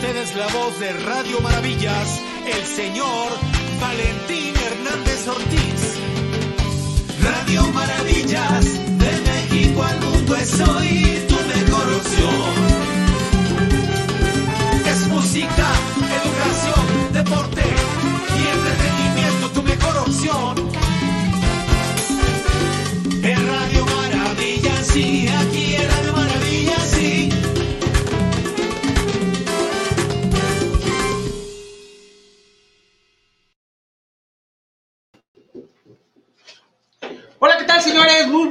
ustedes 0.00 0.36
la 0.36 0.46
voz 0.46 0.78
de 0.78 0.92
Radio 0.92 1.40
Maravillas, 1.40 2.20
el 2.46 2.64
señor 2.64 3.32
Valentín 3.80 4.54
Hernández 4.56 5.26
Ortiz. 5.26 5.80
Radio 7.20 7.66
Maravillas, 7.72 8.64
de 8.96 9.12
México 9.28 9.82
al 9.82 10.00
mundo 10.00 10.36
es 10.36 10.60
hoy 10.60 11.26
tu 11.28 11.34
mejor 11.34 11.94
opción. 11.94 12.50
Es 14.86 15.08
música, 15.08 15.68
educación, 16.20 17.12
deporte 17.12 17.64
y 18.38 18.42
entretenimiento 18.56 19.50
tu 19.50 19.62
mejor 19.64 19.96
opción. 20.06 20.54
En 23.24 23.48
Radio 23.48 23.86
Maravillas, 23.86 24.86
sí, 24.92 25.27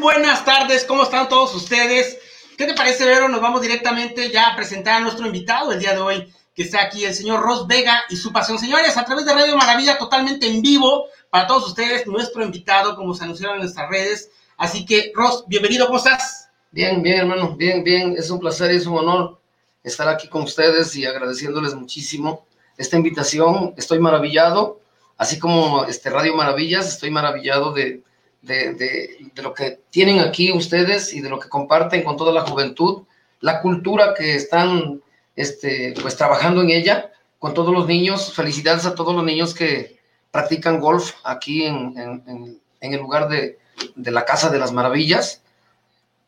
buenas 0.08 0.46
tardes. 0.46 0.86
¿Cómo 0.86 1.04
están 1.04 1.28
todos 1.28 1.54
ustedes? 1.54 2.18
¿Qué 2.58 2.66
te 2.66 2.74
parece, 2.74 3.04
Vero? 3.04 3.28
Nos 3.28 3.42
vamos 3.42 3.62
directamente 3.62 4.32
ya 4.32 4.48
a 4.48 4.56
presentar 4.56 4.94
a 4.94 5.00
nuestro 5.02 5.26
invitado 5.26 5.74
el 5.74 5.82
día 5.82 5.92
de 5.92 6.00
hoy, 6.00 6.34
que 6.56 6.64
está 6.64 6.84
aquí, 6.84 7.04
el 7.04 7.14
señor 7.14 7.42
Ross 7.42 7.68
Vega 7.68 8.04
y 8.10 8.16
su 8.16 8.32
pasión. 8.32 8.58
Señores, 8.58 8.96
a 8.96 9.04
través 9.04 9.26
de 9.26 9.34
Radio 9.34 9.58
Maravilla, 9.58 9.98
totalmente 9.98 10.48
en 10.48 10.62
vivo, 10.62 11.08
para 11.30 11.46
todos 11.46 11.68
ustedes, 11.68 12.08
nuestro 12.08 12.42
invitado, 12.42 12.96
como 12.96 13.14
se 13.14 13.26
anunciaron 13.26 13.58
en 13.58 13.64
nuestras 13.64 13.90
redes. 13.90 14.32
Así 14.56 14.86
que, 14.86 15.12
Ross, 15.14 15.44
bienvenido, 15.46 15.88
¿cómo 15.88 15.98
estás? 15.98 16.48
Bien, 16.72 17.04
bien, 17.04 17.18
hermano, 17.20 17.58
bien, 17.58 17.84
bien. 17.84 18.16
Es 18.18 18.30
un 18.30 18.40
placer 18.40 18.72
y 18.72 18.78
es 18.78 18.86
un 18.86 18.98
honor 19.00 19.42
estar 19.84 20.08
aquí 20.08 20.30
con 20.30 20.44
ustedes 20.44 20.96
y 20.96 21.06
agradeciéndoles 21.06 21.76
muchísimo 21.76 22.48
esta 22.78 22.96
invitación. 22.96 23.74
Estoy 23.76 24.00
maravillado, 24.00 24.80
así 25.18 25.38
como 25.38 25.84
este 25.84 26.10
Radio 26.10 26.34
Maravillas, 26.34 26.88
estoy 26.88 27.12
maravillado 27.12 27.74
de, 27.74 28.04
de, 28.48 28.74
de, 28.74 29.42
lo 29.42 29.54
que 29.54 29.80
tienen 29.90 30.20
aquí 30.20 30.52
ustedes 30.52 31.14
y 31.14 31.22
de 31.22 31.30
lo 31.30 31.40
que 31.40 31.50
comparten 31.50 32.04
con 32.04 32.18
toda 32.18 32.34
la 32.34 32.42
juventud, 32.42 33.04
la 33.42 33.62
cultura 33.62 34.14
que 34.18 34.36
están 34.36 35.02
este, 35.36 35.94
pues 36.02 36.16
trabajando 36.16 36.62
en 36.62 36.72
ella 36.72 37.12
con 37.40 37.54
todos 37.54 37.74
los 37.74 37.88
niños. 37.88 38.34
Felicidades 38.34 38.86
a 38.86 38.96
todos 38.96 39.16
los 39.16 39.24
niños 39.24 39.54
que 39.54 40.00
practican 40.32 40.80
golf 40.80 41.14
aquí 41.24 41.66
en, 41.66 41.94
en, 41.98 42.24
en, 42.28 42.60
en 42.82 42.94
el 42.94 43.00
lugar 43.00 43.28
de, 43.30 43.60
de 43.96 44.12
la 44.12 44.26
Casa 44.26 44.50
de 44.50 44.60
las 44.60 44.72
Maravillas. 44.72 45.44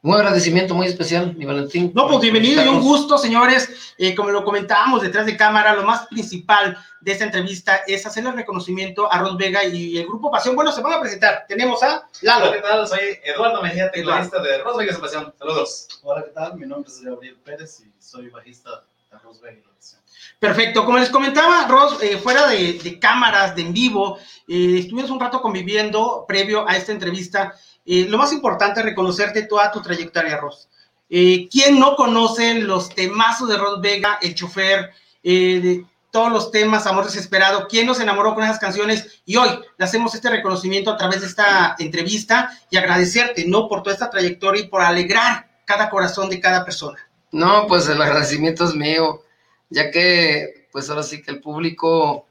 Un 0.02 0.14
agradecimiento 0.14 0.74
muy 0.74 0.88
especial, 0.88 1.36
mi 1.36 1.44
Valentín. 1.44 1.92
No, 1.94 2.08
pues 2.08 2.22
bienvenido 2.22 2.64
y 2.64 2.70
un 2.70 2.80
gusto, 2.80 3.18
señores. 3.18 3.94
Eh, 3.98 4.16
como 4.16 4.30
lo 4.30 4.46
comentábamos 4.46 5.02
detrás 5.02 5.26
de 5.26 5.36
cámara, 5.36 5.76
lo 5.76 5.84
más 5.84 6.08
principal 6.08 6.78
de 7.02 7.12
esta 7.12 7.26
entrevista 7.26 7.82
es 7.86 8.06
hacer 8.06 8.26
el 8.26 8.32
reconocimiento 8.32 9.12
a 9.12 9.20
Ros 9.20 9.36
Vega 9.36 9.66
y 9.66 9.98
el 9.98 10.08
Grupo 10.08 10.32
Pasión. 10.32 10.56
Bueno, 10.56 10.72
se 10.72 10.82
van 10.82 10.94
a 10.94 11.02
presentar. 11.02 11.44
Tenemos 11.50 11.84
a 11.84 12.08
Lalo. 12.22 12.46
Hola, 12.46 12.56
¿qué 12.56 12.62
tal? 12.62 12.88
Soy 12.88 13.00
Eduardo 13.26 13.62
Mejía, 13.62 13.92
tecladista 13.92 14.42
de 14.42 14.60
Ros 14.60 14.78
Vega 14.78 14.98
Pasión. 14.98 15.34
Saludos. 15.38 15.90
Hola, 16.04 16.24
¿qué 16.24 16.32
tal? 16.32 16.56
Mi 16.56 16.66
nombre 16.66 16.90
es 16.90 17.02
Gabriel 17.02 17.36
Pérez 17.44 17.82
y 17.82 17.92
soy 18.02 18.30
bajista 18.30 18.86
de 19.12 19.18
Ros 19.18 19.42
Vega 19.42 19.58
y 19.60 19.64
la 19.68 19.74
Pasión. 19.76 20.02
Perfecto, 20.40 20.86
como 20.86 20.98
les 20.98 21.10
comentaba, 21.10 21.68
Ros, 21.68 22.02
eh, 22.02 22.18
fuera 22.18 22.48
de, 22.48 22.80
de, 22.82 23.00
cámaras, 23.00 23.54
de 23.54 23.64
en 23.64 23.74
vivo, 23.74 24.18
eh, 24.48 24.78
estuvimos 24.80 25.12
un 25.12 25.20
rato 25.20 25.42
conviviendo 25.42 26.24
previo 26.26 26.66
a 26.70 26.78
esta 26.78 26.94
entrevista. 26.94 27.54
Lo 27.90 28.20
más 28.20 28.32
importante 28.32 28.82
es 28.82 28.86
reconocerte 28.86 29.44
toda 29.44 29.72
tu 29.72 29.82
trayectoria, 29.82 30.38
Ros. 30.38 30.70
Eh, 31.10 31.50
¿Quién 31.52 31.80
no 31.80 31.96
conoce 31.96 32.54
los 32.56 32.94
temazos 32.94 33.50
de 33.50 33.58
Ros 33.58 33.82
Vega, 33.82 34.20
el 34.22 34.36
chofer, 34.36 34.92
eh, 35.24 35.84
todos 36.12 36.32
los 36.32 36.52
temas, 36.52 36.86
Amor 36.86 37.06
Desesperado? 37.06 37.68
¿Quién 37.68 37.88
nos 37.88 38.00
enamoró 38.00 38.36
con 38.36 38.44
esas 38.44 38.60
canciones? 38.60 39.22
Y 39.26 39.38
hoy 39.38 39.50
le 39.76 39.86
hacemos 39.86 40.14
este 40.14 40.30
reconocimiento 40.30 40.92
a 40.92 40.98
través 40.98 41.22
de 41.22 41.28
esta 41.28 41.76
entrevista 41.80 42.56
y 42.70 42.78
agradecerte, 42.78 43.46
¿no? 43.48 43.68
Por 43.68 43.82
toda 43.82 43.96
esta 43.96 44.12
trayectoria 44.12 44.62
y 44.62 44.68
por 44.68 44.82
alegrar 44.82 45.50
cada 45.66 45.90
corazón 45.90 46.30
de 46.30 46.40
cada 46.40 46.64
persona. 46.64 47.00
No, 47.32 47.66
pues 47.68 47.90
el 47.90 48.00
agradecimiento 48.00 48.66
es 48.66 48.76
mío, 48.76 49.24
ya 49.72 49.90
que, 49.90 50.68
pues 50.72 50.92
ahora 50.92 51.02
sí 51.02 51.24
que 51.24 51.32
el 51.32 51.42
público, 51.42 52.28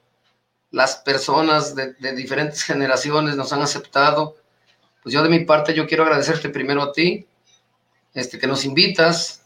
las 0.71 0.99
personas 0.99 1.75
de 1.75 2.13
diferentes 2.15 2.63
generaciones 2.63 3.35
nos 3.35 3.53
han 3.53 3.63
aceptado 3.63 4.37
pues 5.09 5.15
yo 5.15 5.23
de 5.23 5.31
mi 5.31 5.47
parte 5.47 5.73
yo 5.73 5.87
quiero 5.87 6.03
agradecerte 6.03 6.51
primero 6.51 6.83
a 6.83 6.93
ti, 6.93 7.25
este, 8.13 8.39
que 8.39 8.47
nos 8.47 8.67
invitas, 8.67 9.43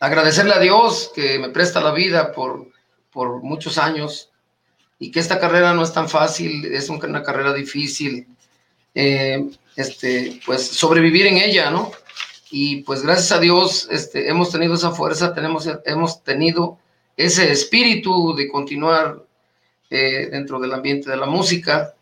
agradecerle 0.00 0.54
a 0.54 0.58
Dios 0.58 1.12
que 1.14 1.38
me 1.38 1.50
presta 1.50 1.80
la 1.80 1.92
vida 1.92 2.32
por, 2.32 2.66
por 3.12 3.40
muchos 3.40 3.78
años 3.78 4.30
y 4.98 5.12
que 5.12 5.20
esta 5.20 5.38
carrera 5.38 5.72
no 5.72 5.84
es 5.84 5.92
tan 5.92 6.08
fácil, 6.08 6.64
es 6.64 6.88
una 6.88 7.22
carrera 7.22 7.52
difícil, 7.52 8.26
eh, 8.92 9.50
este, 9.76 10.40
pues 10.44 10.66
sobrevivir 10.66 11.28
en 11.28 11.36
ella, 11.36 11.70
¿no? 11.70 11.92
Y 12.50 12.82
pues 12.82 13.02
gracias 13.02 13.30
a 13.30 13.38
Dios 13.38 13.86
este, 13.92 14.28
hemos 14.28 14.50
tenido 14.50 14.74
esa 14.74 14.90
fuerza, 14.90 15.32
tenemos, 15.32 15.68
hemos 15.84 16.24
tenido 16.24 16.80
ese 17.16 17.52
espíritu 17.52 18.34
de 18.34 18.48
continuar 18.48 19.22
eh, 19.90 20.26
dentro 20.32 20.58
del 20.58 20.72
ambiente 20.72 21.08
de 21.08 21.16
la 21.16 21.26
música 21.26 21.94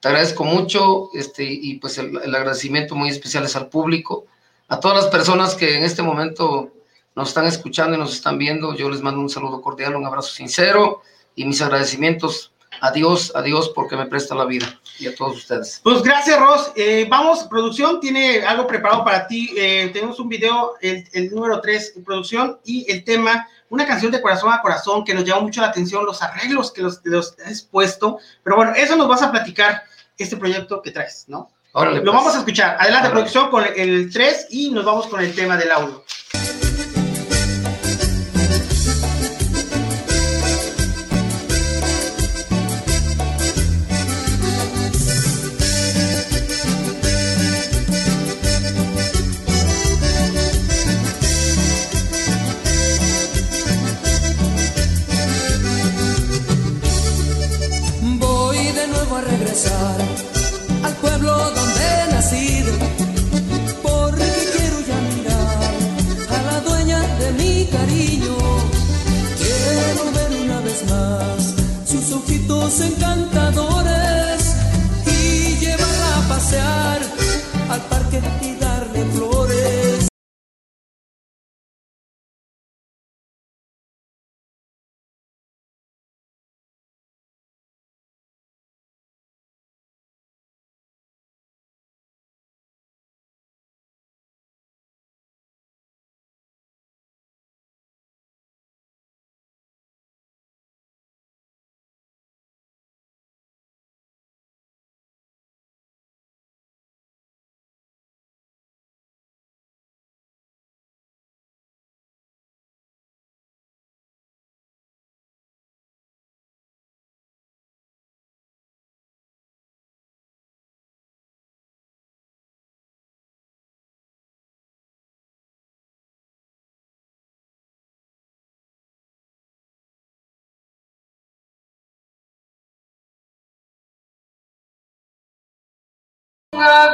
te 0.00 0.08
agradezco 0.08 0.44
mucho 0.44 1.10
este, 1.14 1.44
y 1.44 1.78
pues 1.78 1.98
el, 1.98 2.20
el, 2.22 2.34
agradecimiento 2.34 2.94
muy 2.94 3.08
especial 3.08 3.44
es 3.44 3.56
al 3.56 3.68
público, 3.68 4.26
a 4.68 4.78
todas 4.78 5.04
las 5.04 5.06
personas 5.06 5.54
que 5.54 5.76
en 5.76 5.84
este 5.84 6.02
momento 6.02 6.72
nos 7.14 7.28
están 7.28 7.46
escuchando 7.46 7.96
y 7.96 7.98
nos 7.98 8.14
están 8.14 8.38
viendo. 8.38 8.74
Yo 8.74 8.90
les 8.90 9.00
mando 9.00 9.20
un 9.20 9.30
saludo 9.30 9.62
cordial, 9.62 9.96
un 9.96 10.06
abrazo 10.06 10.32
sincero 10.32 11.02
y 11.34 11.44
mis 11.46 11.62
agradecimientos 11.62 12.52
a 12.80 12.90
Dios, 12.90 13.32
a 13.34 13.40
Dios 13.42 13.72
porque 13.74 13.96
me 13.96 14.06
presta 14.06 14.34
la 14.34 14.44
vida 14.44 14.80
y 14.98 15.06
a 15.06 15.14
todos 15.14 15.38
ustedes. 15.38 15.80
Pues 15.82 16.02
gracias, 16.02 16.38
Ross. 16.38 16.72
Eh, 16.76 17.06
vamos, 17.08 17.44
producción 17.44 18.00
tiene 18.00 18.42
algo 18.42 18.66
preparado 18.66 19.04
para 19.04 19.26
ti. 19.26 19.50
Eh, 19.56 19.90
tenemos 19.92 20.20
un 20.20 20.28
video, 20.28 20.74
el, 20.80 21.08
el 21.12 21.30
número 21.30 21.60
3 21.60 21.94
en 21.96 22.04
producción 22.04 22.58
y 22.64 22.90
el 22.90 23.02
tema 23.02 23.48
una 23.70 23.86
canción 23.86 24.12
de 24.12 24.20
corazón 24.20 24.52
a 24.52 24.60
corazón 24.60 25.04
que 25.04 25.14
nos 25.14 25.24
llamó 25.24 25.42
mucho 25.42 25.60
la 25.60 25.68
atención, 25.68 26.04
los 26.04 26.22
arreglos 26.22 26.72
que 26.72 26.82
los, 26.82 27.00
los 27.04 27.36
has 27.44 27.62
puesto. 27.62 28.18
Pero 28.42 28.56
bueno, 28.56 28.72
eso 28.74 28.96
nos 28.96 29.08
vas 29.08 29.22
a 29.22 29.30
platicar 29.30 29.82
este 30.18 30.36
proyecto 30.36 30.80
que 30.82 30.90
traes, 30.90 31.24
¿no? 31.28 31.50
Órale, 31.72 31.98
Lo 31.98 32.04
pues. 32.04 32.14
vamos 32.16 32.34
a 32.34 32.38
escuchar. 32.38 32.76
Adelante, 32.80 33.08
Órale. 33.08 33.12
producción, 33.12 33.50
con 33.50 33.64
el 33.76 34.10
3 34.10 34.46
y 34.50 34.70
nos 34.70 34.84
vamos 34.84 35.06
con 35.08 35.20
el 35.20 35.34
tema 35.34 35.56
del 35.56 35.70
audio. 35.72 36.04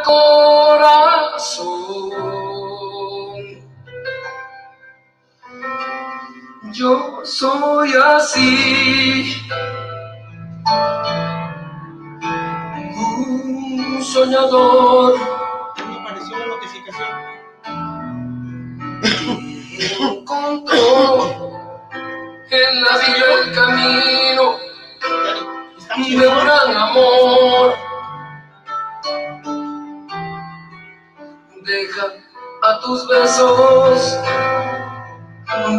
Corazón. 0.04 1.62
Yo 6.72 7.20
soy 7.24 7.92
así. 7.94 9.36
Un 12.96 14.02
soñador. 14.02 15.18
Me 15.86 16.00
apareció 16.00 16.38
la 16.38 16.46
notificación. 16.46 17.08
encontró 20.00 21.52
en 22.50 22.82
la 22.82 22.98
vida 22.98 23.26
el 23.42 23.52
camino 23.52 24.56
de 25.96 26.26
un 26.26 26.38
gran 26.44 26.76
amor. 26.76 27.91
Deja 31.72 32.04
a 32.64 32.80
tus 32.80 33.08
besos 33.08 34.18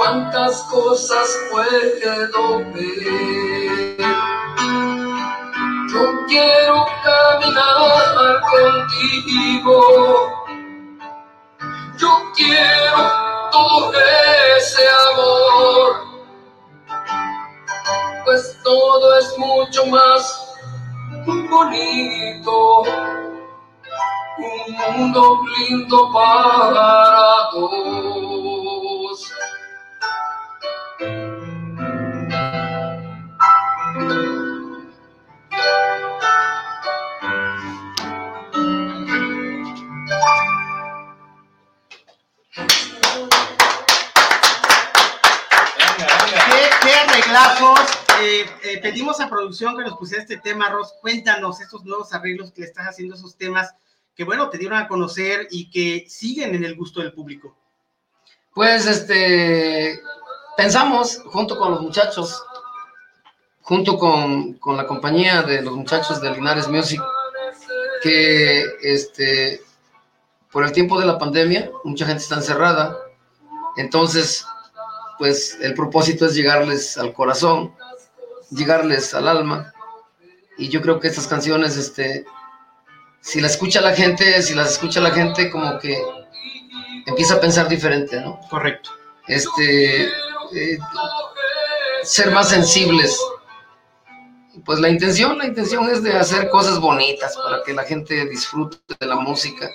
cuántas 0.00 0.62
cosas 0.62 1.28
puedo 1.50 2.58
ver. 2.72 3.98
Yo 5.92 6.02
quiero 6.26 6.86
caminar 7.04 8.40
contigo. 8.50 9.76
Yo 11.98 12.08
quiero 12.34 13.00
todo 13.52 13.92
ese 14.56 14.82
amor. 15.12 15.90
Pues 18.24 18.58
todo 18.64 19.18
es 19.18 19.38
mucho 19.38 19.86
más 19.86 20.54
bonito. 21.26 22.84
Un 24.40 24.96
mundo 24.96 25.38
lindo 25.58 26.10
para 26.14 27.50
dos. 27.52 28.00
Eh, 48.22 48.46
eh, 48.64 48.78
pedimos 48.82 49.20
a 49.20 49.28
producción 49.28 49.76
que 49.76 49.84
nos 49.84 49.96
pusiera 49.96 50.22
este 50.22 50.38
tema, 50.38 50.68
Ros. 50.68 50.94
Cuéntanos 51.00 51.60
estos 51.60 51.84
nuevos 51.84 52.12
arreglos 52.12 52.52
que 52.52 52.62
le 52.62 52.66
estás 52.66 52.86
haciendo, 52.86 53.14
esos 53.14 53.36
temas 53.36 53.74
que, 54.14 54.24
bueno, 54.24 54.48
te 54.48 54.58
dieron 54.58 54.78
a 54.78 54.88
conocer 54.88 55.48
y 55.50 55.70
que 55.70 56.04
siguen 56.08 56.54
en 56.54 56.64
el 56.64 56.76
gusto 56.76 57.00
del 57.00 57.12
público. 57.12 57.56
Pues 58.54 58.86
este, 58.86 60.00
pensamos 60.56 61.22
junto 61.26 61.58
con 61.58 61.70
los 61.70 61.80
muchachos, 61.80 62.42
junto 63.62 63.96
con, 63.96 64.54
con 64.54 64.76
la 64.76 64.86
compañía 64.86 65.42
de 65.42 65.62
los 65.62 65.74
muchachos 65.74 66.20
de 66.20 66.30
Linares 66.32 66.68
Music, 66.68 67.00
que 68.02 68.64
este, 68.82 69.62
por 70.50 70.64
el 70.64 70.72
tiempo 70.72 70.98
de 70.98 71.06
la 71.06 71.18
pandemia, 71.18 71.70
mucha 71.84 72.06
gente 72.06 72.22
está 72.22 72.36
encerrada, 72.36 72.96
entonces, 73.76 74.44
pues 75.18 75.58
el 75.60 75.74
propósito 75.74 76.26
es 76.26 76.34
llegarles 76.34 76.98
al 76.98 77.12
corazón, 77.12 77.74
llegarles 78.50 79.14
al 79.14 79.28
alma, 79.28 79.72
y 80.58 80.68
yo 80.68 80.82
creo 80.82 80.98
que 80.98 81.08
estas 81.08 81.28
canciones, 81.28 81.76
este, 81.76 82.24
si 83.20 83.40
las 83.40 83.52
escucha 83.52 83.80
la 83.80 83.94
gente, 83.94 84.42
si 84.42 84.54
las 84.54 84.72
escucha 84.72 85.00
la 85.00 85.10
gente, 85.10 85.50
como 85.50 85.78
que 85.78 86.00
empieza 87.06 87.34
a 87.34 87.40
pensar 87.40 87.68
diferente, 87.68 88.20
¿no? 88.20 88.40
Correcto. 88.48 88.90
Este, 89.26 90.04
eh, 90.04 90.78
ser 92.02 92.30
más 92.30 92.48
sensibles. 92.48 93.18
Pues 94.64 94.78
la 94.80 94.88
intención, 94.88 95.38
la 95.38 95.46
intención 95.46 95.88
es 95.88 96.02
de 96.02 96.16
hacer 96.16 96.48
cosas 96.50 96.78
bonitas 96.80 97.36
para 97.36 97.62
que 97.62 97.72
la 97.72 97.84
gente 97.84 98.26
disfrute 98.26 98.78
de 98.98 99.06
la 99.06 99.16
música, 99.16 99.70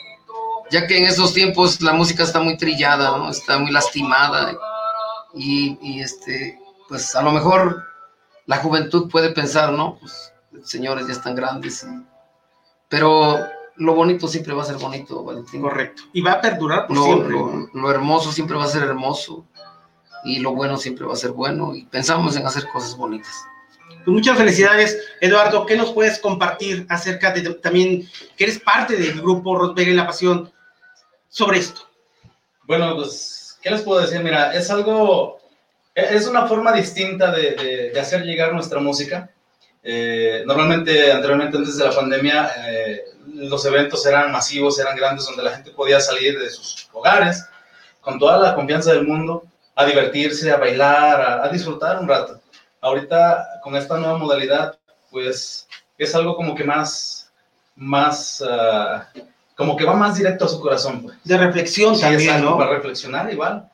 ya 0.69 0.85
que 0.85 0.97
en 0.97 1.05
estos 1.05 1.33
tiempos 1.33 1.81
la 1.81 1.93
música 1.93 2.23
está 2.23 2.39
muy 2.39 2.57
trillada, 2.57 3.17
¿no? 3.17 3.29
Está 3.29 3.57
muy 3.57 3.71
lastimada 3.71 4.55
y, 5.33 5.77
y, 5.81 6.01
este, 6.01 6.59
pues 6.87 7.15
a 7.15 7.21
lo 7.21 7.31
mejor 7.31 7.83
la 8.45 8.57
juventud 8.57 9.09
puede 9.09 9.31
pensar, 9.31 9.71
¿no? 9.71 9.97
Pues 9.99 10.33
señores 10.63 11.07
ya 11.07 11.13
están 11.13 11.35
grandes, 11.35 11.83
y- 11.83 12.14
pero 12.89 13.39
lo 13.77 13.93
bonito 13.93 14.27
siempre 14.27 14.53
va 14.53 14.63
a 14.63 14.65
ser 14.65 14.77
bonito, 14.77 15.23
Valentín. 15.23 15.61
Correcto. 15.61 16.03
Y 16.13 16.21
va 16.21 16.33
a 16.33 16.41
perdurar 16.41 16.87
por 16.87 16.95
Lo, 16.97 17.03
siempre. 17.03 17.31
lo- 17.33 17.69
lo 17.73 17.91
hermoso 17.91 18.31
siempre 18.31 18.55
va 18.57 18.63
a 18.65 18.67
ser 18.69 18.83
hermoso 18.83 19.45
y 20.23 20.39
lo 20.39 20.53
bueno 20.53 20.77
siempre 20.77 21.05
va 21.05 21.13
a 21.13 21.17
ser 21.17 21.31
bueno 21.31 21.75
y 21.75 21.85
pensamos 21.85 22.35
en 22.35 22.45
hacer 22.47 22.67
cosas 22.67 22.95
bonitas. 22.95 23.33
Pues 23.87 24.07
muchas 24.07 24.37
felicidades, 24.37 24.97
Eduardo. 25.21 25.65
¿Qué 25.65 25.75
nos 25.75 25.91
puedes 25.91 26.19
compartir 26.19 26.85
acerca 26.89 27.31
de 27.31 27.53
también 27.55 28.07
que 28.37 28.43
eres 28.45 28.59
parte 28.59 28.95
del 28.95 29.19
grupo 29.21 29.57
Rosberg 29.57 29.89
en 29.89 29.97
la 29.97 30.07
Pasión 30.07 30.51
sobre 31.27 31.59
esto? 31.59 31.81
Bueno, 32.63 32.95
pues, 32.95 33.59
¿qué 33.61 33.69
les 33.71 33.81
puedo 33.81 34.01
decir? 34.01 34.21
Mira, 34.23 34.53
es 34.55 34.69
algo, 34.71 35.37
e- 35.93 36.15
es 36.15 36.27
una 36.27 36.47
forma 36.47 36.71
distinta 36.71 37.31
de, 37.31 37.51
de- 37.51 37.89
de 37.91 37.99
hacer 37.99 38.23
llegar 38.23 38.53
nuestra 38.53 38.79
música. 38.79 39.29
Eh, 39.87 40.43
normalmente, 40.47 41.11
anteriormente, 41.11 41.57
antes 41.57 41.77
de 41.77 41.85
la 41.85 41.91
pandemia, 41.91 42.51
eh, 42.67 43.03
los 43.35 43.63
eventos 43.65 44.03
eran 44.07 44.31
masivos, 44.31 44.79
eran 44.79 44.97
grandes, 44.97 45.25
donde 45.25 45.43
la 45.43 45.51
gente 45.51 45.69
podía 45.69 45.99
salir 45.99 46.39
de 46.39 46.49
sus 46.49 46.89
hogares 46.91 47.45
con 48.01 48.17
toda 48.17 48.39
la 48.39 48.55
confianza 48.55 48.93
del 48.93 49.05
mundo 49.05 49.43
a 49.75 49.85
divertirse, 49.85 50.51
a 50.51 50.57
bailar, 50.57 51.21
a, 51.21 51.45
a 51.45 51.49
disfrutar 51.49 51.99
un 51.99 52.07
rato. 52.07 52.41
Ahorita, 52.81 53.59
con 53.63 53.75
esta 53.75 53.97
nueva 53.97 54.17
modalidad, 54.17 54.75
pues 55.11 55.67
es 55.97 56.15
algo 56.15 56.35
como 56.35 56.55
que 56.55 56.63
más, 56.63 57.31
más, 57.75 58.43
ah, 58.47 59.07
como 59.55 59.77
que 59.77 59.85
va 59.85 59.93
más 59.93 60.17
directo 60.17 60.45
a 60.45 60.49
su 60.49 60.59
corazón, 60.59 61.03
pues. 61.03 61.17
De 61.23 61.37
reflexión 61.37 61.95
Sí, 61.95 62.01
también, 62.01 62.29
exacto, 62.29 62.49
¿no? 62.49 62.57
Para 62.57 62.71
reflexionar 62.71 63.31
igual. 63.31 63.69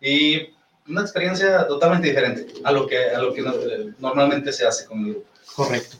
Y 0.00 0.48
una 0.88 1.02
experiencia 1.02 1.66
totalmente 1.66 2.08
diferente 2.08 2.46
a 2.64 2.72
lo 2.72 2.86
que, 2.86 3.10
a 3.10 3.18
lo 3.18 3.32
que 3.32 3.42
eh, 3.42 3.92
normalmente 3.98 4.52
se 4.52 4.66
hace 4.66 4.86
con 4.86 5.00
el 5.00 5.12
grupo. 5.12 5.29
Correcto. 5.54 5.96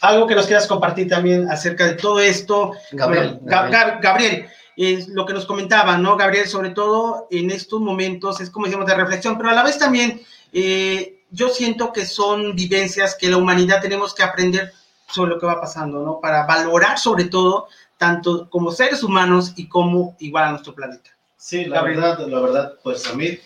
Algo 0.00 0.26
que 0.26 0.34
nos 0.34 0.46
quieras 0.46 0.66
compartir 0.66 1.08
también 1.08 1.48
acerca 1.50 1.86
de 1.86 1.94
todo 1.94 2.18
esto. 2.20 2.72
Gabriel, 2.90 3.38
Bueno, 3.40 3.40
Gabriel. 3.44 3.80
Gab- 3.80 4.00
Gabriel, 4.02 4.46
es 4.76 5.08
lo 5.08 5.24
que 5.24 5.32
nos 5.32 5.46
comentaba, 5.46 5.96
¿no? 5.98 6.16
Gabriel, 6.16 6.48
sobre 6.48 6.70
todo 6.70 7.28
en 7.30 7.50
estos 7.50 7.80
momentos, 7.80 8.40
es 8.40 8.50
como 8.50 8.66
decíamos 8.66 8.86
de 8.88 8.94
reflexión, 8.96 9.36
pero 9.36 9.50
a 9.50 9.54
la 9.54 9.62
vez 9.62 9.78
también 9.78 10.20
eh, 10.52 11.22
yo 11.30 11.48
siento 11.50 11.92
que 11.92 12.04
son 12.04 12.56
vivencias 12.56 13.14
que 13.14 13.30
la 13.30 13.36
humanidad 13.36 13.80
tenemos 13.80 14.12
que 14.14 14.22
aprender 14.24 14.72
sobre 15.08 15.30
lo 15.30 15.38
que 15.38 15.46
va 15.46 15.60
pasando, 15.60 16.02
¿no? 16.02 16.20
Para 16.20 16.46
valorar 16.46 16.98
sobre 16.98 17.26
todo, 17.26 17.68
tanto 17.96 18.50
como 18.50 18.72
seres 18.72 19.02
humanos 19.04 19.52
y 19.56 19.68
como 19.68 20.16
igual 20.18 20.44
a 20.44 20.50
nuestro 20.50 20.74
planeta. 20.74 21.10
Sí, 21.36 21.66
la 21.66 21.76
Gabriel. 21.76 22.00
verdad, 22.00 22.26
la 22.26 22.40
verdad, 22.40 22.72
pues 22.82 23.06
a 23.06 23.12
mí 23.14 23.38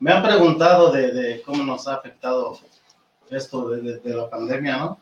me 0.00 0.10
han 0.12 0.22
preguntado 0.22 0.90
de, 0.90 1.12
de 1.12 1.42
cómo 1.42 1.62
nos 1.62 1.86
ha 1.86 1.94
afectado 1.94 2.58
esto 3.36 3.68
de, 3.70 3.80
de- 3.80 3.98
de 3.98 4.14
la 4.14 4.28
pandemia, 4.30 4.76
¿no? 4.78 5.00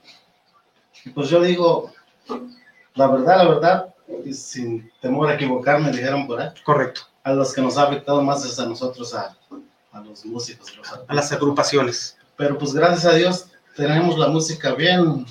Y 1.04 1.10
pues 1.10 1.28
yo 1.28 1.40
digo, 1.40 1.92
la 2.94 3.06
verdad, 3.08 3.38
la 3.38 3.48
verdad, 3.48 3.94
y 4.24 4.34
sin 4.34 4.90
temor 5.00 5.28
a 5.30 5.34
equivocarme, 5.34 5.90
dijeron 5.92 6.26
por 6.26 6.40
ahí, 6.40 6.48
Correcto. 6.64 7.02
a 7.24 7.32
los 7.32 7.54
que 7.54 7.62
nos 7.62 7.76
ha 7.78 7.84
afectado 7.84 8.22
más 8.22 8.44
es 8.44 8.58
a 8.58 8.66
nosotros, 8.66 9.14
a, 9.14 9.36
a 9.92 10.00
los 10.00 10.24
músicos. 10.26 10.76
los 10.76 10.92
A 11.08 11.14
las 11.14 11.32
agrupaciones. 11.32 12.16
Pero 12.36 12.58
pues 12.58 12.72
gracias 12.74 13.04
a 13.06 13.14
Dios 13.16 13.46
tenemos 13.76 14.18
la 14.18 14.28
música 14.28 14.74
bien, 14.74 15.24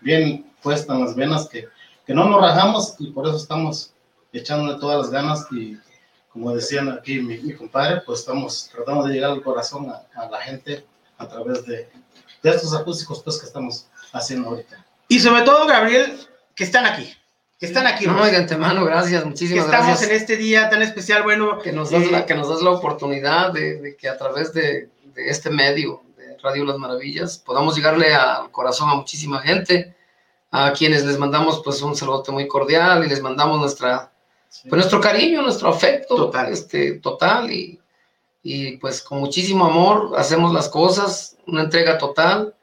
bien 0.00 0.50
puesta 0.62 0.94
en 0.94 1.00
las 1.04 1.14
venas, 1.14 1.48
que, 1.48 1.68
que 2.06 2.14
no 2.14 2.24
nos 2.28 2.40
rajamos 2.40 2.94
y 2.98 3.10
por 3.10 3.26
eso 3.26 3.36
estamos 3.36 3.92
echándole 4.32 4.78
todas 4.80 4.98
las 4.98 5.10
ganas 5.10 5.46
y 5.52 5.78
como 6.32 6.54
decían 6.54 6.88
aquí 6.90 7.20
mi, 7.20 7.38
mi 7.38 7.54
compadre, 7.54 8.02
pues 8.04 8.20
estamos 8.20 8.68
tratando 8.74 9.04
de 9.06 9.14
llegar 9.14 9.30
al 9.30 9.42
corazón 9.42 9.88
a, 9.90 10.02
a 10.20 10.28
la 10.28 10.38
gente 10.40 10.84
a 11.18 11.26
través 11.28 11.64
de, 11.64 11.88
de 12.42 12.50
estos 12.50 12.74
acústicos 12.74 13.22
pues 13.22 13.38
que 13.38 13.46
estamos 13.46 13.86
haciendo 14.12 14.48
ahorita. 14.50 14.84
Y 15.08 15.20
sobre 15.20 15.42
todo, 15.42 15.66
Gabriel, 15.66 16.18
que 16.54 16.64
están 16.64 16.86
aquí. 16.86 17.12
Que 17.58 17.66
están 17.66 17.86
aquí. 17.86 18.06
No, 18.06 18.24
de 18.24 18.36
antemano, 18.36 18.84
gracias, 18.84 19.22
que 19.22 19.28
muchísimas 19.28 19.64
estamos 19.66 19.86
gracias. 19.86 20.10
en 20.10 20.16
este 20.16 20.36
día 20.36 20.68
tan 20.68 20.82
especial. 20.82 21.22
Bueno, 21.22 21.58
que 21.58 21.72
nos 21.72 21.90
das, 21.90 22.02
eh, 22.02 22.10
la, 22.10 22.26
que 22.26 22.34
nos 22.34 22.48
das 22.48 22.60
la 22.62 22.70
oportunidad 22.70 23.52
de, 23.52 23.80
de 23.80 23.96
que 23.96 24.08
a 24.08 24.18
través 24.18 24.52
de, 24.52 24.90
de 25.14 25.28
este 25.30 25.48
medio 25.50 26.02
de 26.18 26.36
Radio 26.42 26.64
Las 26.64 26.76
Maravillas 26.76 27.38
podamos 27.38 27.74
llegarle 27.76 28.14
al 28.14 28.50
corazón 28.50 28.90
a 28.90 28.94
muchísima 28.94 29.40
gente, 29.40 29.94
a 30.50 30.72
quienes 30.72 31.04
les 31.06 31.18
mandamos 31.18 31.62
pues 31.64 31.80
un 31.82 31.96
saludo 31.96 32.24
muy 32.28 32.46
cordial 32.46 33.04
y 33.04 33.08
les 33.08 33.20
mandamos 33.22 33.58
nuestra, 33.60 34.12
Sí. 34.48 34.68
pues, 34.68 34.78
nuestro 34.78 35.00
cariño, 35.00 35.42
nuestro 35.42 35.68
afecto 35.68 36.14
Total. 36.14 36.52
Este, 36.52 36.92
total 37.00 37.50
y, 37.50 37.80
y 38.42 38.76
pues 38.76 39.02
con 39.02 39.18
muchísimo 39.18 39.66
amor 39.66 40.12
hacemos 40.16 40.52
las 40.54 40.68
cosas, 40.68 41.35
una 41.46 41.62
entrega 41.62 41.98
total. 41.98 42.54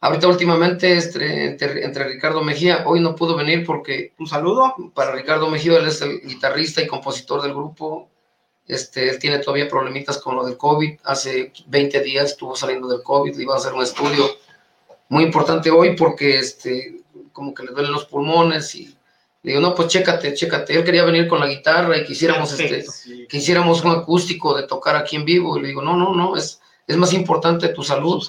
Ahorita 0.00 0.28
últimamente 0.28 0.92
este, 0.96 1.46
entre, 1.46 1.84
entre 1.84 2.04
Ricardo 2.04 2.42
Mejía, 2.42 2.84
hoy 2.86 3.00
no 3.00 3.16
pudo 3.16 3.36
venir 3.36 3.64
porque 3.64 4.12
un 4.18 4.26
saludo. 4.26 4.74
para 4.94 5.12
Ricardo 5.12 5.48
Mejía, 5.48 5.78
él 5.78 5.86
es 5.86 6.02
el 6.02 6.20
guitarrista 6.20 6.82
y 6.82 6.86
compositor 6.86 7.42
del 7.42 7.54
grupo. 7.54 8.10
Este, 8.66 9.08
él 9.08 9.18
tiene 9.18 9.38
todavía 9.38 9.68
problemitas 9.68 10.18
con 10.18 10.36
lo 10.36 10.44
del 10.44 10.56
COVID. 10.56 11.00
Hace 11.04 11.52
20 11.66 12.00
días 12.00 12.26
estuvo 12.26 12.54
saliendo 12.54 12.88
del 12.88 13.02
COVID, 13.02 13.34
le 13.34 13.42
iba 13.42 13.54
a 13.54 13.58
hacer 13.58 13.72
un 13.72 13.82
estudio 13.82 14.24
muy 15.08 15.24
importante 15.24 15.70
hoy 15.70 15.96
porque 15.96 16.38
este, 16.38 17.02
como 17.32 17.54
que 17.54 17.62
le 17.62 17.72
duelen 17.72 17.92
los 17.92 18.06
pulmones 18.06 18.74
y 18.74 18.94
le 19.44 19.52
digo, 19.52 19.60
no, 19.60 19.74
pues 19.74 19.88
chécate, 19.88 20.32
chécate. 20.32 20.74
Él 20.74 20.84
quería 20.84 21.04
venir 21.04 21.28
con 21.28 21.38
la 21.38 21.46
guitarra 21.46 21.98
y 21.98 22.04
quisiéramos, 22.04 22.58
este. 22.58 22.82
Sí. 22.82 23.26
que 23.28 23.36
hiciéramos 23.36 23.84
un 23.84 23.90
acústico 23.90 24.56
de 24.56 24.66
tocar 24.66 24.96
aquí 24.96 25.16
en 25.16 25.26
vivo. 25.26 25.58
Y 25.58 25.60
le 25.60 25.68
digo, 25.68 25.82
no, 25.82 25.94
no, 25.98 26.14
no, 26.14 26.34
es, 26.34 26.62
es 26.86 26.96
más 26.96 27.12
importante 27.12 27.68
tu 27.68 27.82
salud. 27.82 28.22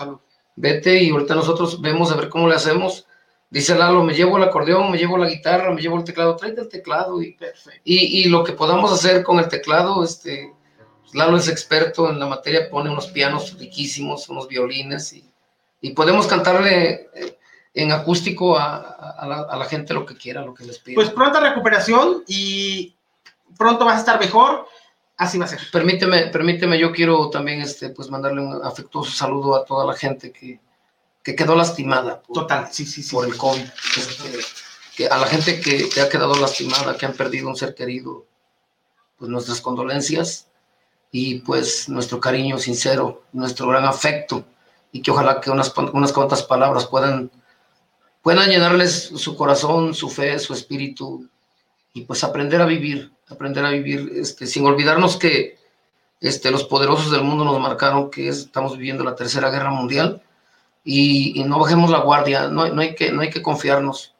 Vete 0.55 1.03
y 1.03 1.09
ahorita 1.09 1.35
nosotros 1.35 1.81
vemos 1.81 2.11
a 2.11 2.15
ver 2.15 2.29
cómo 2.29 2.47
le 2.47 2.55
hacemos. 2.55 3.05
Dice 3.49 3.75
Lalo, 3.75 4.03
me 4.03 4.13
llevo 4.13 4.37
el 4.37 4.43
acordeón, 4.43 4.91
me 4.91 4.97
llevo 4.97 5.17
la 5.17 5.29
guitarra, 5.29 5.71
me 5.71 5.81
llevo 5.81 5.97
el 5.97 6.03
teclado, 6.03 6.35
tráete 6.35 6.61
el 6.61 6.69
teclado 6.69 7.21
y 7.21 7.33
Perfecto. 7.33 7.81
y, 7.83 8.21
y 8.21 8.25
lo 8.25 8.43
que 8.43 8.53
podamos 8.53 8.91
hacer 8.91 9.23
con 9.23 9.39
el 9.39 9.47
teclado, 9.47 10.03
este, 10.03 10.53
Lalo 11.13 11.37
es 11.37 11.47
experto 11.47 12.09
en 12.09 12.19
la 12.19 12.25
materia, 12.25 12.69
pone 12.69 12.89
unos 12.89 13.07
pianos 13.07 13.57
riquísimos, 13.57 14.27
unos 14.29 14.47
violines 14.47 15.13
y, 15.13 15.29
y 15.79 15.91
podemos 15.91 16.25
cantarle 16.27 17.09
eh, 17.13 17.37
en 17.73 17.91
acústico 17.91 18.57
a, 18.57 18.77
a 19.19 19.27
la, 19.27 19.41
a 19.41 19.57
la 19.57 19.65
gente 19.65 19.93
lo 19.93 20.05
que 20.05 20.15
quiera, 20.17 20.41
lo 20.41 20.53
que 20.53 20.65
les 20.65 20.79
pida. 20.79 20.95
Pues 20.95 21.11
pronta 21.11 21.39
recuperación 21.39 22.23
y 22.27 22.95
pronto 23.57 23.85
vas 23.85 23.97
a 23.97 23.99
estar 23.99 24.19
mejor. 24.19 24.65
Así 25.17 25.37
va 25.37 25.45
a 25.45 25.47
ser. 25.47 25.59
permíteme, 25.71 26.27
permíteme, 26.27 26.77
yo 26.77 26.91
quiero 26.91 27.29
también 27.29 27.61
este, 27.61 27.89
pues 27.89 28.09
mandarle 28.09 28.41
un 28.41 28.65
afectuoso 28.65 29.11
saludo 29.11 29.55
a 29.55 29.63
toda 29.63 29.85
la 29.85 29.93
gente 29.93 30.31
que, 30.31 30.59
que 31.23 31.35
quedó 31.35 31.55
lastimada 31.55 32.21
por, 32.21 32.33
Total, 32.33 32.67
sí, 32.71 32.85
sí, 32.85 33.01
sí. 33.01 33.15
por 33.15 33.25
el 33.25 33.37
COVID. 33.37 33.65
Este, 33.97 34.39
que 34.95 35.07
a 35.07 35.17
la 35.17 35.27
gente 35.27 35.59
que, 35.61 35.89
que 35.89 36.01
ha 36.01 36.09
quedado 36.09 36.35
lastimada, 36.35 36.97
que 36.97 37.05
han 37.05 37.13
perdido 37.13 37.47
un 37.47 37.55
ser 37.55 37.75
querido, 37.75 38.25
pues 39.17 39.29
nuestras 39.29 39.61
condolencias 39.61 40.47
y 41.11 41.39
pues 41.39 41.87
nuestro 41.87 42.19
cariño 42.19 42.57
sincero, 42.57 43.23
nuestro 43.31 43.67
gran 43.67 43.85
afecto 43.85 44.45
y 44.91 45.01
que 45.01 45.11
ojalá 45.11 45.41
que 45.41 45.49
unas, 45.49 45.73
unas 45.93 46.13
cuantas 46.13 46.43
palabras 46.43 46.87
puedan, 46.87 47.31
puedan 48.21 48.49
llenarles 48.49 49.11
su 49.15 49.35
corazón, 49.35 49.93
su 49.93 50.09
fe, 50.09 50.39
su 50.39 50.53
espíritu 50.53 51.29
y 51.93 52.01
pues 52.01 52.23
aprender 52.23 52.61
a 52.61 52.65
vivir, 52.65 53.11
aprender 53.29 53.65
a 53.65 53.71
vivir 53.71 54.11
este, 54.15 54.45
sin 54.47 54.65
olvidarnos 54.65 55.17
que 55.17 55.57
este, 56.21 56.51
los 56.51 56.63
poderosos 56.63 57.11
del 57.11 57.23
mundo 57.23 57.43
nos 57.43 57.59
marcaron 57.59 58.09
que 58.09 58.27
es- 58.29 58.39
estamos 58.39 58.77
viviendo 58.77 59.03
la 59.03 59.15
tercera 59.15 59.49
guerra 59.49 59.71
mundial 59.71 60.21
y, 60.83 61.39
y 61.39 61.43
no 61.43 61.59
bajemos 61.59 61.89
la 61.89 61.99
guardia, 61.99 62.47
no, 62.47 62.67
no, 62.69 62.81
hay, 62.81 62.95
que, 62.95 63.11
no 63.11 63.21
hay 63.21 63.29
que 63.29 63.41
confiarnos. 63.41 64.13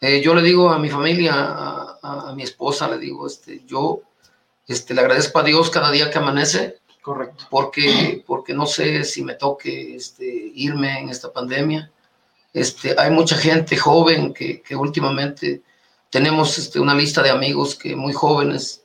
Eh, 0.00 0.20
yo 0.22 0.34
le 0.34 0.42
digo 0.42 0.70
a 0.70 0.78
mi 0.78 0.88
familia, 0.90 1.34
a, 1.34 1.98
a- 2.02 2.30
a 2.30 2.34
mi 2.34 2.42
esposa, 2.42 2.88
le 2.88 2.98
digo, 2.98 3.26
este, 3.26 3.62
yo 3.66 4.00
este, 4.66 4.94
le 4.94 5.00
agradezco 5.02 5.38
a 5.38 5.42
Dios 5.44 5.70
cada 5.70 5.90
día 5.90 6.10
que 6.10 6.18
amanece, 6.18 6.78
Correcto. 7.02 7.44
porque, 7.50 8.22
porque 8.26 8.52
no 8.54 8.66
sé 8.66 9.04
si 9.04 9.22
me 9.22 9.34
toque 9.34 9.94
este, 9.96 10.24
irme 10.54 10.98
en 11.00 11.08
esta 11.08 11.32
pandemia. 11.32 11.90
Este, 12.52 12.94
hay 12.98 13.10
mucha 13.10 13.36
gente 13.36 13.76
joven 13.76 14.34
que, 14.34 14.60
que 14.60 14.74
últimamente 14.76 15.62
tenemos 16.10 16.58
este, 16.58 16.80
una 16.80 16.94
lista 16.94 17.22
de 17.22 17.30
amigos 17.30 17.76
que 17.76 17.96
muy 17.96 18.12
jóvenes 18.12 18.84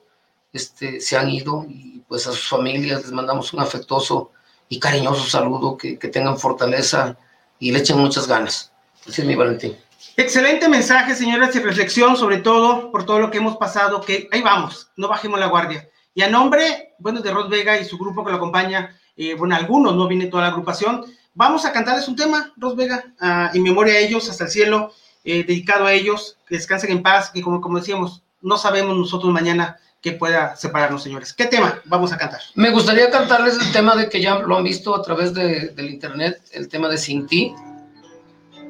este, 0.54 1.02
se 1.02 1.18
han 1.18 1.30
ido 1.30 1.66
y 1.68 2.04
pues 2.08 2.28
a 2.28 2.32
sus 2.32 2.48
familias 2.48 3.02
les 3.02 3.12
mandamos 3.12 3.52
un 3.54 3.60
afectuoso 3.60 4.32
y 4.70 4.80
cariñoso 4.80 5.28
saludo, 5.30 5.78
que, 5.78 6.00
que 6.00 6.08
tengan 6.08 6.38
fortaleza 6.38 7.18
y 7.60 7.72
le 7.72 7.80
echen 7.80 7.98
muchas 7.98 8.28
ganas. 8.28 8.72
Ese 9.06 9.22
es 9.22 9.28
mi 9.28 9.36
Valentín. 9.36 9.76
Excelente 10.18 10.70
mensaje, 10.70 11.14
señoras, 11.14 11.56
y 11.56 11.60
reflexión 11.60 12.16
sobre 12.16 12.38
todo 12.38 12.92
por 12.92 13.06
todo 13.06 13.20
lo 13.20 13.32
que 13.32 13.40
hemos 13.40 13.58
pasado, 13.58 14.02
que 14.02 14.30
ahí 14.32 14.42
vamos, 14.42 14.90
no 14.96 15.08
bajemos 15.08 15.40
la 15.40 15.48
guardia. 15.48 15.90
Y 16.14 16.22
a 16.22 16.30
nombre, 16.30 16.94
bueno, 17.00 17.22
de 17.22 17.32
Rod 17.32 17.50
Vega 17.50 17.78
y 17.80 17.86
su 17.86 17.98
grupo 17.98 18.24
que 18.24 18.32
lo 18.32 18.38
acompaña, 18.38 18.98
eh, 19.18 19.34
bueno, 19.34 19.56
algunos, 19.56 19.96
no 19.96 20.08
viene 20.08 20.28
toda 20.28 20.44
la 20.44 20.50
agrupación, 20.50 21.06
vamos 21.34 21.66
a 21.66 21.74
cantarles 21.74 22.08
un 22.08 22.16
tema, 22.16 22.54
Rod 22.56 22.76
Vega, 22.76 23.04
ah, 23.20 23.52
en 23.54 23.64
memoria 23.64 23.96
a 23.96 24.00
ellos, 24.00 24.30
hasta 24.30 24.46
el 24.46 24.50
cielo, 24.50 24.94
eh, 25.26 25.44
dedicado 25.44 25.86
a 25.86 25.94
ellos, 25.94 26.38
que 26.48 26.56
descansen 26.56 26.92
en 26.92 27.04
paz, 27.04 27.32
que 27.32 27.42
como, 27.42 27.60
como 27.60 27.80
decíamos, 27.80 28.22
no 28.42 28.58
sabemos 28.58 28.96
nosotros 28.96 29.34
mañana 29.34 29.78
qué 30.02 30.12
pueda 30.12 30.56
separarnos, 30.56 31.02
señores. 31.02 31.34
¿Qué 31.34 31.46
tema 31.46 31.82
vamos 31.86 32.14
a 32.14 32.18
cantar? 32.18 32.40
Me 32.54 32.70
gustaría 32.70 33.10
cantarles 33.10 33.58
el 33.60 33.72
tema 33.72 33.96
de 33.96 34.08
que 34.08 34.22
ya 34.22 34.38
lo 34.38 34.56
han 34.56 34.64
visto 34.64 34.96
a 34.96 35.02
través 35.02 35.34
de- 35.34 35.70
del 35.70 35.90
internet, 35.90 36.42
el 36.52 36.70
tema 36.70 36.88
de 36.88 36.98
Sin 36.98 37.26
Ti. 37.28 37.54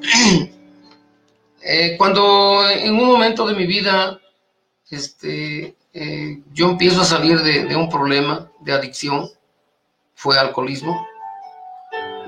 Eh, 1.68 1.96
cuando 1.98 2.70
en 2.70 2.94
un 2.94 3.08
momento 3.08 3.48
de 3.48 3.56
mi 3.56 3.66
vida 3.66 4.20
este, 4.92 5.76
eh, 5.94 6.44
yo 6.54 6.70
empiezo 6.70 7.02
a 7.02 7.06
salir 7.06 7.42
de, 7.42 7.76
un 7.76 7.90
problema 7.90 8.52
de 8.60 8.72
adicción, 8.72 9.32
fue 10.14 10.38
alcoholismo. 10.38 11.08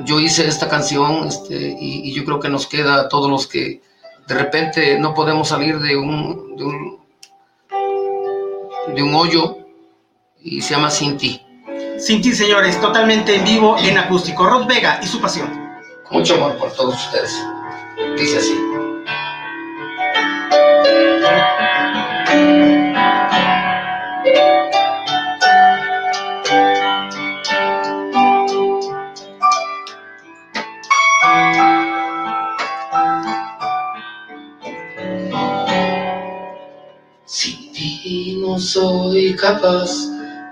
Yo 0.05 0.19
hice 0.19 0.47
esta 0.47 0.67
canción 0.67 1.27
este, 1.27 1.75
y 1.79 2.11
yo 2.15 2.25
creo 2.25 2.39
que 2.39 2.49
nos 2.49 2.65
queda 2.65 3.01
a 3.01 3.09
todos 3.09 3.29
los 3.29 3.45
que 3.45 3.83
de 4.27 4.35
repente 4.35 4.99
no 4.99 5.13
podemos 5.13 5.47
salir 5.47 5.79
de 5.79 5.95
un, 5.95 6.55
de 6.57 6.63
un, 6.63 6.99
de 8.93 9.03
un 9.03 9.15
hoyo 9.15 9.57
y 10.41 10.61
se 10.61 10.75
llama 10.75 10.89
Sin 10.89 11.17
Ti. 11.17 11.41
Sin 11.97 12.21
ti, 12.21 12.33
señores, 12.33 12.79
totalmente 12.79 13.35
en 13.35 13.43
vivo, 13.43 13.75
en 13.79 13.97
acústico. 13.97 14.45
Rod 14.45 14.67
Vega 14.67 14.99
y 15.01 15.07
su 15.07 15.19
pasión. 15.19 15.49
Con 16.07 16.19
mucho 16.19 16.35
amor 16.35 16.55
por 16.57 16.71
todos 16.73 16.93
ustedes. 16.93 17.33
Dice 18.17 18.37
así. 18.37 18.53
Sin 37.27 37.73
ti 37.73 38.39
no 38.41 38.57
soy 38.57 39.35
capaz 39.35 39.91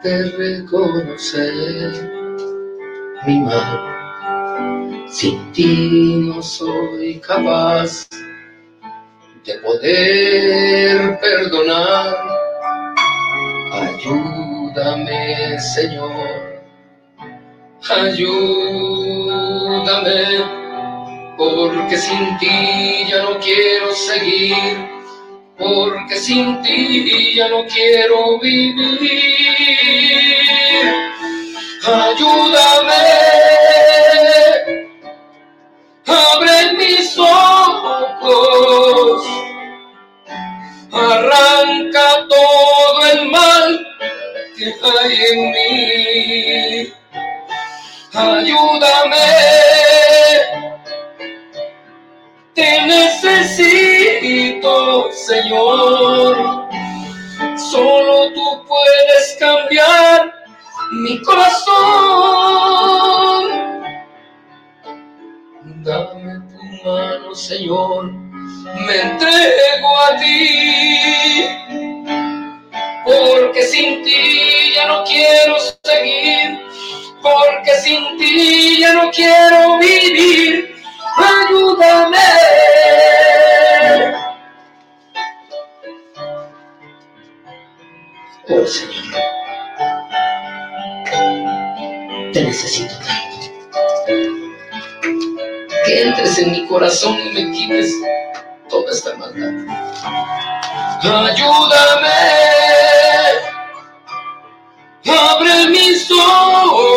de 0.03 0.29
reconocer 0.31 2.11
mi 3.25 3.39
mal. 3.39 3.79
Sin 5.07 5.53
ti 5.53 6.19
no 6.27 6.41
soy 6.41 7.21
capaz 7.25 8.09
de 9.45 9.53
poder 9.59 11.17
perdonar. 11.21 12.13
Ayúdame, 13.71 15.57
Señor. 15.57 16.59
Ayúdame, 17.89 19.45
porque 21.37 21.97
sin 21.97 22.37
ti 22.37 23.05
ya 23.09 23.23
no 23.23 23.39
quiero 23.39 23.93
seguir, 23.93 24.94
porque 25.57 26.17
sin 26.17 26.61
ti 26.61 27.33
ya 27.35 27.47
no 27.49 27.65
quiero 27.65 28.39
vivir. 28.39 28.85
Ayúdame, 31.85 33.05
abre 36.05 36.73
mis 36.77 37.17
ojos, 37.17 39.25
arranca 40.91 42.27
todo 42.27 43.05
el 43.13 43.29
mal 43.29 43.87
que 44.57 44.73
hay 44.83 45.15
en 45.31 45.39
mí. 45.51 46.93
Ayúdame, 48.13 49.27
te 52.55 52.81
necesito, 52.81 53.74
Señor. 55.11 56.65
Solo 57.57 58.33
tú 58.33 58.65
puedes 58.67 59.37
cambiar 59.39 60.33
mi 60.91 61.21
corazón. 61.21 61.73
Dame 65.83 66.33
tu 66.49 66.59
mano, 66.87 67.35
Señor, 67.35 68.11
me 68.11 69.01
entrego 69.01 69.97
a 70.07 70.17
ti, 70.17 71.45
porque 73.05 73.63
sin 73.63 74.03
ti 74.03 74.73
ya 74.75 74.87
no 74.87 75.03
quiero 75.03 75.55
seguir, 75.83 76.59
porque 77.21 77.73
sin 77.83 78.17
ti 78.17 78.79
ya 78.79 78.93
no 78.93 79.11
quiero 79.11 79.77
vivir, 79.79 80.75
ayúdame. 81.17 82.74
Oh 88.47 88.63
Señor, 88.67 89.03
te 92.31 92.43
necesito 92.43 92.93
tanto. 92.99 93.47
Que 95.85 96.01
entres 96.03 96.37
en 96.37 96.51
mi 96.51 96.67
corazón 96.67 97.17
y 97.25 97.29
me 97.33 97.51
quites 97.51 97.91
toda 98.69 98.91
esta 98.91 99.15
maldad. 99.15 99.49
Ayúdame, 101.01 102.19
abre 105.07 105.67
mis 105.69 106.07
ojos, 106.11 106.93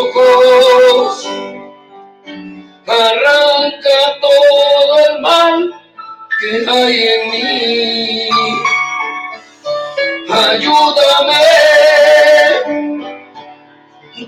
arranca 2.85 4.19
todo 4.21 4.99
el 5.09 5.21
mal 5.21 5.73
que 6.39 6.69
hay 6.69 7.07
en 7.07 7.31
mí. 7.31 8.38
Ayúdame, 10.47 11.43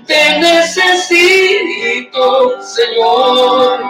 te 0.06 0.38
necesito, 0.38 2.24
Señor. 2.62 3.80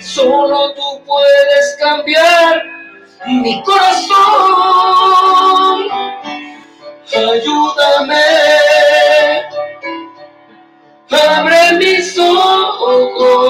Solo 0.00 0.74
tú 0.74 1.02
puedes 1.06 1.76
cambiar 1.80 2.62
mi 3.26 3.62
corazón. 3.62 4.14
Ayúdame, 7.14 8.26
abre 11.10 11.72
mis 11.78 12.18
ojos, 12.18 13.44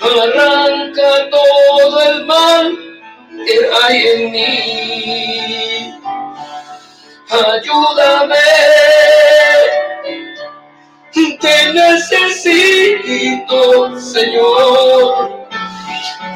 arranca 0.00 1.30
todo 1.30 2.02
el 2.02 2.26
mal 2.26 2.76
que 3.46 3.56
hay 3.82 4.06
en 4.06 4.32
mí. 4.32 4.83
Señor. 14.34 15.46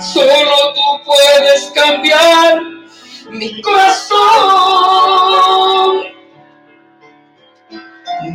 Solo 0.01 0.73
tú 0.75 0.81
puedes 1.05 1.73
cambiar 1.75 2.63
mi 3.31 3.61
corazón. 3.61 4.19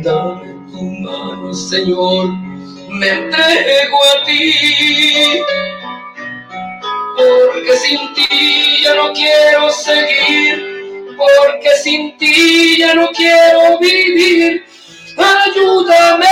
Dame 0.02 0.52
tu 0.70 0.82
mano, 0.82 1.54
Señor, 1.54 2.28
me 2.90 3.08
entrego 3.08 3.98
a 4.04 4.24
ti. 4.24 5.40
Porque 7.16 7.76
sin 7.78 8.12
ti 8.14 8.82
ya 8.82 8.94
no 8.94 9.12
quiero 9.12 9.70
seguir, 9.70 11.14
porque 11.16 11.70
sin 11.82 12.16
ti 12.18 12.76
ya 12.78 12.94
no 12.94 13.08
quiero 13.08 13.78
vivir. 13.78 14.64
Ayúdame. 15.16 16.26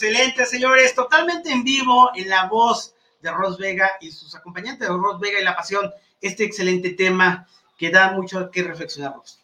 Excelente, 0.00 0.46
señores. 0.46 0.94
Totalmente 0.94 1.50
en 1.50 1.62
vivo, 1.62 2.10
en 2.14 2.30
la 2.30 2.46
voz 2.46 2.94
de 3.20 3.30
Ros 3.30 3.58
Vega 3.58 3.90
y 4.00 4.10
sus 4.10 4.34
acompañantes 4.34 4.88
de 4.88 4.94
Ros 4.94 5.20
Vega 5.20 5.38
y 5.38 5.44
La 5.44 5.54
Pasión. 5.54 5.92
Este 6.22 6.44
excelente 6.44 6.94
tema 6.94 7.46
que 7.76 7.90
da 7.90 8.12
mucho 8.12 8.50
que 8.50 8.62
reflexionarnos. 8.62 9.40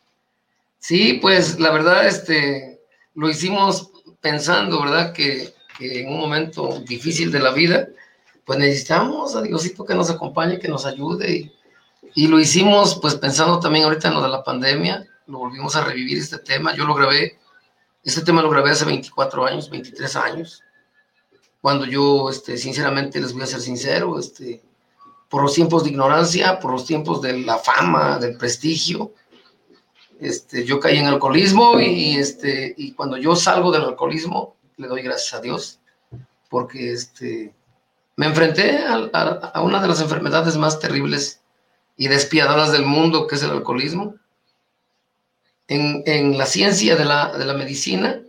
Sí, 0.78 1.18
pues 1.20 1.60
la 1.60 1.70
verdad, 1.72 2.06
este, 2.06 2.80
lo 3.14 3.28
hicimos 3.28 3.90
pensando, 4.22 4.80
¿verdad? 4.80 5.12
Que, 5.12 5.52
que 5.78 6.00
en 6.00 6.08
un 6.08 6.20
momento 6.20 6.80
difícil 6.86 7.30
de 7.30 7.40
la 7.40 7.50
vida, 7.50 7.88
pues 8.46 8.58
necesitamos 8.58 9.36
a 9.36 9.42
Diosito 9.42 9.84
que 9.84 9.94
nos 9.94 10.08
acompañe, 10.08 10.58
que 10.58 10.68
nos 10.68 10.86
ayude. 10.86 11.30
Y, 11.32 11.52
y 12.14 12.28
lo 12.28 12.40
hicimos, 12.40 12.98
pues 13.02 13.14
pensando 13.16 13.60
también 13.60 13.84
ahorita 13.84 14.08
en 14.08 14.14
lo 14.14 14.22
de 14.22 14.30
la 14.30 14.42
pandemia, 14.42 15.06
lo 15.26 15.40
volvimos 15.40 15.76
a 15.76 15.84
revivir 15.84 16.16
este 16.16 16.38
tema. 16.38 16.74
Yo 16.74 16.86
lo 16.86 16.94
grabé, 16.94 17.38
este 18.06 18.22
tema 18.22 18.40
lo 18.40 18.50
grabé 18.50 18.70
hace 18.70 18.84
24 18.84 19.46
años, 19.46 19.68
23 19.68 20.16
años, 20.16 20.62
cuando 21.60 21.84
yo, 21.84 22.30
este, 22.30 22.56
sinceramente, 22.56 23.20
les 23.20 23.32
voy 23.32 23.42
a 23.42 23.46
ser 23.46 23.60
sincero, 23.60 24.18
este, 24.18 24.62
por 25.28 25.42
los 25.42 25.54
tiempos 25.54 25.82
de 25.82 25.90
ignorancia, 25.90 26.60
por 26.60 26.70
los 26.70 26.86
tiempos 26.86 27.20
de 27.20 27.40
la 27.40 27.58
fama, 27.58 28.18
del 28.18 28.36
prestigio, 28.36 29.12
este, 30.20 30.64
yo 30.64 30.78
caí 30.78 30.98
en 30.98 31.06
alcoholismo 31.06 31.80
y, 31.80 32.16
este, 32.16 32.72
y 32.76 32.92
cuando 32.92 33.16
yo 33.16 33.34
salgo 33.34 33.72
del 33.72 33.82
alcoholismo, 33.82 34.56
le 34.76 34.86
doy 34.86 35.02
gracias 35.02 35.34
a 35.34 35.40
Dios, 35.40 35.80
porque 36.48 36.92
este, 36.92 37.52
me 38.14 38.26
enfrenté 38.26 38.78
a, 38.78 39.10
a, 39.12 39.28
a 39.52 39.62
una 39.62 39.82
de 39.82 39.88
las 39.88 40.00
enfermedades 40.00 40.56
más 40.56 40.78
terribles 40.78 41.40
y 41.96 42.06
despiadadas 42.06 42.70
del 42.70 42.86
mundo, 42.86 43.26
que 43.26 43.34
es 43.34 43.42
el 43.42 43.50
alcoholismo. 43.50 44.14
En, 45.68 46.38
la 46.38 46.46
ciencia 46.46 46.94
de 46.94 47.04
la, 47.04 47.36
de 47.36 47.44
la, 47.44 47.54
medicina 47.54 48.20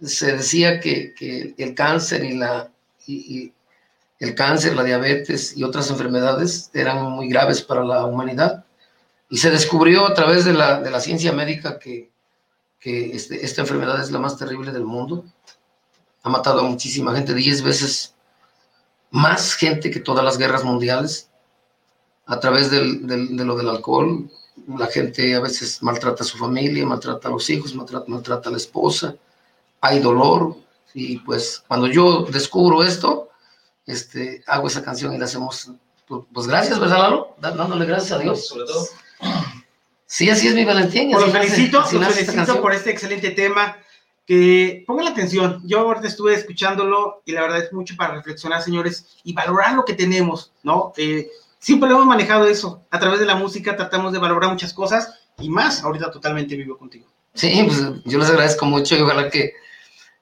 se 0.00 0.36
decía 0.36 0.78
que, 0.78 1.12
que 1.12 1.54
el 1.58 1.74
cáncer 1.74 2.22
y 2.24 2.36
la, 2.36 2.70
y, 3.06 3.52
el 4.20 4.34
cáncer, 4.34 4.74
la 4.74 4.84
diabetes 4.84 5.56
y 5.56 5.62
otras 5.62 5.90
enfermedades 5.90 6.70
eran 6.74 7.02
muy 7.02 7.28
graves 7.28 7.62
para 7.62 7.84
la 7.84 8.04
humanidad. 8.04 8.64
Y 9.30 9.38
se 9.38 9.50
descubrió 9.50 10.06
a 10.06 10.14
través 10.14 10.44
de 10.44 10.54
la, 10.54 10.80
de 10.80 10.90
la 10.90 11.00
ciencia 11.00 11.32
médica 11.32 11.78
que, 11.78 12.10
que 12.80 13.12
este, 13.12 13.44
esta 13.44 13.60
enfermedad 13.60 14.00
es 14.00 14.10
la 14.10 14.18
más 14.18 14.36
terrible 14.36 14.72
del 14.72 14.84
mundo. 14.84 15.24
Ha 16.22 16.30
matado 16.30 16.60
a 16.60 16.68
muchísima 16.68 17.14
gente, 17.14 17.34
10 17.34 17.62
veces 17.62 18.14
más 19.10 19.54
gente 19.54 19.90
que 19.90 20.00
todas 20.00 20.24
las 20.24 20.38
guerras 20.38 20.64
mundiales. 20.64 21.30
A 22.26 22.40
través 22.40 22.70
de 22.70 22.82
lo 22.82 23.56
del 23.56 23.68
alcohol, 23.70 24.30
la 24.76 24.86
gente 24.86 25.34
a 25.34 25.40
veces 25.40 25.82
maltrata 25.82 26.22
a 26.22 26.26
su 26.26 26.36
familia, 26.36 26.84
maltrata 26.84 27.28
a 27.28 27.30
los 27.30 27.48
hijos, 27.48 27.74
maltrata, 27.74 28.04
maltrata 28.08 28.48
a 28.48 28.52
la 28.52 28.58
esposa. 28.58 29.14
Hay 29.80 30.00
dolor. 30.00 30.56
Y 30.94 31.18
pues 31.18 31.64
cuando 31.66 31.86
yo 31.86 32.22
descubro 32.24 32.82
esto, 32.82 33.30
este, 33.86 34.42
hago 34.46 34.66
esa 34.66 34.82
canción 34.82 35.14
y 35.14 35.18
la 35.18 35.24
hacemos, 35.24 35.70
pues, 36.06 36.22
pues 36.32 36.46
gracias, 36.46 36.78
¿verdad, 36.78 36.98
Lalo? 36.98 37.36
Dándole 37.40 37.86
gracias 37.86 38.12
a 38.12 38.18
Dios. 38.18 38.46
Sobre 38.46 38.66
todo. 38.66 38.86
Sí, 40.06 40.28
así 40.30 40.48
es 40.48 40.54
mi 40.54 40.64
Valentín. 40.64 41.10
Pues 41.12 41.24
los 41.24 41.32
felicito, 41.32 41.80
los 41.80 42.14
felicito 42.14 42.60
por 42.60 42.72
este 42.72 42.90
excelente 42.90 43.30
tema. 43.30 43.76
Que 44.26 44.84
pongan 44.86 45.06
la 45.06 45.12
atención. 45.12 45.62
Yo 45.64 45.80
ahorita 45.80 46.06
estuve 46.06 46.34
escuchándolo 46.34 47.22
y 47.24 47.32
la 47.32 47.40
verdad 47.40 47.64
es 47.64 47.72
mucho 47.72 47.96
para 47.96 48.14
reflexionar, 48.14 48.62
señores, 48.62 49.06
y 49.24 49.32
valorar 49.32 49.72
lo 49.72 49.86
que 49.86 49.94
tenemos, 49.94 50.52
¿no? 50.62 50.92
Eh, 50.98 51.30
siempre 51.58 51.88
lo 51.88 51.96
hemos 51.96 52.06
manejado 52.06 52.46
eso. 52.46 52.86
A 52.90 52.98
través 52.98 53.20
de 53.20 53.26
la 53.26 53.36
música 53.36 53.76
tratamos 53.76 54.12
de 54.12 54.18
valorar 54.18 54.50
muchas 54.50 54.72
cosas 54.72 55.20
y 55.38 55.48
más 55.48 55.82
ahorita 55.82 56.10
totalmente 56.10 56.56
vivo 56.56 56.76
contigo. 56.76 57.06
Sí, 57.34 57.62
pues 57.66 57.80
yo 58.04 58.18
les 58.18 58.30
agradezco 58.30 58.66
mucho 58.66 58.96
y 58.96 59.00
ojalá 59.00 59.30
que 59.30 59.54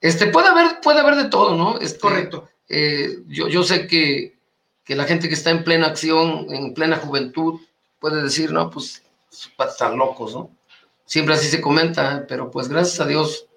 este, 0.01 0.27
puede 0.27 0.47
haber, 0.47 0.79
puede 0.81 0.99
haber 0.99 1.15
de 1.15 1.29
todo, 1.29 1.55
¿no? 1.55 1.79
Este, 1.79 1.99
Correcto. 1.99 2.49
Eh, 2.69 3.19
yo, 3.27 3.47
yo 3.47 3.63
sé 3.63 3.87
que, 3.87 4.37
que 4.83 4.95
la 4.95 5.05
gente 5.05 5.27
que 5.27 5.33
está 5.33 5.49
en 5.49 5.63
plena 5.63 5.87
acción, 5.87 6.47
en 6.49 6.73
plena 6.73 6.97
juventud, 6.97 7.59
puede 7.99 8.21
decir, 8.21 8.51
no, 8.51 8.69
pues 8.69 9.03
están 9.31 9.97
locos, 9.97 10.33
¿no? 10.33 10.51
Siempre 11.05 11.35
así 11.35 11.47
se 11.47 11.61
comenta, 11.61 12.25
pero 12.27 12.51
pues 12.51 12.67
gracias 12.67 12.99
a 12.99 13.07
Dios, 13.07 13.47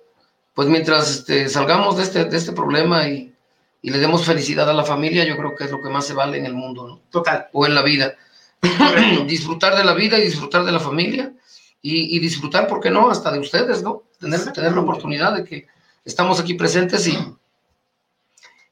pues 0.54 0.68
mientras 0.68 1.10
este, 1.10 1.48
salgamos 1.48 1.96
de 1.96 2.04
este, 2.04 2.24
de 2.24 2.36
este 2.36 2.52
problema 2.52 3.08
y, 3.08 3.34
y, 3.82 3.90
le 3.90 3.98
demos 3.98 4.24
felicidad 4.24 4.68
a 4.68 4.74
la 4.74 4.84
familia, 4.84 5.24
yo 5.24 5.36
creo 5.36 5.54
que 5.54 5.64
es 5.64 5.70
lo 5.70 5.82
que 5.82 5.88
más 5.88 6.06
se 6.06 6.14
vale 6.14 6.38
en 6.38 6.46
el 6.46 6.54
mundo, 6.54 6.86
¿no? 6.86 7.00
Total. 7.10 7.48
O 7.52 7.66
en 7.66 7.74
la 7.74 7.82
vida. 7.82 8.14
disfrutar 9.26 9.76
de 9.76 9.84
la 9.84 9.94
vida 9.94 10.18
y 10.18 10.22
disfrutar 10.22 10.64
de 10.64 10.72
la 10.72 10.80
familia 10.80 11.32
y, 11.80 12.16
y, 12.16 12.18
disfrutar, 12.18 12.66
¿por 12.66 12.80
qué 12.80 12.90
no? 12.90 13.10
Hasta 13.10 13.30
de 13.30 13.38
ustedes, 13.38 13.82
¿no? 13.82 14.02
Tener, 14.18 14.52
tener 14.52 14.72
la 14.72 14.80
oportunidad 14.80 15.34
de 15.34 15.44
que 15.44 15.66
estamos 16.04 16.38
aquí 16.38 16.54
presentes 16.54 17.06
y, 17.06 17.18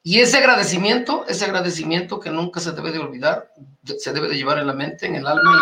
y 0.02 0.20
ese 0.20 0.38
agradecimiento, 0.38 1.24
ese 1.26 1.46
agradecimiento 1.46 2.20
que 2.20 2.30
nunca 2.30 2.60
se 2.60 2.72
debe 2.72 2.92
de 2.92 2.98
olvidar, 2.98 3.50
se 3.98 4.12
debe 4.12 4.28
de 4.28 4.36
llevar 4.36 4.58
en 4.58 4.66
la 4.66 4.74
mente, 4.74 5.06
en 5.06 5.16
el 5.16 5.26
alma 5.26 5.58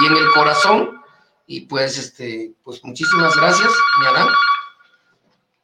y, 0.00 0.04
y 0.04 0.06
en 0.08 0.16
el 0.16 0.30
corazón. 0.34 1.02
Y 1.46 1.62
pues, 1.62 1.98
este, 1.98 2.52
pues 2.62 2.84
muchísimas 2.84 3.36
gracias, 3.36 3.70
mi 4.00 4.06
Adán. 4.06 4.28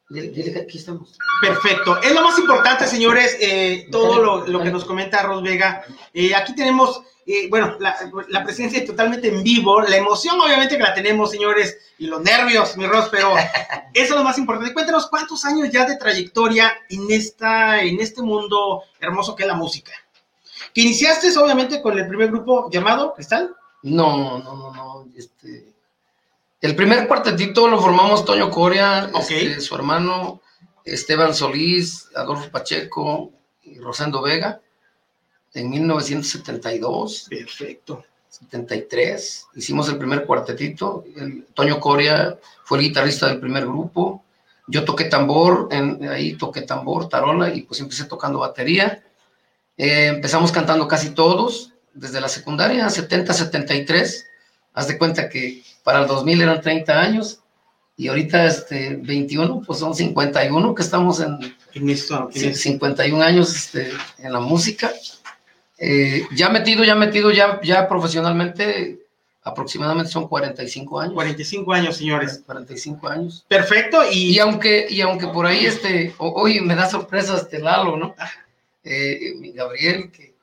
Dile, 0.08 0.58
aquí 0.60 0.78
estamos. 0.78 1.18
Perfecto. 1.42 2.00
Es 2.00 2.14
lo 2.14 2.22
más 2.22 2.38
importante, 2.38 2.86
señores, 2.86 3.36
eh, 3.40 3.88
todo 3.90 4.22
lo, 4.22 4.46
lo 4.46 4.62
que 4.62 4.70
nos 4.70 4.86
comenta 4.86 5.22
Ros 5.22 5.42
Vega. 5.42 5.84
Eh, 6.14 6.34
aquí 6.34 6.54
tenemos, 6.54 7.02
eh, 7.26 7.46
bueno, 7.50 7.76
la, 7.78 7.94
la 8.28 8.42
presencia 8.42 8.84
totalmente 8.86 9.28
en 9.28 9.42
vivo, 9.42 9.82
la 9.82 9.96
emoción 9.96 10.40
obviamente 10.40 10.78
que 10.78 10.82
la 10.82 10.94
tenemos, 10.94 11.30
señores, 11.30 11.76
y 11.98 12.06
los 12.06 12.22
nervios, 12.22 12.74
mi 12.78 12.86
Ros, 12.86 13.08
pero 13.10 13.34
eso 13.92 14.14
es 14.14 14.16
lo 14.16 14.24
más 14.24 14.38
importante. 14.38 14.72
Cuéntanos 14.72 15.08
cuántos 15.08 15.44
años 15.44 15.68
ya 15.70 15.84
de 15.84 15.96
trayectoria 15.96 16.72
en, 16.88 17.10
esta, 17.10 17.82
en 17.82 18.00
este 18.00 18.22
mundo 18.22 18.84
hermoso 19.00 19.36
que 19.36 19.42
es 19.42 19.48
la 19.48 19.54
música. 19.54 19.92
Que 20.72 20.82
iniciaste 20.82 21.36
obviamente 21.38 21.82
con 21.82 21.98
el 21.98 22.08
primer 22.08 22.28
grupo 22.28 22.70
llamado 22.70 23.12
Cristal. 23.12 23.54
No, 23.82 24.38
no, 24.38 24.56
no, 24.56 24.72
no. 24.72 25.06
Este, 25.14 25.77
el 26.60 26.74
primer 26.74 27.06
cuartetito 27.06 27.68
lo 27.68 27.80
formamos 27.80 28.24
Toño 28.24 28.50
Coria, 28.50 29.10
este, 29.18 29.60
su 29.60 29.74
hermano 29.74 30.40
Esteban 30.84 31.34
Solís, 31.34 32.08
Adolfo 32.14 32.50
Pacheco 32.50 33.32
y 33.62 33.78
Rosendo 33.78 34.22
Vega 34.22 34.60
en 35.54 35.70
1972, 35.70 37.26
Perfecto. 37.28 38.04
73. 38.28 39.46
Hicimos 39.56 39.88
el 39.88 39.98
primer 39.98 40.24
cuartetito. 40.24 41.04
El, 41.16 41.46
Toño 41.54 41.80
Coria 41.80 42.38
fue 42.64 42.78
el 42.78 42.84
guitarrista 42.84 43.26
del 43.26 43.40
primer 43.40 43.64
grupo. 43.66 44.24
Yo 44.66 44.84
toqué 44.84 45.04
tambor, 45.04 45.68
en, 45.70 46.08
ahí 46.08 46.34
toqué 46.34 46.62
tambor, 46.62 47.08
tarola 47.08 47.52
y 47.54 47.62
pues 47.62 47.80
empecé 47.80 48.04
tocando 48.04 48.40
batería. 48.40 49.02
Eh, 49.76 50.08
empezamos 50.08 50.52
cantando 50.52 50.86
casi 50.86 51.10
todos, 51.10 51.72
desde 51.94 52.20
la 52.20 52.28
secundaria, 52.28 52.88
70, 52.88 53.32
73. 53.32 54.26
Haz 54.74 54.88
de 54.88 54.98
cuenta 54.98 55.28
que 55.28 55.62
para 55.88 56.00
el 56.02 56.06
2000 56.06 56.42
eran 56.42 56.60
30 56.60 57.00
años 57.00 57.40
y 57.96 58.08
ahorita 58.08 58.44
este, 58.44 58.96
21, 58.96 59.62
pues 59.66 59.78
son 59.78 59.94
51 59.94 60.74
que 60.74 60.82
estamos 60.82 61.18
en, 61.20 61.38
En 61.72 61.88
esto, 61.88 62.28
en 62.30 62.38
Sí, 62.38 62.46
esto. 62.48 62.60
51 62.60 63.22
años 63.22 63.56
este, 63.56 63.90
en 64.18 64.34
la 64.34 64.38
música. 64.38 64.92
Eh, 65.78 66.26
ya 66.36 66.50
metido, 66.50 66.84
ya 66.84 66.94
metido, 66.94 67.30
ya, 67.30 67.58
ya 67.62 67.88
profesionalmente, 67.88 68.98
aproximadamente 69.42 70.12
son 70.12 70.28
45 70.28 71.00
años. 71.00 71.14
45 71.14 71.72
años, 71.72 71.96
señores. 71.96 72.42
45 72.44 73.08
años. 73.08 73.46
Perfecto. 73.48 74.02
Y, 74.12 74.34
Y 74.34 74.38
aunque, 74.40 74.88
y 74.90 75.00
aunque 75.00 75.28
por 75.28 75.46
ahí, 75.46 75.64
este, 75.64 76.14
hoy 76.18 76.60
me 76.60 76.74
da 76.74 76.86
sorpresa 76.86 77.34
este 77.38 77.60
Lalo, 77.60 77.96
¿no? 77.96 78.14
Eh, 78.84 79.32
mi 79.38 79.52
Gabriel, 79.52 80.10
que, 80.12 80.34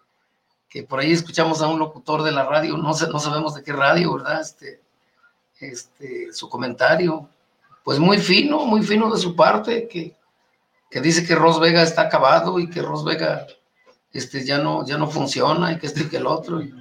que 0.68 0.82
por 0.82 1.02
ahí 1.02 1.12
escuchamos 1.12 1.62
a 1.62 1.68
un 1.68 1.78
locutor 1.78 2.24
de 2.24 2.32
la 2.32 2.46
radio, 2.46 2.78
no, 2.78 2.96
sé, 2.96 3.06
no 3.10 3.20
sabemos 3.20 3.54
de 3.54 3.62
qué 3.62 3.74
radio, 3.74 4.16
¿verdad? 4.16 4.42
Este, 4.42 4.84
este, 5.70 6.32
su 6.34 6.50
comentario, 6.50 7.30
pues 7.84 8.00
muy 8.00 8.18
fino, 8.18 8.66
muy 8.66 8.82
fino 8.84 9.14
de 9.14 9.20
su 9.20 9.36
parte, 9.36 9.88
que, 9.88 10.16
que 10.90 11.02
dice 11.02 11.26
que 11.26 11.36
Ros 11.36 11.60
Vega 11.60 11.82
está 11.84 12.04
acabado 12.04 12.60
y 12.60 12.70
que 12.70 12.82
Ros 12.82 13.04
Vega 13.04 13.46
este, 14.14 14.46
ya, 14.46 14.58
no, 14.60 14.86
ya 14.86 14.98
no 14.98 15.08
funciona 15.08 15.72
y 15.72 15.78
que 15.78 15.88
este 15.88 16.02
y 16.02 16.10
que 16.10 16.18
el 16.18 16.28
otro. 16.28 16.62
y- 16.62 16.74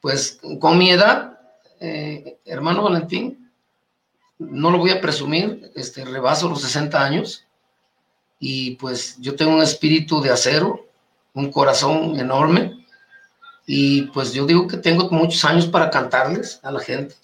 pues 0.00 0.40
con 0.60 0.78
mi 0.78 0.90
edad, 0.90 1.38
eh, 1.78 2.38
hermano 2.46 2.82
Valentín, 2.84 3.50
no 4.38 4.70
lo 4.70 4.78
voy 4.78 4.90
a 4.92 5.00
presumir, 5.00 5.70
este, 5.74 6.04
rebaso 6.04 6.48
los 6.48 6.62
60 6.62 7.02
años 7.02 7.44
y 8.38 8.76
pues 8.76 9.16
yo 9.18 9.36
tengo 9.36 9.54
un 9.54 9.62
espíritu 9.62 10.20
de 10.22 10.30
acero, 10.30 10.86
un 11.34 11.52
corazón 11.52 12.18
enorme 12.18 12.86
y 13.66 14.02
pues 14.06 14.32
yo 14.32 14.46
digo 14.46 14.66
que 14.66 14.78
tengo 14.78 15.08
muchos 15.10 15.44
años 15.44 15.66
para 15.66 15.90
cantarles 15.90 16.58
a 16.62 16.72
la 16.72 16.80
gente. 16.80 17.14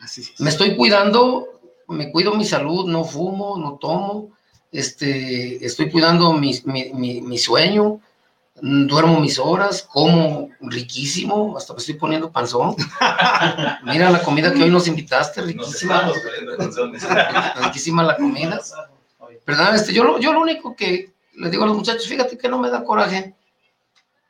Así 0.00 0.20
es. 0.22 0.40
Me 0.40 0.50
estoy 0.50 0.76
cuidando, 0.76 1.60
me 1.88 2.10
cuido 2.10 2.34
mi 2.34 2.44
salud, 2.44 2.86
no 2.86 3.04
fumo, 3.04 3.56
no 3.58 3.74
tomo, 3.78 4.30
este, 4.72 5.64
estoy 5.64 5.90
cuidando 5.90 6.32
mi, 6.32 6.58
mi, 6.64 6.92
mi- 6.92 7.20
mi 7.22 7.38
sueño, 7.38 8.00
duermo 8.60 9.20
mis 9.20 9.38
horas, 9.38 9.82
como 9.82 10.48
riquísimo, 10.60 11.56
hasta 11.56 11.72
me 11.74 11.78
estoy 11.78 11.94
poniendo 11.94 12.30
panzón. 12.30 12.74
Mira 13.84 14.10
la 14.10 14.22
comida 14.22 14.52
que 14.52 14.62
hoy 14.62 14.70
nos 14.70 14.86
invitaste, 14.88 15.40
Nos 15.40 15.48
riquísima, 15.48 15.96
estamos 15.96 16.18
poniendo 16.20 16.56
canciones. 16.56 17.06
riquísima 17.64 18.02
la 18.02 18.16
comida. 18.16 18.60
¿Verdad? 19.46 19.74
Este, 19.74 19.92
yo, 19.92 20.04
lo, 20.04 20.18
yo 20.18 20.32
lo 20.32 20.40
único 20.40 20.74
que 20.74 21.12
le 21.34 21.50
digo 21.50 21.64
a 21.64 21.66
los 21.66 21.76
muchachos, 21.76 22.06
fíjate 22.06 22.36
que 22.38 22.48
no 22.48 22.58
me 22.58 22.70
da 22.70 22.82
coraje, 22.82 23.34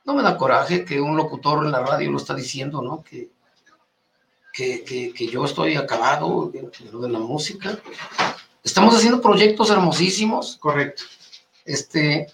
no 0.04 0.14
me 0.14 0.22
da 0.22 0.36
coraje 0.36 0.84
que 0.84 1.00
un 1.00 1.16
locutor 1.16 1.64
en 1.64 1.72
la 1.72 1.80
radio 1.80 2.10
lo 2.10 2.18
está 2.18 2.34
diciendo, 2.34 2.82
¿no? 2.82 3.02
Que, 3.02 3.30
que, 4.56 4.82
que, 4.84 5.12
que 5.12 5.26
yo 5.26 5.44
estoy 5.44 5.76
acabado 5.76 6.50
en 6.54 6.70
lo 6.90 7.00
de 7.00 7.10
la 7.10 7.18
música. 7.18 7.78
Estamos 8.64 8.96
haciendo 8.96 9.20
proyectos 9.20 9.68
hermosísimos, 9.70 10.56
Correcto. 10.58 11.02
este, 11.66 12.26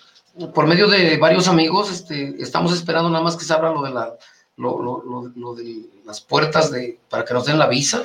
por 0.55 0.67
medio 0.69 0.87
de 0.89 1.17
varios 1.19 1.49
amigos, 1.49 1.91
este, 1.91 2.41
estamos 2.41 2.73
esperando 2.73 3.11
nada 3.11 3.25
más 3.25 3.37
que 3.37 3.45
se 3.45 3.53
abra 3.53 3.73
lo 3.73 3.83
de, 3.83 3.91
la, 3.91 4.15
lo, 4.57 4.81
lo- 4.81 5.03
lo- 5.05 5.33
lo 5.35 5.55
de 5.55 5.83
las 6.05 6.21
puertas 6.21 6.71
de, 6.71 7.01
para 7.11 7.25
que 7.25 7.35
nos 7.35 7.45
den 7.45 7.59
la 7.59 7.67
visa. 7.67 8.05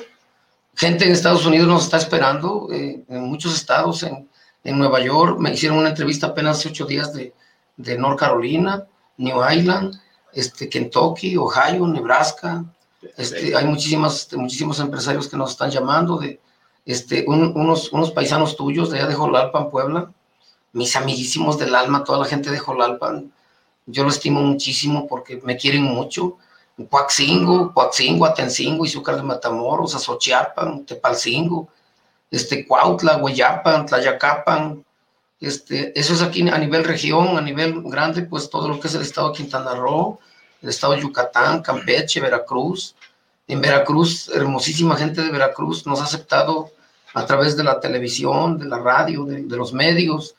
Gente 0.76 1.06
en 1.06 1.12
Estados 1.12 1.46
Unidos 1.46 1.68
nos 1.68 1.84
está 1.86 1.98
esperando, 1.98 2.70
eh, 2.72 3.04
en 3.08 3.22
muchos 3.24 3.54
estados, 3.56 4.02
en, 4.04 4.28
en 4.64 4.78
Nueva 4.80 5.00
York, 5.00 5.38
me 5.40 5.54
hicieron 5.54 5.78
una 5.78 5.90
entrevista 5.90 6.28
apenas 6.28 6.58
hace 6.58 6.70
ocho 6.70 6.86
días 6.86 7.14
de, 7.14 7.34
de 7.78 7.98
North 7.98 8.20
Carolina, 8.20 8.84
New 9.18 9.38
Island, 9.50 9.96
este, 10.34 10.68
Kentucky, 10.70 11.38
Ohio, 11.38 11.88
Nebraska. 11.88 12.66
Este, 13.16 13.56
hay 13.56 13.66
muchísimas, 13.66 14.22
este, 14.22 14.38
muchísimos 14.38 14.80
empresarios 14.80 15.28
que 15.28 15.38
nos 15.38 15.52
están 15.52 15.70
llamando, 15.72 16.18
de, 16.18 16.40
este, 16.86 17.26
un- 17.28 17.54
unos, 17.56 17.92
unos 17.94 18.12
paisanos 18.12 18.56
tuyos 18.56 18.90
de 18.90 19.00
allá 19.00 19.08
de 19.08 19.16
Jolalpan, 19.16 19.70
Puebla, 19.70 20.12
mis 20.74 20.96
amiguísimos 20.96 21.58
del 21.58 21.76
alma, 21.76 22.04
toda 22.04 22.20
la 22.20 22.26
gente 22.26 22.50
de 22.52 22.60
Jolalpan, 22.60 23.32
yo 23.86 24.04
lo 24.04 24.10
estimo 24.10 24.42
muchísimo 24.42 25.08
porque 25.08 25.40
me 25.44 25.56
quieren 25.58 25.84
mucho. 25.84 26.38
Coaxingo, 26.90 27.74
Coaxingo, 27.74 28.26
Atencingo, 28.26 28.86
Izúcar 28.86 29.16
de 29.16 29.24
Matamoros, 29.24 29.96
Azochiapan, 29.96 30.86
Tepalcingo, 30.86 31.70
este, 32.30 32.68
Cuautla, 32.68 33.18
Hueyapan, 33.18 33.86
Tlayacapan, 33.86 34.84
este, 35.40 35.98
eso 36.00 36.14
es 36.14 36.22
aquí 36.22 36.48
a 36.50 36.58
nivel 36.58 36.84
región, 36.84 37.38
a 37.38 37.42
nivel 37.42 37.82
grande, 37.84 38.24
pues 38.24 38.50
todo 38.50 38.68
lo 38.68 38.80
que 38.80 38.88
es 38.88 38.96
el 38.96 39.02
estado 39.04 39.30
de 39.32 39.38
Quintana 39.38 39.74
Roo, 39.74 40.20
el 40.62 40.70
estado 40.70 40.94
de 40.94 41.02
Yucatán, 41.02 41.62
Campeche, 41.62 42.20
Veracruz. 42.20 42.96
En 43.48 43.62
Veracruz, 43.62 44.30
hermosísima 44.30 44.96
gente 44.96 45.22
de 45.22 45.32
Veracruz 45.32 45.86
nos 45.86 46.02
ha 46.02 46.06
aceptado 46.06 46.72
a 47.14 47.26
través 47.26 47.56
de 47.56 47.64
la 47.64 47.80
televisión, 47.80 48.58
de 48.58 48.66
la 48.66 48.80
radio, 48.80 49.24
de, 49.26 49.44
de 49.44 49.58
los 49.58 49.74
medios. 49.74 50.36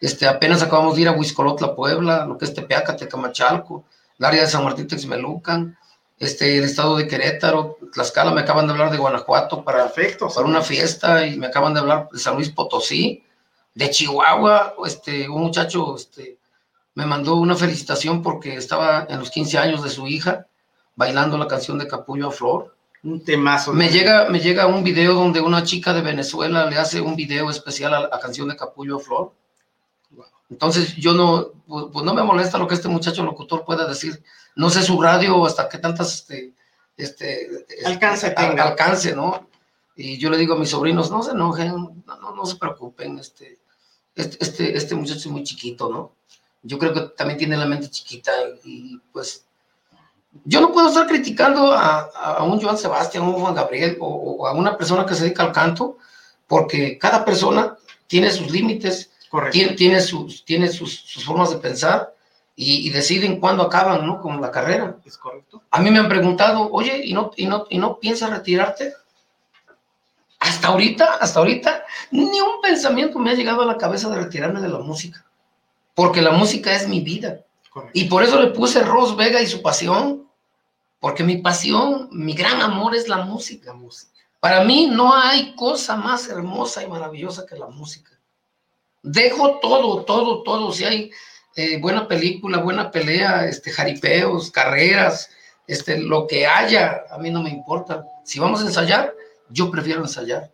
Este, 0.00 0.26
apenas 0.26 0.62
acabamos 0.62 0.96
de 0.96 1.02
ir 1.02 1.08
a 1.08 1.12
Huizcolotla, 1.12 1.74
Puebla, 1.74 2.24
lo 2.26 2.38
que 2.38 2.46
es 2.46 2.54
Tepeaca, 2.54 2.96
Tecamachalco, 2.96 3.84
el 4.18 4.24
área 4.24 4.42
de 4.42 4.48
San 4.48 4.64
Martín 4.64 4.88
Texmelucan, 4.88 5.76
este, 6.18 6.58
el 6.58 6.64
estado 6.64 6.96
de 6.96 7.06
Querétaro, 7.06 7.78
Tlaxcala, 7.92 8.30
me 8.30 8.42
acaban 8.42 8.66
de 8.66 8.72
hablar 8.72 8.90
de 8.90 8.98
Guanajuato 8.98 9.64
para, 9.64 9.84
Perfecto. 9.84 10.28
para 10.28 10.46
una 10.46 10.62
fiesta 10.62 11.26
y 11.26 11.38
me 11.38 11.46
acaban 11.46 11.74
de 11.74 11.80
hablar 11.80 12.08
de 12.12 12.18
San 12.18 12.34
Luis 12.34 12.50
Potosí, 12.50 13.24
de 13.74 13.90
Chihuahua, 13.90 14.74
este, 14.84 15.28
un 15.28 15.42
muchacho 15.42 15.96
este, 15.96 16.38
me 16.94 17.06
mandó 17.06 17.36
una 17.36 17.56
felicitación 17.56 18.22
porque 18.22 18.54
estaba 18.54 19.06
en 19.08 19.18
los 19.18 19.30
15 19.30 19.58
años 19.58 19.82
de 19.82 19.90
su 19.90 20.06
hija 20.06 20.46
bailando 20.96 21.38
la 21.38 21.46
canción 21.46 21.78
de 21.78 21.88
Capullo 21.88 22.28
a 22.28 22.32
Flor. 22.32 22.76
Un 23.02 23.24
temazo. 23.24 23.72
Me 23.72 23.88
llega, 23.88 24.28
me 24.28 24.40
llega 24.40 24.66
un 24.66 24.84
video 24.84 25.14
donde 25.14 25.40
una 25.40 25.62
chica 25.62 25.94
de 25.94 26.02
Venezuela 26.02 26.68
le 26.68 26.76
hace 26.76 27.00
un 27.00 27.16
video 27.16 27.48
especial 27.48 27.94
a 27.94 28.00
la 28.00 28.20
canción 28.20 28.48
de 28.48 28.56
Capullo 28.56 28.96
a 28.96 29.00
Flor. 29.00 29.32
Entonces 30.50 30.96
yo 30.96 31.14
no, 31.14 31.52
pues, 31.66 31.86
pues 31.92 32.04
no 32.04 32.12
me 32.12 32.22
molesta 32.22 32.58
lo 32.58 32.66
que 32.66 32.74
este 32.74 32.88
muchacho 32.88 33.24
locutor 33.24 33.64
pueda 33.64 33.86
decir. 33.86 34.22
No 34.56 34.68
sé 34.68 34.82
su 34.82 35.00
radio 35.00 35.46
hasta 35.46 35.68
que 35.68 35.78
tantas 35.78 36.12
este, 36.14 36.52
este, 36.96 37.48
Alcance 37.86 38.28
este, 38.28 38.42
tenga. 38.42 38.64
alcance, 38.64 39.14
¿no? 39.14 39.48
Y 39.96 40.18
yo 40.18 40.28
le 40.28 40.36
digo 40.36 40.54
a 40.54 40.58
mis 40.58 40.70
sobrinos, 40.70 41.10
no 41.10 41.22
se 41.22 41.32
enojen, 41.32 41.68
no, 42.04 42.16
no, 42.20 42.34
no 42.34 42.46
se 42.46 42.56
preocupen, 42.56 43.18
este, 43.18 43.58
este, 44.14 44.38
este, 44.40 44.76
este 44.76 44.94
muchacho 44.94 45.18
es 45.18 45.26
muy 45.26 45.44
chiquito, 45.44 45.88
¿no? 45.88 46.12
Yo 46.62 46.78
creo 46.78 46.92
que 46.92 47.00
también 47.16 47.38
tiene 47.38 47.56
la 47.56 47.66
mente 47.66 47.88
chiquita 47.88 48.32
y 48.64 48.98
pues 49.12 49.46
yo 50.44 50.60
no 50.60 50.72
puedo 50.72 50.88
estar 50.88 51.06
criticando 51.06 51.72
a, 51.72 52.00
a 52.00 52.42
un 52.44 52.60
Joan 52.60 52.78
Sebastián, 52.78 53.24
a 53.24 53.28
un 53.28 53.40
Juan 53.40 53.54
Gabriel 53.54 53.96
o, 54.00 54.06
o 54.06 54.46
a 54.46 54.52
una 54.52 54.76
persona 54.76 55.04
que 55.04 55.14
se 55.14 55.24
dedica 55.24 55.42
al 55.42 55.52
canto, 55.52 55.98
porque 56.46 56.98
cada 56.98 57.24
persona 57.24 57.76
tiene 58.06 58.30
sus 58.30 58.50
límites, 58.50 59.10
Correcto. 59.28 59.52
tiene, 59.52 59.72
tiene, 59.74 60.00
sus, 60.00 60.44
tiene 60.44 60.68
sus, 60.68 60.94
sus 61.00 61.24
formas 61.24 61.50
de 61.50 61.56
pensar 61.56 62.14
y, 62.54 62.86
y 62.86 62.90
deciden 62.90 63.40
cuándo 63.40 63.62
acaban, 63.62 64.06
¿no? 64.06 64.20
Con 64.20 64.40
la 64.40 64.50
carrera. 64.50 64.96
Es 65.04 65.16
correcto. 65.16 65.62
A 65.70 65.80
mí 65.80 65.90
me 65.90 65.98
han 65.98 66.08
preguntado, 66.08 66.70
oye, 66.70 67.00
¿y 67.04 67.12
no, 67.12 67.30
y 67.36 67.46
no, 67.46 67.66
y 67.70 67.78
no 67.78 67.98
piensas 67.98 68.30
retirarte? 68.30 68.94
Hasta 70.40 70.68
ahorita, 70.68 71.14
hasta 71.20 71.38
ahorita, 71.38 71.84
ni 72.12 72.40
un 72.40 72.60
pensamiento 72.62 73.18
me 73.18 73.30
ha 73.30 73.34
llegado 73.34 73.62
a 73.62 73.66
la 73.66 73.76
cabeza 73.76 74.08
de 74.08 74.16
retirarme 74.16 74.60
de 74.60 74.68
la 74.68 74.78
música, 74.78 75.24
porque 76.00 76.22
la 76.22 76.30
música 76.30 76.74
es 76.74 76.88
mi 76.88 77.02
vida. 77.02 77.44
Correcto. 77.68 77.92
Y 77.92 78.04
por 78.06 78.22
eso 78.22 78.40
le 78.40 78.52
puse 78.52 78.82
Ros 78.82 79.18
Vega 79.18 79.42
y 79.42 79.46
su 79.46 79.60
pasión, 79.60 80.26
porque 80.98 81.22
mi 81.22 81.36
pasión, 81.36 82.08
mi 82.10 82.32
gran 82.32 82.62
amor 82.62 82.94
es 82.94 83.06
la 83.06 83.18
música. 83.18 83.72
La 83.72 83.76
música. 83.76 84.18
Para 84.40 84.64
mí 84.64 84.86
no 84.86 85.14
hay 85.14 85.54
cosa 85.56 85.96
más 85.96 86.26
hermosa 86.30 86.82
y 86.82 86.88
maravillosa 86.88 87.44
que 87.44 87.54
la 87.54 87.66
música. 87.66 88.12
Dejo 89.02 89.58
todo, 89.60 90.02
todo, 90.06 90.42
todo. 90.42 90.72
Si 90.72 90.84
hay 90.84 91.10
eh, 91.54 91.78
buena 91.78 92.08
película, 92.08 92.60
buena 92.60 92.90
pelea, 92.90 93.44
este, 93.44 93.70
jaripeos, 93.70 94.50
carreras, 94.50 95.28
este, 95.66 95.98
lo 95.98 96.26
que 96.26 96.46
haya, 96.46 97.02
a 97.10 97.18
mí 97.18 97.28
no 97.28 97.42
me 97.42 97.50
importa. 97.50 98.06
Si 98.24 98.40
vamos 98.40 98.62
a 98.62 98.64
ensayar, 98.64 99.12
yo 99.50 99.70
prefiero 99.70 100.00
ensayar. 100.00 100.50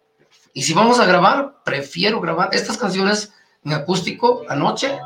Y 0.53 0.65
si 0.65 0.75
vamos 0.75 0.99
a 0.99 1.07
grabar, 1.07 1.63
prefiero 1.65 2.21
grabar. 2.21 2.49
Estas 2.51 2.77
canciones 2.77 3.33
en 3.65 3.75
acústico, 3.75 4.43
anoche, 4.49 4.99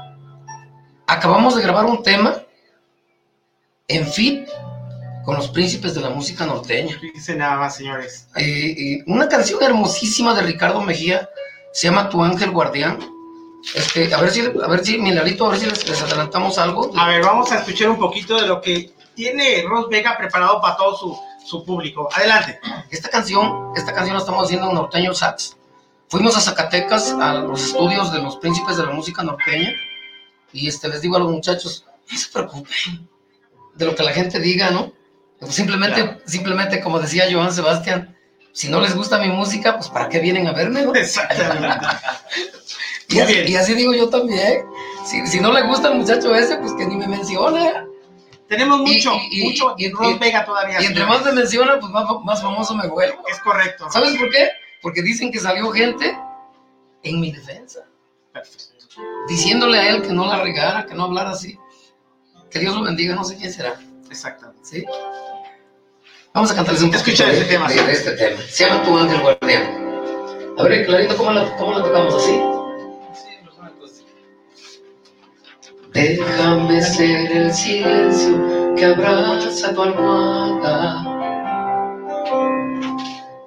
acabamos 1.11 1.57
de 1.57 1.63
grabar 1.63 1.87
un 1.87 2.03
tema 2.03 2.41
en 3.89 4.07
fit 4.07 4.49
con 5.25 5.37
los 5.37 5.49
príncipes 5.49 5.95
de 5.95 6.01
la 6.01 6.11
música 6.11 6.47
norteña. 6.47 6.97
Dice 7.01 7.35
nada 7.35 7.57
más, 7.57 7.77
señores. 7.77 8.29
Eh, 8.37 8.43
eh, 8.45 9.05
una 9.07 9.29
canción 9.29 9.61
hermosísima 9.63 10.35
de 10.35 10.43
Ricardo 10.43 10.81
Mejía, 10.81 11.29
se 11.73 11.89
llama 11.89 12.09
Tu 12.09 12.23
Ángel 12.23 12.53
Guardián. 12.53 12.99
Este, 13.75 14.15
a 14.15 14.21
ver 14.21 14.31
si, 14.31 14.41
a 14.41 14.69
ver 14.69 14.85
si, 14.85 14.99
Milarito, 14.99 15.47
a 15.47 15.51
ver 15.51 15.59
si 15.59 15.67
les, 15.67 15.87
les 15.89 16.01
adelantamos 16.01 16.59
algo. 16.59 16.91
A 16.97 17.09
ver, 17.09 17.23
vamos 17.23 17.51
a 17.51 17.59
escuchar 17.59 17.91
un 17.91 17.99
poquito 17.99 18.41
de 18.41 18.47
lo 18.47 18.61
que 18.61 18.93
tiene 19.15 19.65
Ros 19.69 19.89
Vega 19.89 20.17
preparado 20.17 20.61
para 20.61 20.77
todo 20.77 20.97
su, 20.97 21.19
su 21.45 21.65
público. 21.65 22.09
Adelante. 22.15 22.61
Esta 22.89 23.09
canción, 23.09 23.73
esta 23.77 23.93
canción 23.93 24.15
la 24.15 24.21
estamos 24.21 24.45
haciendo 24.45 24.69
en 24.69 24.75
Norteño 24.75 25.13
Sax. 25.13 25.57
Fuimos 26.09 26.37
a 26.37 26.41
Zacatecas, 26.41 27.13
a 27.21 27.35
los 27.35 27.67
estudios 27.67 28.13
de 28.13 28.23
los 28.23 28.37
príncipes 28.37 28.77
de 28.77 28.87
la 28.87 28.93
música 28.93 29.23
norteña, 29.23 29.73
y 30.53 30.69
este, 30.69 30.89
les 30.89 31.01
digo 31.03 31.17
a 31.17 31.21
los 31.21 31.31
muchachos, 31.31 31.87
no 32.11 32.19
se 32.19 32.31
preocupen 32.33 33.09
de 33.75 33.85
lo 33.87 33.95
que 33.95 34.03
la 34.03 34.13
gente 34.13 34.39
diga, 34.41 34.71
¿no? 34.71 34.93
Pues 35.39 35.55
simplemente, 35.55 36.03
Claro. 36.03 36.21
simplemente, 36.27 36.81
como 36.81 36.99
decía 37.01 37.27
Joan 37.31 37.53
Sebastián, 37.53 38.17
si 38.53 38.69
no 38.69 38.81
les 38.81 38.95
gusta 38.95 39.19
mi 39.19 39.29
música, 39.29 39.77
pues 39.77 39.89
¿para 39.89 40.09
qué 40.09 40.19
vienen 40.19 40.47
a 40.47 40.53
verme? 40.53 40.83
no? 40.83 40.95
Exactamente. 40.95 41.87
Y 43.09 43.19
así, 43.21 43.33
bien. 43.35 43.49
y 43.49 43.57
así 43.57 43.75
digo 43.75 43.93
yo 43.95 44.09
también. 44.09 44.65
Si, 45.05 45.27
si 45.27 45.41
no 45.41 45.53
le 45.53 45.63
gusta 45.63 45.89
el 45.89 45.99
muchacho 45.99 46.35
ese, 46.35 46.57
pues 46.59 46.73
que 46.75 46.87
ni 46.87 46.97
me 46.97 47.09
mencione. 47.09 47.73
Tenemos 48.49 48.81
mucho, 48.81 49.13
y- 49.31 49.41
y- 49.41 49.45
mucho 49.45 49.75
y- 49.79 49.91
Ros 49.91 50.15
y- 50.15 50.19
Vega 50.19 50.45
todavía. 50.45 50.83
Y 50.83 50.87
entre 50.87 51.05
más 51.07 51.25
me 51.25 51.33
menciona, 51.33 51.79
pues 51.81 51.91
más, 51.93 52.05
más 52.25 52.43
famoso 52.43 52.75
me 52.75 52.87
vuelvo. 52.89 53.23
Es 53.29 53.39
correcto. 53.41 53.89
¿Sabes 53.91 54.17
por 54.17 54.29
qué? 54.31 54.51
Porque 54.83 55.03
dicen 55.03 55.31
que 55.33 55.39
salió 55.39 55.71
gente 55.71 56.17
en 57.03 57.21
mi 57.21 57.33
defensa, 57.33 57.81
Perfecto. 58.33 58.70
Diciéndole 59.29 59.79
a 59.79 59.91
él 59.91 60.03
que 60.03 60.13
no 60.13 60.27
la 60.27 60.43
regara, 60.43 60.87
que 60.87 60.95
no 60.95 61.05
hablara 61.05 61.31
así. 61.31 61.59
Que 62.51 62.59
Dios 62.59 62.75
lo 62.75 62.83
bendiga, 62.83 63.15
no 63.15 63.25
sé 63.25 63.37
quién 63.37 63.53
será. 63.53 63.75
Exactamente. 64.11 64.61
¿Sí? 64.65 64.85
Vamos 66.33 66.51
a 66.51 66.55
cantarles 66.55 66.83
un 66.83 66.95
Escucha 66.95 67.25
poquito 67.27 67.47
tema. 67.47 67.69
de, 67.69 67.83
de 67.83 67.93
este 67.93 68.13
tema. 68.13 68.41
Se 68.49 68.65
llama 68.67 68.83
Tu 68.83 68.97
Ángel 68.99 69.21
Guardián. 69.21 69.91
A 70.59 70.63
ver, 70.65 70.87
Clarito, 70.87 71.17
¿cómo 71.17 71.33
la, 71.33 71.57
cómo 71.57 71.73
la 71.79 71.83
tocamos 71.85 72.15
así? 72.15 72.41
Déjame 75.93 76.81
ser 76.83 77.33
el 77.33 77.53
silencio 77.53 78.75
que 78.77 78.85
abraza 78.85 79.75
tu 79.75 79.83
almohada. 79.83 81.05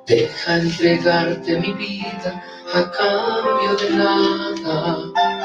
Deja 0.07 0.57
entregarte 0.57 1.59
mi 1.61 1.71
vida 1.73 2.43
a 2.73 2.91
cambio 2.91 3.75
de 3.77 3.89
nada. 3.91 5.42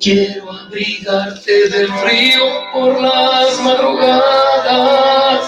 Quiero 0.00 0.50
abrigarte 0.50 1.68
del 1.68 1.88
frío 1.88 2.42
por 2.72 3.02
las 3.02 3.60
madrugadas. 3.62 5.44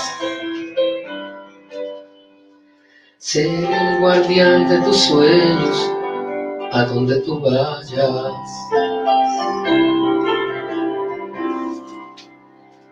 Ser 3.17 3.47
el 3.47 3.99
guardián 3.99 4.69
de 4.69 4.77
tus 4.83 5.05
sueños 5.05 5.91
a 6.71 6.85
donde 6.85 7.23
tú 7.23 7.41
vayas. 7.41 7.88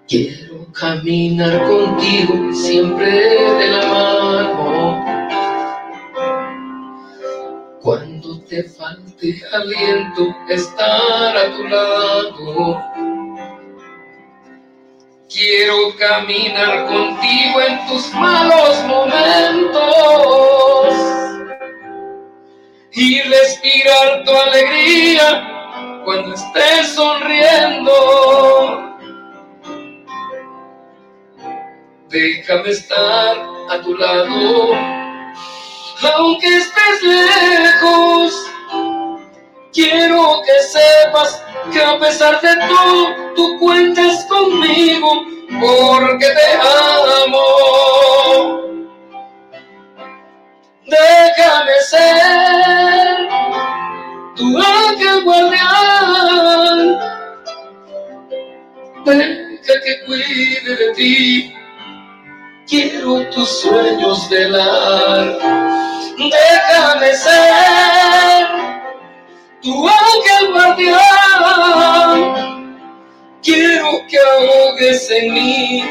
Quiero 0.09 0.67
caminar 0.73 1.63
contigo 1.65 2.55
siempre 2.55 3.11
de 3.11 3.69
la 3.69 3.87
mano. 3.87 4.90
Te 8.51 8.65
falte 8.65 9.41
aliento, 9.53 10.35
estar 10.49 11.37
a 11.37 11.53
tu 11.57 11.69
lado. 11.69 12.83
Quiero 15.33 15.97
caminar 15.97 16.87
contigo 16.87 17.61
en 17.61 17.87
tus 17.87 18.13
malos 18.13 18.85
momentos 18.89 19.79
y 22.91 23.21
respirar 23.21 24.25
tu 24.25 24.33
alegría 24.37 26.03
cuando 26.05 26.35
estés 26.35 26.89
sonriendo. 26.89 27.93
Déjame 32.09 32.71
estar 32.71 33.37
a 33.71 33.81
tu 33.81 33.97
lado, 33.97 34.73
aunque 36.03 36.57
estés 36.57 37.03
lejos. 37.03 38.51
Quiero 39.73 40.43
que 40.45 40.63
sepas 40.63 41.43
que 41.73 41.81
a 41.81 41.99
pesar 41.99 42.41
de 42.41 42.57
todo, 42.67 43.35
tú 43.37 43.59
cuentas 43.59 44.25
conmigo 44.27 45.25
porque 45.61 46.27
te 46.27 46.53
amo. 47.25 48.61
Déjame 50.87 51.73
ser 51.89 53.29
tu 54.35 54.59
ángel 54.59 55.25
guardián. 55.25 56.99
Deja 59.05 59.75
que 59.85 60.05
cuide 60.07 60.77
de 60.77 60.93
ti. 60.95 61.55
Quiero 62.67 63.29
tus 63.31 63.61
sueños 63.61 64.29
velar. 64.29 65.80
Déjame 66.29 67.15
ser 67.15 68.47
tu 69.63 69.89
ángel 69.89 70.53
guardián. 70.53 70.99
Quiero 73.43 74.07
que 74.07 74.19
ahogues 74.19 75.11
en 75.11 75.33
mí 75.33 75.83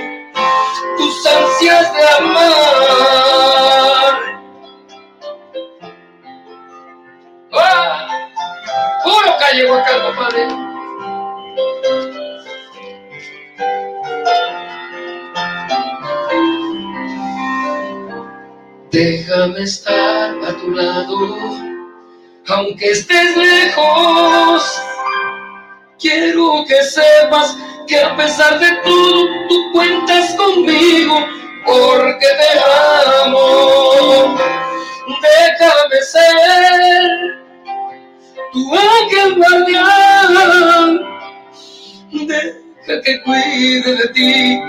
tus 0.98 1.26
ansias 1.26 1.92
de 1.96 2.04
amar. 2.20 4.14
¡Ah! 7.54 8.08
¡Puro 9.04 9.36
calle 9.40 9.66
Huacal, 9.66 10.02
compadre! 10.04 10.70
Déjame 18.92 19.62
estar 19.64 20.19
a 20.50 20.56
tu 20.58 20.72
lado, 20.72 21.16
aunque 22.48 22.92
estés 22.92 23.38
lejos. 23.38 24.82
Quiero 26.00 26.64
que 26.68 26.82
sepas 26.84 27.58
que 27.88 28.00
a 28.00 28.16
pesar 28.16 28.60
de 28.60 28.72
todo, 28.84 29.26
tú 29.48 29.72
cuentas 29.74 30.34
conmigo, 30.36 31.20
porque 31.66 32.26
te 32.26 32.60
amo. 33.26 34.38
Déjame 35.22 36.02
ser 36.02 37.40
tu 38.54 38.74
ángel 38.74 39.36
guardián. 39.36 41.00
Deja 42.12 43.02
que 43.04 43.22
cuide 43.24 43.96
de 43.96 44.08
ti. 44.10 44.62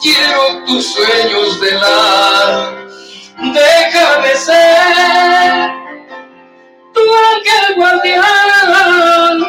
Quiero 0.00 0.64
tus 0.66 0.86
sueños 0.94 1.60
velar. 1.60 2.77
Déjame 3.38 4.34
ser 4.36 5.70
tu 6.92 7.00
ángel 7.00 7.76
guardián. 7.76 9.46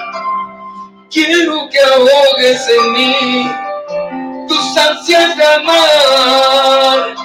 Quiero 1.10 1.68
que 1.70 1.80
ahogues 1.80 2.70
en 2.70 2.92
mí 2.92 3.52
tus 4.48 4.78
ansias 4.78 5.36
de 5.36 5.44
amar. 5.44 7.16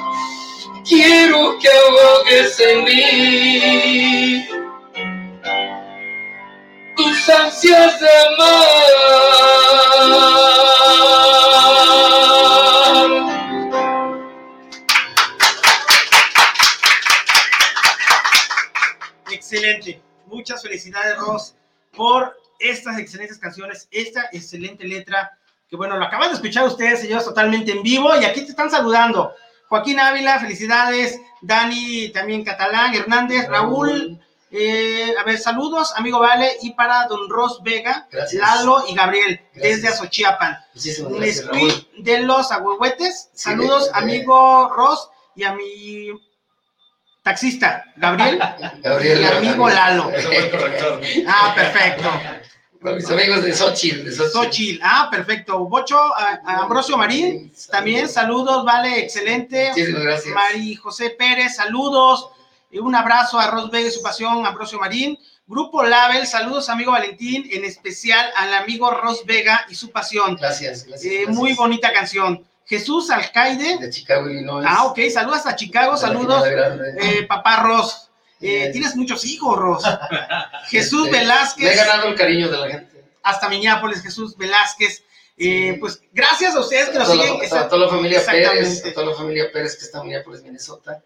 Quiero 0.89 1.59
que 1.59 1.69
ahogues 1.69 2.59
en 2.61 2.85
mí 2.85 4.49
tus 6.97 7.29
ansias 7.29 8.01
de 8.01 8.09
amar. 8.27 10.44
Muchas 20.45 20.61
felicidades, 20.63 21.17
Ross, 21.17 21.55
por 21.97 22.37
estas 22.59 22.99
excelentes 22.99 23.39
canciones, 23.39 23.89
esta 23.91 24.29
excelente 24.31 24.85
letra, 24.85 25.39
que 25.71 25.75
bueno, 25.77 25.97
lo 25.97 26.05
acaban 26.05 26.29
de 26.29 26.35
escuchar 26.35 26.67
ustedes, 26.67 27.01
señores, 27.01 27.25
totalmente 27.25 27.73
en 27.73 27.83
vivo, 27.83 28.11
y 28.21 28.27
aquí 28.27 28.43
te 28.43 28.51
están 28.51 28.71
saludando. 28.71 29.33
Joaquín 29.71 29.99
Ávila, 29.99 30.39
felicidades. 30.39 31.19
Dani, 31.41 32.11
también 32.11 32.45
catalán, 32.45 32.95
Hernández, 32.95 33.49
Raúl, 33.49 34.21
Eh, 34.57 35.15
a 35.19 35.25
ver, 35.25 35.39
saludos, 35.39 35.93
amigo 35.97 36.21
Vale, 36.21 36.59
y 36.63 36.75
para 36.75 37.07
don 37.07 37.29
Ros 37.29 37.61
Vega, 37.65 38.07
Gracias. 38.11 38.41
Lalo 38.41 38.85
y 38.87 38.95
Gabriel, 38.95 39.41
Gracias. 39.55 39.63
desde 39.83 39.89
Azochiapan. 39.89 40.59
Gracias, 40.75 41.03
de 41.99 42.21
los 42.21 42.53
Agüehuetes, 42.53 43.31
Sí, 43.33 43.49
saludos, 43.49 43.87
de- 43.87 43.93
de- 43.93 43.99
amigo 43.99 44.69
Ros, 44.77 45.11
y 45.35 45.43
a 45.43 45.55
mi 45.55 46.11
taxista, 47.25 47.85
Gabriel, 47.97 48.39
Gabriel. 48.83 49.21
y 49.23 49.25
amigo 49.25 49.69
Lalo. 49.69 50.13
Ah, 51.27 51.53
perfecto. 51.57 52.11
Mis 52.83 53.11
amigos 53.11 53.43
de 53.43 53.55
Xochitl. 53.55 54.05
De 54.05 54.13
Xochitl. 54.13 54.33
Xochitl, 54.33 54.81
ah, 54.85 55.09
perfecto. 55.11 55.59
Bocho, 55.67 55.99
a- 55.99 56.41
a 56.45 56.57
Ambrosio 56.59 56.99
Marín, 56.99 57.51
Sí, 57.55 57.71
también 57.71 58.09
saludos, 58.11 58.63
vale, 58.65 59.01
excelente. 59.01 59.71
Muchísimas 59.71 60.03
gracias. 60.03 60.35
Mari 60.35 60.75
José 60.77 61.11
Pérez, 61.11 61.57
saludos. 61.57 62.29
Y 62.71 62.79
un 62.79 62.95
abrazo 62.95 63.39
a 63.39 63.51
Ros 63.51 63.71
Vega 63.71 63.89
y 63.89 63.91
su 63.91 64.03
pasión, 64.03 64.45
Ambrosio 64.47 64.79
Marín. 64.79 65.19
Grupo 65.47 65.83
Label, 65.83 66.27
saludos, 66.27 66.69
amigo 66.69 66.93
Valentín, 66.93 67.49
en 67.53 67.65
especial 67.65 68.27
al 68.37 68.53
amigo 68.53 68.91
Ros 68.91 69.25
Vega 69.25 69.65
y 69.71 69.75
su 69.75 69.91
pasión. 69.91 70.37
Gracias, 70.37 70.85
gracias. 70.87 71.05
Eh, 71.13 71.17
gracias. 71.25 71.37
muy 71.37 71.55
bonita 71.55 71.91
canción. 71.93 72.45
Jesús 72.67 73.11
Alcaide. 73.11 73.79
De 73.79 73.91
Chicago, 73.91 74.29
Illinois. 74.31 74.65
Ah, 74.69 74.85
ok, 74.87 74.99
saludos 75.13 75.47
a 75.47 75.55
Chicago, 75.57 75.97
saludos. 75.97 76.45
Grande. 76.49 76.95
Eh, 77.01 77.27
papá 77.27 77.63
Ros. 77.63 78.11
Eh, 78.41 78.71
tienes 78.73 78.97
muchos 78.97 79.25
hijos, 79.27 79.57
Ros. 79.57 79.85
Jesús 80.69 81.07
Este, 81.07 81.11
Me 81.13 81.17
he 81.19 81.21
Velázquez. 81.23 81.77
ganado 81.77 82.09
el 82.09 82.15
cariño 82.15 82.49
de 82.51 82.57
la 82.59 82.69
gente. 82.69 83.05
hasta 83.23 83.49
Minneapolis, 83.49 84.03
Jesús 84.03 84.37
Velázquez. 84.37 85.03
Eh, 85.37 85.77
pues 85.81 86.01
gracias 86.13 86.55
a 86.55 86.61
ustedes 86.61 86.91
que 86.91 86.99
nos 86.99 87.09
toda, 87.09 87.23
siguen. 87.25 87.51
la, 87.51 87.61
a 87.63 87.69
toda 87.69 87.87
la 87.87 87.89
familia 87.91 88.25
Pérez, 88.25 88.85
a 88.87 88.93
toda 88.95 89.07
la 89.07 89.15
familia 89.17 89.51
Pérez 89.53 89.77
que 89.77 89.85
está 89.85 89.99
en 89.99 90.05
Minneapolis, 90.05 90.43
Minnesota. 90.43 91.03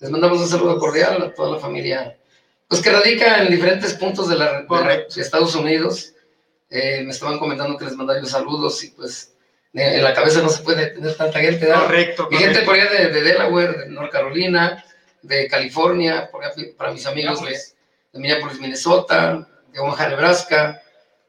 Les 0.00 0.10
mandamos 0.10 0.38
un 0.40 0.48
saludo 0.48 0.78
cordial 0.78 1.20
a 1.22 1.34
toda 1.34 1.52
la 1.52 1.58
familia, 1.58 2.16
pues 2.68 2.80
que 2.80 2.90
radica 2.90 3.42
en 3.42 3.50
diferentes 3.50 3.94
puntos 3.94 4.28
de, 4.28 4.36
la, 4.36 4.62
de 4.62 5.06
Estados 5.20 5.54
Unidos. 5.56 6.12
Eh, 6.70 7.02
me 7.04 7.10
estaban 7.10 7.38
comentando 7.38 7.76
que 7.76 7.84
les 7.86 7.96
mandaría 7.96 8.22
los 8.22 8.30
saludos 8.30 8.82
y 8.84 8.90
pues 8.90 9.31
eh, 9.31 9.31
en 9.74 10.04
la 10.04 10.12
cabeza 10.14 10.42
no 10.42 10.48
se 10.48 10.62
puede 10.62 10.86
tener 10.88 11.16
tanta 11.16 11.40
gente. 11.40 11.66
¿verdad? 11.66 11.82
Correcto, 11.82 12.28
Mi 12.30 12.36
gente 12.38 12.64
correcto. 12.64 12.66
por 12.66 12.74
allá 12.74 12.90
de, 12.90 13.10
de 13.10 13.22
Delaware, 13.22 13.72
de 13.78 13.86
North 13.88 14.10
Carolina, 14.12 14.84
de 15.22 15.48
California, 15.48 16.28
por 16.30 16.44
allá 16.44 16.54
para 16.76 16.92
mis 16.92 17.06
amigos 17.06 17.42
de, 17.42 17.50
de 17.52 18.18
Minneapolis, 18.20 18.60
Minnesota, 18.60 19.48
de 19.72 19.80
Omaha, 19.80 20.08
Nebraska, 20.08 20.80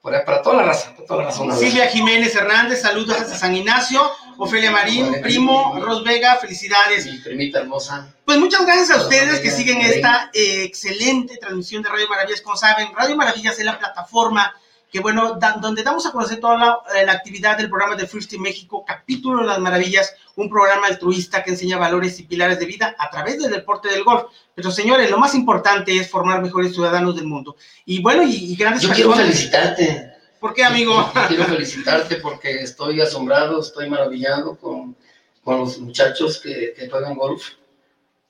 por 0.01 0.13
allá, 0.13 0.25
para 0.25 0.41
toda 0.41 0.57
la 0.57 0.63
raza, 0.63 0.93
para 0.95 1.07
toda 1.07 1.19
la 1.23 1.29
raza. 1.29 1.55
Silvia 1.57 1.87
Jiménez 1.87 2.35
Hernández, 2.35 2.81
saludos 2.81 3.17
hasta 3.19 3.35
San 3.35 3.55
Ignacio. 3.55 4.01
Ofelia 4.35 4.71
Marín, 4.71 5.11
Vale. 5.11 5.21
primo, 5.21 5.79
Ros 5.79 6.03
Vega, 6.03 6.35
felicidades. 6.37 7.05
Mi 7.05 7.19
primita 7.19 7.59
hermosa. 7.59 8.13
Pues 8.25 8.39
muchas 8.39 8.65
gracias 8.65 8.89
a 8.89 9.01
ustedes 9.03 9.39
que 9.39 9.51
siguen 9.51 9.79
esta 9.81 10.31
eh, 10.33 10.63
excelente 10.63 11.37
transmisión 11.37 11.83
de 11.83 11.89
Radio 11.89 12.09
Maravillas. 12.09 12.41
Como 12.41 12.57
saben, 12.57 12.87
Radio 12.97 13.15
Maravillas 13.15 13.57
es 13.59 13.63
la 13.63 13.77
plataforma 13.77 14.51
que, 14.93 14.99
bueno, 14.99 15.33
da- 15.39 15.57
donde 15.59 15.81
damos 15.81 16.05
a 16.05 16.11
conocer 16.11 16.39
toda 16.39 16.55
la, 16.55 16.77
eh, 16.95 17.03
la 17.03 17.13
actividad 17.13 17.57
del 17.57 17.67
programa 17.67 17.95
de 17.95 18.05
First 18.05 18.31
in 18.33 18.43
México, 18.43 18.85
Capítulo 18.85 19.41
de 19.41 19.47
las 19.47 19.57
Maravillas, 19.57 20.13
un 20.35 20.47
programa 20.47 20.85
altruista 20.85 21.43
que 21.43 21.49
enseña 21.49 21.79
valores 21.79 22.19
y 22.19 22.23
pilares 22.23 22.59
de 22.59 22.67
vida 22.67 22.95
a 22.99 23.09
través 23.09 23.41
del 23.41 23.51
deporte 23.51 23.89
del 23.89 24.03
golf. 24.03 24.25
Pero, 24.53 24.69
señores, 24.69 25.09
lo 25.09 25.17
más 25.17 25.33
importante 25.33 25.97
es 25.97 26.11
formar 26.11 26.43
mejores 26.43 26.73
ciudadanos 26.73 27.15
del 27.15 27.25
mundo. 27.25 27.55
Y 27.85 28.03
bueno, 28.03 28.21
y, 28.21 28.35
y 28.35 28.55
grandes 28.55 28.83
Yo 28.83 28.93
quiero 28.93 29.13
felicitarte. 29.13 30.13
¿Por 30.39 30.53
qué, 30.53 30.63
amigo? 30.63 31.11
Yo 31.15 31.27
quiero 31.27 31.45
felicitarte 31.45 32.17
porque 32.17 32.61
estoy 32.61 33.01
asombrado, 33.01 33.61
estoy 33.61 33.89
maravillado 33.89 34.57
con, 34.59 34.95
con 35.43 35.57
los 35.57 35.79
muchachos 35.79 36.39
que, 36.39 36.75
que 36.77 36.87
juegan 36.87 37.15
golf. 37.15 37.43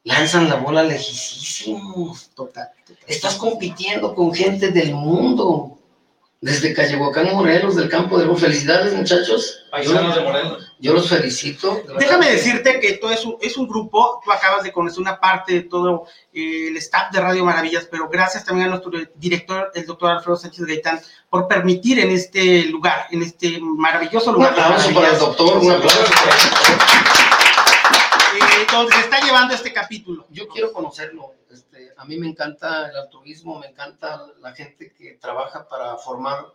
Lanzan 0.06 0.48
la 0.48 0.56
bola 0.56 0.82
lejísimos. 0.84 2.30
Total. 2.34 2.70
Estás 3.06 3.36
compitiendo 3.36 4.16
con 4.16 4.34
gente 4.34 4.72
del 4.72 4.94
mundo. 4.94 5.80
Desde 6.44 6.74
Callehuacán, 6.74 7.34
Morelos, 7.34 7.78
del 7.78 7.88
campo 7.88 8.20
de 8.20 8.26
golf. 8.26 8.42
Felicidades, 8.42 8.94
muchachos. 8.94 9.64
Paisanos 9.72 10.14
de 10.14 10.22
Yo, 10.22 10.28
Morelos. 10.28 10.74
yo 10.78 10.94
los 10.94 11.08
felicito. 11.08 11.82
de 11.88 11.94
Déjame 12.00 12.30
decirte 12.32 12.82
que 12.82 12.94
todo 12.98 13.12
es 13.12 13.24
un, 13.24 13.38
es 13.42 13.56
un 13.56 13.66
grupo, 13.66 14.20
tú 14.26 14.30
acabas 14.30 14.62
de 14.64 14.74
conocer 14.74 15.00
una 15.00 15.22
parte 15.22 15.54
de 15.54 15.62
todo 15.62 16.04
eh, 16.34 16.68
el 16.68 16.76
staff 16.76 17.12
de 17.14 17.22
Radio 17.22 17.46
Maravillas, 17.46 17.88
pero 17.90 18.10
gracias 18.10 18.44
también 18.44 18.68
a 18.68 18.72
nuestro 18.72 18.92
director, 19.16 19.72
el 19.74 19.86
doctor 19.86 20.12
Alfredo 20.12 20.36
Sánchez 20.36 20.66
Gaitán, 20.66 21.00
por 21.30 21.48
permitir 21.48 22.00
en 22.00 22.12
este 22.12 22.66
lugar, 22.66 23.08
en 23.12 23.24
este 23.24 23.60
maravilloso 23.62 24.32
Un 24.32 24.36
lugar. 24.36 24.54
de 24.54 24.62
aplauso 24.64 24.94
para 24.94 25.10
el 25.14 25.18
doctor, 25.20 25.58
un 25.60 25.72
aplauso. 25.72 26.04
eh, 28.36 28.66
donde 28.70 28.94
se 28.96 29.00
está 29.00 29.22
llevando 29.22 29.54
este 29.54 29.72
capítulo. 29.72 30.26
Yo 30.30 30.48
quiero 30.50 30.74
conocerlo. 30.74 31.36
A 32.04 32.06
mí 32.06 32.18
me 32.18 32.28
encanta 32.28 32.90
el 32.90 32.98
altruismo, 32.98 33.58
me 33.60 33.68
encanta 33.68 34.26
la 34.42 34.52
gente 34.52 34.92
que 34.98 35.14
trabaja 35.22 35.66
para 35.70 35.96
formar 35.96 36.48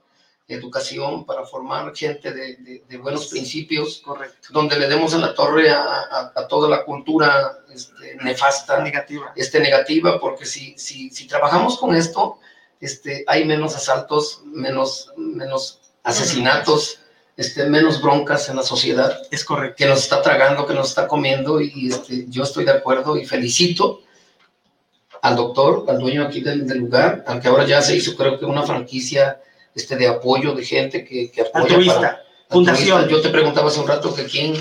educación, 0.47 1.25
para 1.25 1.45
formar 1.47 1.97
gente 1.97 2.33
de, 2.33 2.57
de- 2.57 2.83
de 2.87 2.97
buenos 2.99 3.29
principios, 3.29 4.03
Correcto. 4.05 4.49
donde 4.51 4.79
le 4.79 4.89
demos 4.89 5.15
en 5.15 5.23
la 5.23 5.35
torre 5.35 5.71
a, 5.71 5.83
a- 5.83 6.33
a 6.35 6.47
toda 6.49 6.69
la 6.69 6.85
cultura 6.85 7.61
este, 7.73 8.17
nefasta, 8.17 8.83
Negativa. 8.83 9.33
este, 9.37 9.59
negativa, 9.61 10.21
porque 10.21 10.45
si, 10.45 10.77
si, 10.77 11.09
si 11.09 11.27
trabajamos 11.27 11.79
con 11.79 11.95
esto, 11.97 12.39
este, 12.79 13.25
hay 13.27 13.47
menos 13.47 13.75
asaltos, 13.75 14.43
menos, 14.45 15.11
menos 15.17 15.81
asesinatos, 16.03 17.01
este, 17.39 17.65
menos 17.65 18.03
broncas 18.03 18.51
en 18.51 18.57
la 18.57 18.63
sociedad 18.63 19.19
Es 19.31 19.45
correcto. 19.47 19.77
que 19.79 19.87
nos 19.87 20.01
está 20.01 20.21
tragando, 20.21 20.67
que 20.67 20.75
nos 20.75 20.89
está 20.91 21.09
comiendo, 21.09 21.59
y 21.63 21.89
este, 21.91 22.27
yo 22.29 22.43
estoy 22.43 22.67
de 22.67 22.73
acuerdo 22.73 23.17
y 23.17 23.25
felicito 23.25 24.03
al 25.23 25.37
doctor, 25.37 25.85
al 25.89 25.99
dueño 25.99 26.25
aquí 26.25 26.41
del, 26.41 26.67
del 26.67 26.79
lugar, 26.79 27.25
al 27.27 27.41
que 27.41 27.49
ahora 27.49 27.65
ya 27.67 27.81
se 27.83 27.97
hizo 27.97 28.17
creo 28.17 28.39
que 28.39 28.45
una 28.45 28.63
franquicia 28.63 29.41
este, 29.75 29.97
de 29.97 30.09
apoyo 30.09 30.55
de 30.55 30.65
gente 30.65 31.05
que, 31.05 31.31
que 31.31 31.43
apoya 31.43 31.65
Altruista. 31.65 31.95
para- 32.01 32.23
Fundación. 32.51 32.99
altruista. 32.99 33.17
Yo 33.17 33.23
te 33.23 33.29
preguntaba 33.37 33.69
hace 33.69 33.81
un 33.81 33.87
rato 33.89 34.15
que 34.15 34.25
quién, 34.25 34.55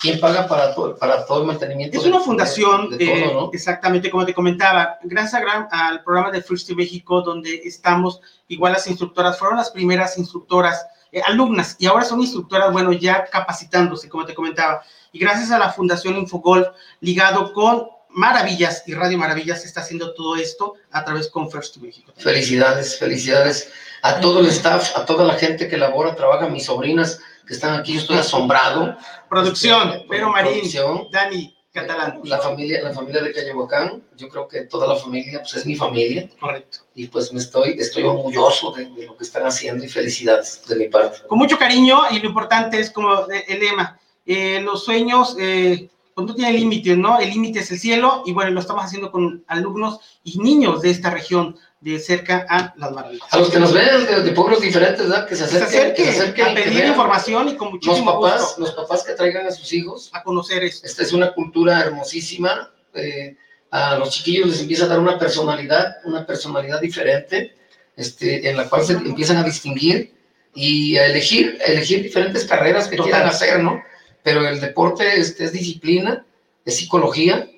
quién 0.00 0.20
paga 0.20 0.46
para 0.46 0.74
todo, 0.74 0.96
para 0.96 1.26
todo 1.26 1.40
el 1.40 1.46
mantenimiento. 1.46 1.96
Es 1.98 2.04
de- 2.04 2.08
una 2.10 2.20
fundación, 2.20 2.90
de, 2.90 2.96
de 2.98 3.06
todo, 3.06 3.14
eh, 3.16 3.30
¿no? 3.34 3.50
exactamente 3.52 4.10
como 4.10 4.24
te 4.24 4.32
comentaba, 4.32 4.98
gracias 5.02 5.42
a 5.42 5.88
al 5.88 6.02
programa 6.04 6.30
de 6.30 6.40
First 6.42 6.70
in 6.70 6.76
México, 6.76 7.20
donde 7.22 7.62
estamos, 7.64 8.20
igual 8.48 8.72
las 8.74 8.86
instructoras, 8.86 9.38
fueron 9.38 9.56
las 9.58 9.70
primeras 9.70 10.16
instructoras, 10.18 10.86
eh, 11.10 11.20
alumnas, 11.26 11.76
y 11.78 11.86
ahora 11.86 12.04
son 12.04 12.20
instructoras, 12.20 12.72
bueno, 12.72 12.92
ya 12.92 13.24
capacitándose, 13.24 14.08
como 14.08 14.24
te 14.24 14.34
comentaba. 14.34 14.82
Y 15.10 15.18
gracias 15.18 15.50
a 15.50 15.58
la 15.58 15.70
Fundación 15.72 16.16
Infogolf, 16.16 16.68
ligado 17.00 17.52
con 17.52 17.86
Maravillas 18.14 18.82
y 18.86 18.94
Radio 18.94 19.18
Maravillas, 19.18 19.64
está 19.64 19.80
haciendo 19.80 20.14
todo 20.14 20.36
esto 20.36 20.74
a 20.90 21.04
través 21.04 21.28
con 21.28 21.50
First 21.50 21.76
in 21.78 21.82
México. 21.84 22.12
Felicidades, 22.16 22.98
felicidades 22.98 23.70
a 24.02 24.20
todo 24.20 24.40
el 24.40 24.46
staff, 24.46 24.96
a 24.96 25.04
toda 25.06 25.24
la 25.24 25.34
gente 25.34 25.68
que 25.68 25.76
labora, 25.76 26.14
trabaja, 26.14 26.48
mis 26.48 26.64
sobrinas 26.66 27.20
que 27.46 27.54
están 27.54 27.78
aquí, 27.78 27.94
yo 27.94 28.00
estoy 28.00 28.18
asombrado. 28.18 28.96
Producción, 29.28 29.88
Este, 29.90 30.06
Pero 30.08 30.28
Marín, 30.30 30.52
producción. 30.54 31.08
Dani 31.10 31.56
Catalán. 31.72 32.20
La 32.24 32.38
familia, 32.38 32.82
la 32.82 32.92
familia 32.92 33.22
de 33.22 33.32
Cayehuacán, 33.32 34.02
yo 34.16 34.28
creo 34.28 34.46
que 34.46 34.62
toda 34.66 34.86
la 34.86 34.94
familia, 34.96 35.38
pues 35.40 35.54
es 35.54 35.64
mi 35.64 35.74
familia, 35.74 36.28
Correcto. 36.38 36.78
y 36.94 37.06
pues 37.06 37.32
me 37.32 37.38
estoy, 37.40 37.76
estoy 37.78 38.02
orgulloso 38.02 38.72
de, 38.72 38.84
de 38.90 39.06
lo 39.06 39.16
que 39.16 39.24
están 39.24 39.46
haciendo 39.46 39.82
y 39.82 39.88
felicidades 39.88 40.62
de 40.68 40.76
mi 40.76 40.88
parte. 40.88 41.20
con 41.26 41.38
mucho 41.38 41.56
cariño 41.58 42.02
y 42.10 42.18
lo 42.20 42.26
importante 42.28 42.78
es 42.78 42.90
como 42.90 43.30
eh, 43.30 43.44
el 43.48 43.60
lema, 43.60 43.98
eh, 44.26 44.60
los 44.60 44.84
sueños 44.84 45.34
eh, 45.40 45.88
pues 46.14 46.26
no 46.26 46.34
tienen 46.34 46.56
límites, 46.56 46.96
¿no? 46.98 47.18
El 47.18 47.30
límite 47.30 47.60
es 47.60 47.70
el 47.70 47.78
cielo 47.78 48.22
y 48.26 48.32
bueno, 48.32 48.50
lo 48.50 48.60
estamos 48.60 48.84
haciendo 48.84 49.10
con 49.10 49.44
alumnos 49.46 50.00
y 50.24 50.38
niños 50.38 50.82
de 50.82 50.90
esta 50.90 51.10
región 51.10 51.56
de 51.80 51.98
cerca 51.98 52.46
a 52.48 52.74
las 52.76 52.92
maravillas. 52.92 53.26
A 53.30 53.38
los 53.38 53.50
que 53.50 53.58
nos 53.58 53.72
ven 53.72 54.06
de, 54.06 54.22
de 54.22 54.32
pueblos 54.32 54.60
diferentes, 54.60 55.08
¿verdad? 55.08 55.26
Que 55.26 55.34
se 55.34 55.48
se 55.48 55.56
acerquen, 55.56 55.80
acerque 55.80 56.02
que 56.04 56.12
se 56.12 56.20
acerquen 56.20 56.48
a 56.48 56.54
pedir 56.54 56.84
información 56.84 57.48
y 57.48 57.56
con 57.56 57.68
Los 57.68 57.74
muchísimo 57.74 58.20
papás, 58.20 58.40
gusto 58.40 58.60
los 58.60 58.70
papás 58.72 59.04
que 59.04 59.14
traigan 59.14 59.46
a 59.46 59.50
sus 59.50 59.72
hijos, 59.72 60.10
a 60.12 60.22
conocer 60.22 60.62
esto. 60.64 60.86
esta 60.86 61.02
es 61.02 61.12
una 61.12 61.32
cultura 61.32 61.80
hermosísima, 61.80 62.70
eh, 62.94 63.36
a 63.70 63.96
los 63.96 64.10
chiquillos 64.10 64.48
les 64.48 64.60
empieza 64.60 64.84
a 64.84 64.88
dar 64.88 65.00
una 65.00 65.18
personalidad, 65.18 65.96
una 66.04 66.26
personalidad 66.26 66.80
diferente, 66.80 67.56
este, 67.96 68.48
en 68.48 68.56
la 68.56 68.68
cual 68.68 68.84
se 68.84 68.92
empiezan 68.92 69.38
a 69.38 69.42
distinguir 69.42 70.14
y 70.54 70.96
a 70.98 71.06
elegir, 71.06 71.58
a 71.66 71.70
elegir 71.72 72.02
diferentes 72.02 72.44
carreras 72.44 72.86
que 72.86 72.96
Total. 72.96 73.10
quieran 73.10 73.28
hacer, 73.28 73.60
¿no? 73.60 73.82
Pero 74.22 74.46
el 74.46 74.60
deporte 74.60 75.18
este, 75.20 75.44
es 75.44 75.52
disciplina, 75.52 76.24
es 76.64 76.76
psicología, 76.76 77.48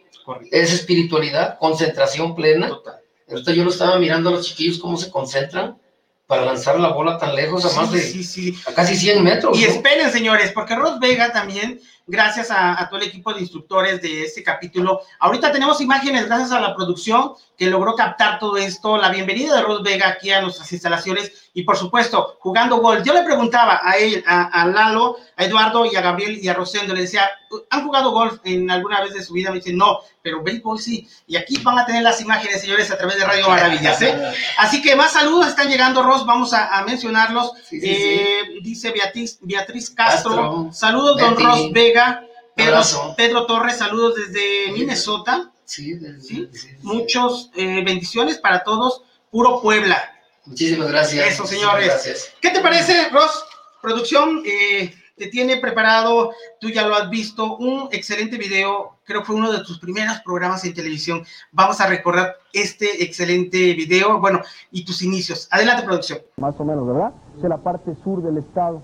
es 0.51 0.73
espiritualidad, 0.73 1.59
concentración 1.59 2.35
plena. 2.35 2.69
Total. 2.69 3.01
Ahorita 3.31 3.53
yo 3.53 3.65
lo 3.65 3.71
estaba 3.71 3.99
mirando 3.99 4.31
a 4.31 4.33
los 4.33 4.47
chiquillos 4.47 4.79
cómo 4.79 4.97
se 4.97 5.11
concentran 5.11 5.79
para 6.27 6.45
lanzar 6.47 6.81
la 6.81 6.89
bola 6.89 7.19
tan 7.19 7.35
lejos, 7.35 7.65
a 7.67 7.81
más 7.81 7.91
Sí, 7.91 7.97
de 7.97 8.03
sí, 8.03 8.25
sí. 8.25 8.59
a 8.67 8.73
casi 8.73 8.97
100 8.97 9.23
metros. 9.23 9.59
Y 9.59 9.63
¿no? 9.65 9.69
esperen, 9.69 10.11
señores, 10.11 10.53
porque 10.53 10.75
Ros 10.75 10.99
Vega 10.99 11.33
también 11.33 11.81
gracias 12.07 12.51
a, 12.51 12.81
a 12.81 12.89
todo 12.89 13.01
el 13.01 13.09
equipo 13.09 13.33
de 13.35 13.41
instructores 13.41 14.01
de 14.01 14.25
este 14.25 14.43
capítulo. 14.43 15.01
Ahorita 15.21 15.53
tenemos 15.53 15.81
imágenes 15.83 16.27
gracias 16.27 16.51
a 16.53 16.61
la 16.61 16.75
producción 16.75 17.33
que 17.57 17.67
logró 17.67 17.95
captar 17.95 18.39
todo 18.39 18.57
esto, 18.57 18.97
la 18.97 19.11
bienvenida 19.11 19.55
de 19.55 19.63
Ros 19.63 19.83
Vega 19.83 20.09
aquí 20.09 20.31
a 20.33 20.41
nuestras 20.41 20.73
instalaciones 20.73 21.51
y 21.55 21.63
por 21.63 21.77
supuesto 21.77 22.37
jugando 22.41 22.79
golf. 22.79 23.05
Yo 23.05 23.15
le 23.15 23.23
preguntaba 23.23 23.81
a 23.83 23.93
él, 23.97 24.25
a, 24.27 24.45
a 24.63 24.67
Lalo, 24.67 25.17
a 25.37 25.45
Eduardo 25.45 25.87
y 25.87 25.95
a 25.95 26.01
Gabriel 26.01 26.39
y 26.43 26.49
a 26.49 26.55
Rosendo, 26.55 26.95
le 26.95 27.03
decía, 27.03 27.31
¿han 27.71 27.85
jugado 27.85 28.11
golf 28.11 28.41
en 28.45 28.69
alguna 28.71 29.01
vez 29.03 29.15
de 29.15 29.23
su 29.23 29.35
vida? 29.35 29.51
Me 29.51 29.59
dicen, 29.59 29.77
no, 29.77 30.01
pero 30.21 30.43
béisbol 30.43 30.81
sí. 30.81 31.09
Y 31.29 31.37
aquí 31.37 31.59
van 31.63 31.79
a 31.79 31.87
tener 31.87 32.03
las 32.03 32.21
imágenes, 32.21 32.61
señores, 32.61 32.91
a 32.91 32.99
través 32.99 33.19
de 33.19 33.25
Radio 33.25 33.49
Maravillas. 33.49 34.03
¿eh? 34.03 34.33
Así 34.59 34.83
que 34.83 34.97
más 34.97 35.13
saludos 35.13 35.47
están 35.47 35.69
llegando, 35.69 36.03
Ros, 36.03 36.27
vamos 36.27 36.53
a, 36.53 36.77
a 36.77 36.85
mencionarlos. 36.85 37.53
Sí, 37.69 37.81
sí, 37.81 37.87
Eh, 37.89 38.43
Dice 38.63 38.91
Beatriz, 38.91 39.39
Beatriz 39.43 39.91
Castro, 39.91 40.31
Castro, 40.33 40.69
saludos, 40.73 41.21
don. 41.21 41.37
Ros 41.37 41.71
Vega. 41.73 42.25
Pedro. 42.57 42.81
Pedro 43.17 43.47
Torres, 43.47 43.79
saludos 43.79 44.15
desde 44.15 44.71
Minnesota. 44.73 45.51
Sí, 45.65 45.99
sí, 45.99 46.07
¿Sí? 46.21 46.49
sí, 46.53 46.59
sí. 46.59 46.69
Muchos 46.83 47.51
eh, 47.57 47.83
bendiciones 47.85 48.39
para 48.39 48.65
todos. 48.65 49.03
Puro 49.31 49.61
Puebla. 49.61 49.99
Muchísimas 50.47 50.89
gracias. 50.89 51.27
Eso, 51.27 51.47
señores. 51.47 51.87
Gracias. 51.87 52.33
¿Qué 52.41 52.51
te 52.51 52.61
parece, 52.61 53.09
Ross? 53.11 53.45
Producción 53.81 54.43
eh, 54.47 54.95
te 55.17 55.29
tiene 55.29 55.59
preparado, 55.59 56.33
tú 56.61 56.69
ya 56.69 56.87
lo 56.87 56.95
has 56.95 57.09
visto, 57.09 57.57
un 57.57 57.89
excelente 57.93 58.37
video. 58.37 58.97
Creo 59.05 59.21
que 59.21 59.27
fue 59.27 59.37
uno 59.37 59.53
de 59.53 59.63
tus 59.63 59.79
primeros 59.79 60.21
programas 60.21 60.65
en 60.65 60.75
televisión. 60.75 61.25
Vamos 61.53 61.81
a 61.81 61.87
recordar 61.87 62.37
este 62.53 63.05
excelente 63.05 63.75
video, 63.75 64.21
bueno, 64.21 64.41
y 64.71 64.85
tus 64.85 65.03
inicios. 65.03 65.47
Adelante, 65.51 65.85
producción. 65.85 66.21
más 66.37 66.55
o 66.59 66.65
menos, 66.65 66.87
¿verdad? 66.87 67.13
Es 67.37 67.45
la 67.45 67.59
parte 67.59 67.95
sur 68.03 68.23
del 68.23 68.39
estado, 68.39 68.83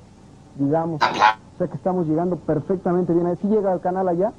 digamos. 0.57 1.03
Aplausos. 1.03 1.41
O 1.55 1.59
sea 1.59 1.69
que 1.69 1.77
estamos 1.77 2.07
llegando 2.07 2.37
perfectamente 2.37 3.13
bien. 3.13 3.37
¿Sí 3.41 3.49
llega 3.49 3.73
al 3.73 3.81
canal 3.81 4.09
allá? 4.09 4.33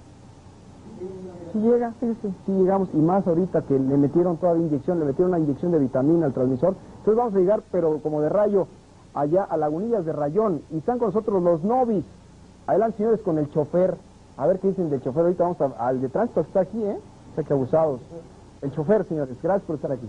Sí 2.45 2.51
llegamos. 2.51 2.89
Y 2.93 2.97
más 2.97 3.25
ahorita 3.27 3.61
que 3.63 3.77
le 3.77 3.97
metieron 3.97 4.37
toda 4.37 4.53
la 4.53 4.59
inyección, 4.59 4.99
le 4.99 5.05
metieron 5.05 5.29
una 5.33 5.39
inyección 5.39 5.71
de 5.71 5.79
vitamina 5.79 6.25
al 6.25 6.33
transmisor. 6.33 6.75
Entonces 6.99 7.15
vamos 7.15 7.35
a 7.35 7.39
llegar, 7.39 7.61
pero 7.71 7.99
como 8.01 8.21
de 8.21 8.29
rayo, 8.29 8.67
allá 9.13 9.43
a 9.43 9.57
Lagunillas 9.57 10.05
de 10.05 10.13
Rayón. 10.13 10.61
Y 10.71 10.77
están 10.77 10.97
con 10.99 11.07
nosotros 11.09 11.41
los 11.43 11.63
novis. 11.63 12.05
Adelante, 12.67 12.97
señores, 12.97 13.21
con 13.21 13.37
el 13.37 13.49
chofer. 13.51 13.97
A 14.37 14.47
ver 14.47 14.59
qué 14.59 14.69
dicen 14.69 14.89
del 14.89 15.01
chofer. 15.01 15.23
Ahorita 15.23 15.43
vamos 15.43 15.61
a- 15.61 15.87
al 15.87 16.01
de 16.01 16.09
tránsito 16.09 16.41
que 16.41 16.47
está 16.47 16.59
aquí, 16.61 16.83
¿eh? 16.83 16.97
O 17.31 17.35
sea 17.35 17.43
que 17.43 17.53
abusados. 17.53 17.99
El 18.61 18.71
chofer, 18.71 19.03
señores. 19.05 19.35
Gracias 19.41 19.65
por 19.65 19.75
estar 19.75 19.91
aquí. 19.91 20.07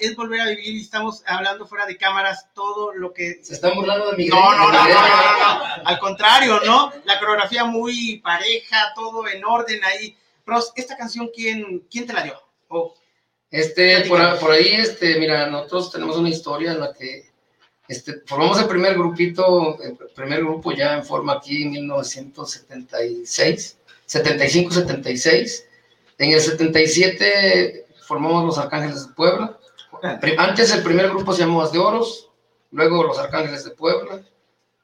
Es 0.00 0.16
volver 0.16 0.40
a 0.40 0.46
vivir 0.48 0.76
y 0.76 0.80
estamos 0.80 1.22
hablando 1.26 1.66
fuera 1.66 1.86
de 1.86 1.96
cámaras 1.96 2.46
todo 2.54 2.92
lo 2.92 3.12
que 3.12 3.40
Se 3.42 3.54
están 3.54 3.74
burlando 3.74 4.10
de 4.10 4.16
mi 4.16 4.26
No, 4.28 4.52
no, 4.52 4.58
no, 4.58 4.72
no, 4.72 4.74
no, 4.78 4.84
gremio. 4.84 5.00
no, 5.00 5.76
no. 5.78 5.82
Al 5.84 5.98
contrario, 5.98 6.60
¿no? 6.64 6.92
La 7.04 7.18
coreografía 7.18 7.64
muy 7.64 8.18
pareja, 8.18 8.92
todo 8.94 9.26
en 9.28 9.44
orden 9.44 9.82
ahí. 9.84 10.16
Ross, 10.46 10.72
¿esta 10.76 10.96
canción 10.96 11.30
quién, 11.34 11.86
quién 11.90 12.06
te 12.06 12.12
la 12.12 12.22
dio? 12.22 12.40
Oh, 12.68 12.94
Este, 13.50 14.02
por 14.08 14.50
ahí, 14.50 14.74
este, 14.74 15.18
mira, 15.18 15.46
nosotros 15.48 15.92
tenemos 15.92 16.16
una 16.16 16.28
historia 16.28 16.72
en 16.72 16.80
la 16.80 16.92
que 16.92 17.30
este, 17.88 18.20
formamos 18.26 18.60
el 18.60 18.68
primer 18.68 18.94
grupito, 18.94 19.76
el 19.82 19.96
primer 20.14 20.40
grupo 20.40 20.72
ya 20.72 20.94
en 20.94 21.04
forma 21.04 21.34
aquí 21.34 21.62
en 21.64 21.70
1976, 21.72 23.76
75-76. 24.08 25.64
En 26.18 26.32
el 26.32 26.40
77 26.40 27.86
formamos 28.06 28.44
los 28.44 28.58
Arcángeles 28.58 29.08
de 29.08 29.14
Puebla. 29.14 29.58
Antes 30.38 30.72
el 30.72 30.82
primer 30.82 31.08
grupo 31.10 31.32
se 31.32 31.40
llamó 31.42 31.62
As 31.62 31.72
de 31.72 31.78
Oros, 31.78 32.28
luego 32.72 33.04
los 33.04 33.18
Arcángeles 33.18 33.64
de 33.64 33.70
Puebla. 33.72 34.20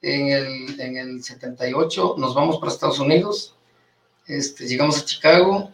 En 0.02 0.28
el, 0.28 0.80
en 0.80 0.96
el 0.98 1.22
78 1.24 2.16
nos 2.18 2.34
vamos 2.34 2.58
para 2.58 2.70
Estados 2.70 2.98
Unidos, 2.98 3.54
este, 4.26 4.66
llegamos 4.66 4.98
a 5.00 5.04
Chicago, 5.04 5.70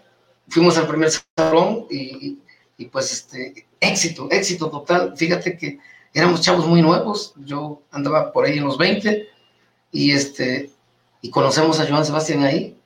fuimos 0.48 0.78
al 0.78 0.86
primer 0.86 1.10
salón 1.36 1.86
y- 1.90 2.38
y 2.78 2.86
pues 2.86 3.12
este, 3.12 3.66
éxito, 3.80 4.28
éxito 4.30 4.70
total. 4.70 5.14
Fíjate 5.16 5.56
que 5.56 5.78
éramos 6.14 6.40
chavos 6.40 6.66
muy 6.66 6.80
nuevos, 6.82 7.34
yo 7.44 7.82
andaba 7.90 8.32
por 8.32 8.44
ahí 8.46 8.58
en 8.58 8.64
los 8.64 8.78
20 8.78 9.28
y, 9.90 10.12
este, 10.12 10.70
y 11.20 11.30
conocemos 11.30 11.78
a 11.80 11.86
Joan 11.86 12.04
Sebastián 12.06 12.44
ahí. 12.44 12.76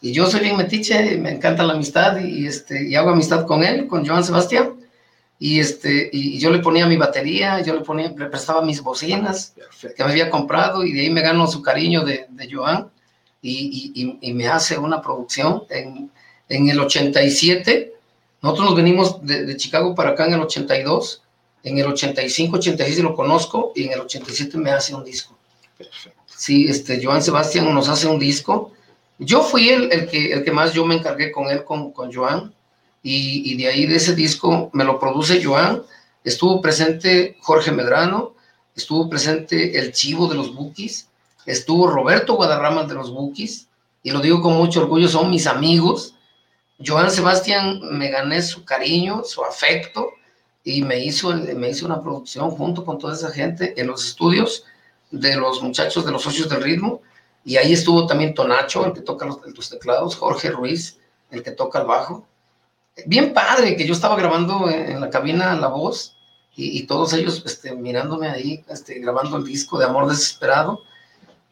Y 0.00 0.12
yo 0.12 0.26
soy 0.26 0.40
bien 0.40 0.56
metiche, 0.56 1.16
me 1.18 1.30
encanta 1.30 1.62
la 1.62 1.74
amistad 1.74 2.18
y, 2.18 2.42
y, 2.42 2.46
este, 2.46 2.86
y 2.88 2.94
hago 2.96 3.10
amistad 3.10 3.46
con 3.46 3.62
él, 3.64 3.86
con 3.86 4.06
Joan 4.06 4.24
Sebastián. 4.24 4.75
Y, 5.38 5.60
este, 5.60 6.08
y, 6.12 6.38
yo 6.38 6.50
le 6.50 6.60
ponía 6.60 6.86
mi 6.86 6.96
batería, 6.96 7.60
yo 7.60 7.74
le, 7.74 7.80
ponía, 7.82 8.08
le 8.08 8.26
prestaba 8.26 8.62
mis 8.62 8.80
bocinas 8.80 9.54
que 9.94 10.02
me 10.04 10.10
había 10.10 10.30
comprado 10.30 10.82
y 10.84 10.92
de 10.92 11.02
ahí 11.02 11.10
me 11.10 11.20
gano 11.20 11.46
su 11.46 11.60
cariño 11.60 12.04
de, 12.04 12.26
de 12.30 12.48
Joan 12.50 12.90
y, 13.42 13.92
y- 13.94 14.18
y- 14.20 14.32
me 14.32 14.48
hace 14.48 14.78
una 14.78 15.02
producción 15.02 15.64
en, 15.68 16.10
en 16.48 16.68
el 16.70 16.80
87. 16.80 17.92
Nosotros 18.42 18.66
nos 18.66 18.76
venimos 18.76 19.24
de, 19.26 19.44
de 19.44 19.56
Chicago 19.56 19.94
para 19.94 20.10
acá 20.10 20.26
en 20.26 20.34
el 20.34 20.40
82. 20.40 21.22
En 21.64 21.78
el 21.78 21.86
85, 21.86 22.56
86 22.56 23.00
lo 23.00 23.14
conozco 23.14 23.72
y 23.74 23.84
en 23.84 23.92
el 23.92 24.00
87 24.00 24.56
me 24.56 24.70
hace 24.70 24.94
un 24.94 25.04
disco. 25.04 25.36
Sí, 26.26 26.66
este, 26.68 27.04
Joan 27.04 27.22
Sebastián 27.22 27.72
nos 27.74 27.88
hace 27.88 28.06
un 28.06 28.18
disco. 28.18 28.72
Yo 29.18 29.42
fui 29.42 29.68
el, 29.68 29.92
el, 29.92 30.08
que, 30.08 30.32
el 30.32 30.44
que 30.44 30.52
más 30.52 30.72
yo 30.72 30.84
me 30.86 30.94
encargué 30.94 31.32
con 31.32 31.50
él, 31.50 31.64
con, 31.64 31.90
con 31.92 32.12
Joan, 32.12 32.54
y, 33.08 33.56
de 33.56 33.68
ahí 33.68 33.86
de 33.86 33.96
ese 33.96 34.16
disco 34.16 34.68
me 34.72 34.82
lo 34.82 34.98
produce 34.98 35.42
Joan. 35.42 35.84
Estuvo 36.24 36.60
presente 36.60 37.36
Jorge 37.40 37.70
Medrano, 37.70 38.34
estuvo 38.74 39.08
presente 39.08 39.78
el 39.78 39.92
Chivo 39.92 40.26
de 40.26 40.34
los 40.34 40.52
Bukis, 40.52 41.08
estuvo 41.46 41.86
Roberto 41.86 42.34
Guadarrama 42.34 42.82
de 42.82 42.94
los 42.94 43.12
Bukis, 43.12 43.68
y 44.02 44.10
lo 44.10 44.18
digo 44.18 44.42
con 44.42 44.54
mucho 44.54 44.80
orgullo, 44.80 45.06
son 45.06 45.30
mis 45.30 45.46
amigos. 45.46 46.16
Joan 46.84 47.12
Sebastián 47.12 47.78
me 47.92 48.10
gané 48.10 48.42
su 48.42 48.64
cariño, 48.64 49.22
su 49.22 49.44
afecto, 49.44 50.08
y 50.64 50.82
me 50.82 50.98
hizo, 50.98 51.32
me 51.32 51.70
hizo 51.70 51.86
una 51.86 52.02
producción 52.02 52.50
junto 52.50 52.84
con 52.84 52.98
toda 52.98 53.14
esa 53.14 53.30
gente 53.30 53.80
en 53.80 53.86
los 53.86 54.04
estudios 54.04 54.64
de 55.12 55.36
los 55.36 55.62
muchachos 55.62 56.04
de 56.04 56.10
los 56.10 56.22
socios 56.22 56.48
del 56.48 56.64
ritmo, 56.64 57.02
y 57.44 57.56
ahí 57.56 57.72
estuvo 57.72 58.04
también 58.08 58.34
Tonacho, 58.34 58.84
el 58.84 58.92
que 58.94 59.02
toca 59.02 59.26
los, 59.26 59.38
los 59.46 59.70
teclados, 59.70 60.16
Jorge 60.16 60.50
Ruiz, 60.50 60.98
el 61.30 61.44
que 61.44 61.52
toca 61.52 61.78
el 61.78 61.86
bajo. 61.86 62.26
Bien 63.04 63.34
padre, 63.34 63.76
que 63.76 63.86
yo 63.86 63.92
estaba 63.92 64.16
grabando 64.16 64.70
en, 64.70 65.00
la 65.00 65.10
cabina 65.10 65.54
la 65.54 65.68
voz, 65.68 66.16
y, 66.54 66.78
y 66.78 66.86
todos 66.86 67.12
ellos 67.12 67.42
este, 67.44 67.74
mirándome 67.74 68.28
ahí, 68.28 68.64
este, 68.68 68.98
grabando 69.00 69.36
el 69.36 69.44
disco 69.44 69.78
de 69.78 69.84
Amor 69.84 70.08
Desesperado, 70.08 70.82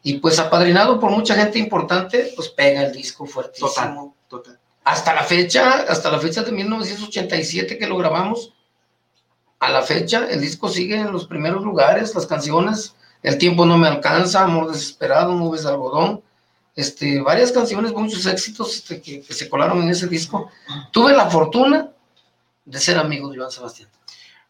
y 0.01 0.19
pues 0.19 0.39
apadrinado 0.39 0.99
por 0.99 1.11
mucha 1.11 1.35
gente 1.35 1.59
importante, 1.59 2.31
pues 2.35 2.49
pega 2.49 2.83
el 2.83 2.91
disco 2.91 3.25
fuertísimo. 3.25 3.69
total, 3.69 4.11
total. 4.27 4.59
Hasta 4.83 5.15
la 5.15 5.23
fecha, 5.23 5.83
hasta 5.89 6.11
la 6.11 6.19
fecha 6.19 6.43
de 6.43 6.51
1987 6.51 7.77
que 7.77 7.87
lo 7.87 7.97
grabamos, 7.97 8.53
a 9.59 9.71
la 9.71 9.81
fecha 9.81 10.27
el 10.29 10.41
disco 10.41 10.69
sigue 10.69 10.97
en 10.97 11.11
los 11.11 11.25
primeros 11.25 11.63
lugares, 11.63 12.13
las 12.13 12.27
canciones, 12.27 12.95
El 13.23 13.39
tiempo 13.39 13.65
no 13.65 13.79
me 13.79 13.87
alcanza, 13.87 14.43
Amor 14.43 14.71
desesperado, 14.71 15.33
Nubes 15.33 15.63
de 15.63 15.69
algodón, 15.69 16.21
este, 16.75 17.21
varias 17.21 17.51
canciones, 17.51 17.93
muchos 17.93 18.25
éxitos 18.25 18.75
este, 18.75 19.01
que, 19.01 19.21
que 19.21 19.33
se 19.33 19.49
colaron 19.49 19.81
en 19.83 19.89
ese 19.89 20.07
disco. 20.07 20.49
Tuve 20.91 21.13
la 21.13 21.29
fortuna 21.29 21.89
de 22.65 22.79
ser 22.79 22.97
amigo 22.97 23.29
de 23.29 23.37
Joan 23.37 23.51
Sebastián. 23.51 23.89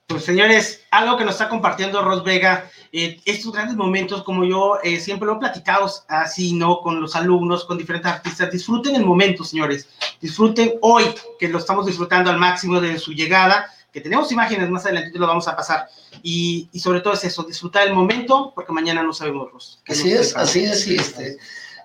Pues 0.08 0.24
señores, 0.24 0.82
algo 0.92 1.18
que 1.18 1.26
nos 1.26 1.34
está 1.34 1.50
compartiendo 1.50 2.04
Ros 2.04 2.24
Vega, 2.24 2.70
eh, 2.92 3.20
estos 3.26 3.52
grandes 3.52 3.76
momentos, 3.76 4.24
como 4.24 4.46
yo 4.46 4.78
eh, 4.84 5.00
siempre 5.00 5.26
lo 5.26 5.36
he 5.36 5.40
platicado 5.40 5.92
así, 6.08 6.54
¿no? 6.54 6.82
Con 6.82 7.02
los 7.02 7.16
alumnos, 7.16 7.66
con 7.66 7.80
diferentes 7.80 8.12
artistas, 8.12 8.52
disfruten 8.52 8.96
el 8.96 9.04
momento, 9.04 9.44
señores. 9.44 9.90
Disfruten 10.22 10.76
hoy, 10.82 11.06
que 11.40 11.50
lo 11.50 11.58
estamos 11.58 11.88
disfrutando 11.88 12.30
al 12.30 12.38
máximo 12.38 12.80
de 12.80 13.00
su 13.00 13.14
llegada, 13.14 13.66
que 13.92 14.00
tenemos 14.00 14.32
imágenes 14.32 14.70
más 14.70 14.86
adelante, 14.86 15.18
lo 15.18 15.26
vamos 15.26 15.48
a 15.48 15.56
pasar. 15.56 15.88
Y, 16.22 16.70
y 16.72 16.80
sobre 16.80 17.02
todo 17.02 17.14
es 17.14 17.24
eso, 17.24 17.42
disfrutar 17.42 17.88
el 17.88 17.94
momento, 17.96 18.52
porque 18.54 18.72
mañana 18.72 19.02
no 19.02 19.12
sabemos, 19.12 19.52
Ros. 19.52 19.80
Así 19.88 20.12
es, 20.12 20.36
así 20.36 20.66
es, 20.66 20.86
y 20.86 20.98
este, 20.98 21.38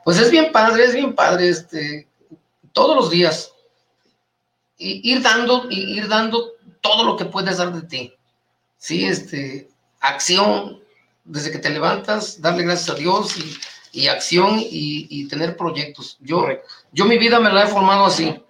pues 0.05 0.19
es 0.19 0.31
bien 0.31 0.53
padre, 0.53 0.85
es 0.85 0.95
bien 0.95 1.15
padre, 1.15 1.49
este, 1.49 2.09
todos 2.73 2.97
los 2.97 3.11
días, 3.11 3.53
y 4.77 5.13
ir 5.13 5.23
dando, 5.23 5.67
y 5.69 5.99
ir 5.99 6.09
dando 6.09 6.53
todo 6.81 7.05
lo 7.05 7.17
que 7.17 7.27
puedes 7.27 7.59
dar 7.59 7.73
de 7.73 7.83
ti, 7.83 8.15
sí, 8.79 9.05
este, 9.05 9.69
acción, 10.01 10.81
desde 11.25 11.51
que 11.51 11.59
te 11.59 11.71
levantas, 11.71 12.41
darle 12.41 12.65
gracias 12.65 12.91
a 12.91 12.99
Dios, 12.99 13.37
y, 13.37 14.03
y 14.03 14.09
acción, 14.09 14.59
y, 14.59 15.07
y 15.11 15.29
tener 15.29 15.57
proyectos. 15.57 16.17
Yo, 16.21 16.47
yo 16.93 17.05
mi 17.05 17.19
vida 17.19 17.41
me 17.41 17.53
la 17.53 17.65
he 17.65 17.69
formado 17.69 18.07
así, 18.07 18.43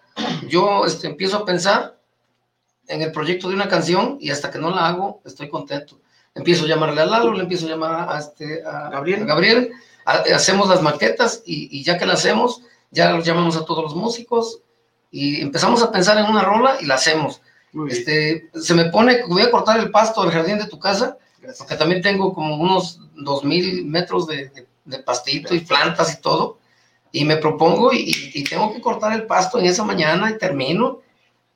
yo, 0.48 0.84
este, 0.84 1.09
empiezo 1.09 1.38
a 1.38 1.44
pensar 1.44 1.98
en 2.88 3.03
el 3.03 3.12
proyecto 3.12 3.48
de 3.48 3.55
una 3.55 3.68
canción, 3.68 4.18
y 4.20 4.30
hasta 4.30 4.51
que 4.51 4.59
no 4.59 4.70
la 4.70 4.88
hago, 4.88 5.20
estoy 5.24 5.48
contento. 5.48 6.01
Empiezo 6.34 6.64
a 6.64 6.68
llamarle 6.68 7.01
a 7.01 7.07
Lalo, 7.07 7.32
le 7.32 7.42
empiezo 7.42 7.66
a 7.66 7.70
llamar 7.70 8.09
a, 8.09 8.18
este, 8.18 8.62
a 8.64 8.88
Gabriel. 8.90 9.22
a 9.22 9.26
Gabriel, 9.26 9.72
hacemos 10.34 10.68
las 10.68 10.82
maquetas 10.82 11.42
y, 11.44 11.68
y 11.78 11.82
ya 11.82 11.98
que 11.98 12.06
la 12.06 12.14
hacemos, 12.14 12.62
ya 12.90 13.18
llamamos 13.20 13.56
a 13.56 13.64
todos 13.64 13.82
los 13.84 13.94
músicos 13.94 14.61
y 15.11 15.40
empezamos 15.40 15.82
a 15.82 15.90
pensar 15.92 16.18
en 16.18 16.26
una 16.26 16.42
rola 16.42 16.76
y 16.80 16.86
la 16.86 16.94
hacemos. 16.94 17.40
Este, 17.88 18.50
se 18.54 18.74
me 18.74 18.86
pone, 18.86 19.22
voy 19.28 19.42
a 19.42 19.50
cortar 19.50 19.78
el 19.78 19.90
pasto 19.90 20.22
del 20.22 20.32
jardín 20.32 20.58
de 20.58 20.66
tu 20.66 20.78
casa, 20.78 21.16
Gracias. 21.38 21.58
porque 21.58 21.76
también 21.76 22.02
tengo 22.02 22.34
como 22.34 22.56
unos 22.56 23.00
dos 23.14 23.44
mil 23.44 23.84
metros 23.86 24.26
de, 24.26 24.48
de- 24.48 24.66
de 24.84 24.98
pastito 24.98 25.54
y 25.54 25.61
plantas 25.61 26.12
y 26.18 26.20
todo, 26.20 26.58
y 27.12 27.24
me 27.24 27.36
propongo 27.36 27.92
y, 27.92 28.12
y 28.34 28.42
tengo 28.44 28.72
que 28.72 28.80
cortar 28.80 29.12
el 29.12 29.24
pasto 29.26 29.58
en 29.61 29.66
esa 29.66 29.84
mañana 29.84 30.30
y 30.30 30.38
termino. 30.38 31.00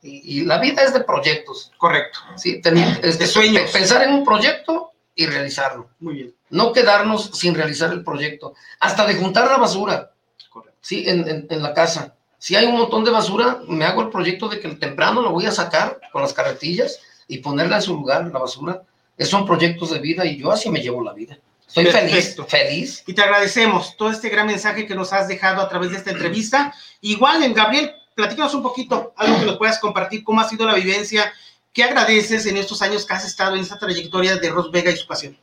Y, 0.02 0.40
y 0.40 0.44
la 0.44 0.58
vida 0.58 0.82
es 0.82 0.92
de 0.92 1.00
proyectos, 1.00 1.72
Correcto. 1.78 2.18
¿sí? 2.36 2.60
Ten- 2.60 2.76
este, 3.02 3.26
sueños. 3.26 3.70
Pensar 3.72 4.02
en 4.02 4.12
un 4.14 4.24
proyecto 4.24 4.92
y 5.14 5.26
realizarlo 5.26 5.88
Muy 6.00 6.14
bien. 6.14 6.34
no 6.50 6.72
quedarnos 6.72 7.30
sin 7.34 7.54
realizar 7.54 7.92
el 7.92 8.02
proyecto, 8.04 8.54
hasta 8.80 9.06
de 9.06 9.14
juntar 9.14 9.46
la 9.48 9.56
basura, 9.58 10.10
Correcto. 10.50 10.76
sí, 10.80 11.04
en, 11.06 11.28
en- 11.28 11.46
en 11.50 11.62
la 11.62 11.72
casa. 11.74 12.14
Si 12.38 12.56
hay 12.56 12.66
un 12.66 12.76
montón 12.76 13.04
de 13.04 13.10
basura, 13.10 13.60
me 13.68 13.84
hago 13.86 14.02
el 14.02 14.10
proyecto 14.10 14.48
de 14.48 14.60
que 14.60 14.68
temprano 14.74 15.22
lo 15.22 15.30
voy 15.30 15.46
a 15.46 15.50
sacar 15.52 15.98
con 16.12 16.20
las 16.22 16.32
carretillas 16.34 16.98
y 17.26 17.38
ponerla 17.38 17.76
en 17.76 17.82
su 17.82 17.94
lugar, 17.94 18.26
la 18.32 18.38
basura. 18.38 18.82
Esos 19.16 19.30
son 19.30 19.46
proyectos 19.46 19.90
de 19.92 19.98
vida 20.00 20.26
y 20.26 20.36
yo 20.36 20.52
así 20.52 20.68
me 20.68 20.80
llevo 20.80 21.02
la 21.02 21.12
vida. 21.14 21.38
Estoy 21.66 21.84
Perfecto. 21.86 22.44
feliz, 22.44 22.68
feliz. 22.68 23.04
Y 23.06 23.14
te 23.14 23.22
agradecemos 23.22 23.96
todo 23.96 24.10
este 24.10 24.28
gran 24.28 24.46
mensaje 24.46 24.86
que 24.86 24.94
nos 24.94 25.12
has 25.12 25.26
dejado 25.26 25.62
a 25.62 25.68
través 25.68 25.90
de 25.90 25.96
esta 25.96 26.10
entrevista. 26.10 26.74
Igual, 27.00 27.42
en 27.42 27.54
Gabriel, 27.54 27.92
platícanos 28.14 28.52
un 28.54 28.62
poquito, 28.62 29.12
algo 29.16 29.38
que 29.40 29.46
nos 29.46 29.56
puedas 29.56 29.78
compartir, 29.78 30.22
cómo 30.22 30.40
ha 30.40 30.48
sido 30.48 30.66
la 30.66 30.74
vivencia, 30.74 31.32
qué 31.74 31.84
agradeces 31.84 32.46
en 32.46 32.56
estos 32.56 32.80
años 32.80 33.04
que 33.04 33.12
has 33.12 33.26
estado 33.26 33.54
en 33.56 33.60
esta 33.60 33.78
trayectoria 33.78 34.36
de 34.36 34.48
Ros 34.48 34.70
Vega 34.70 34.90
y 34.90 34.96
su 34.96 35.06
pasión. 35.06 35.36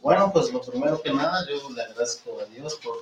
Bueno, 0.00 0.30
pues 0.32 0.50
lo 0.52 0.60
primero 0.60 1.00
que 1.02 1.12
nada, 1.12 1.46
yo 1.48 1.68
le 1.70 1.82
agradezco 1.82 2.38
a 2.40 2.44
Dios 2.46 2.76
por, 2.82 2.96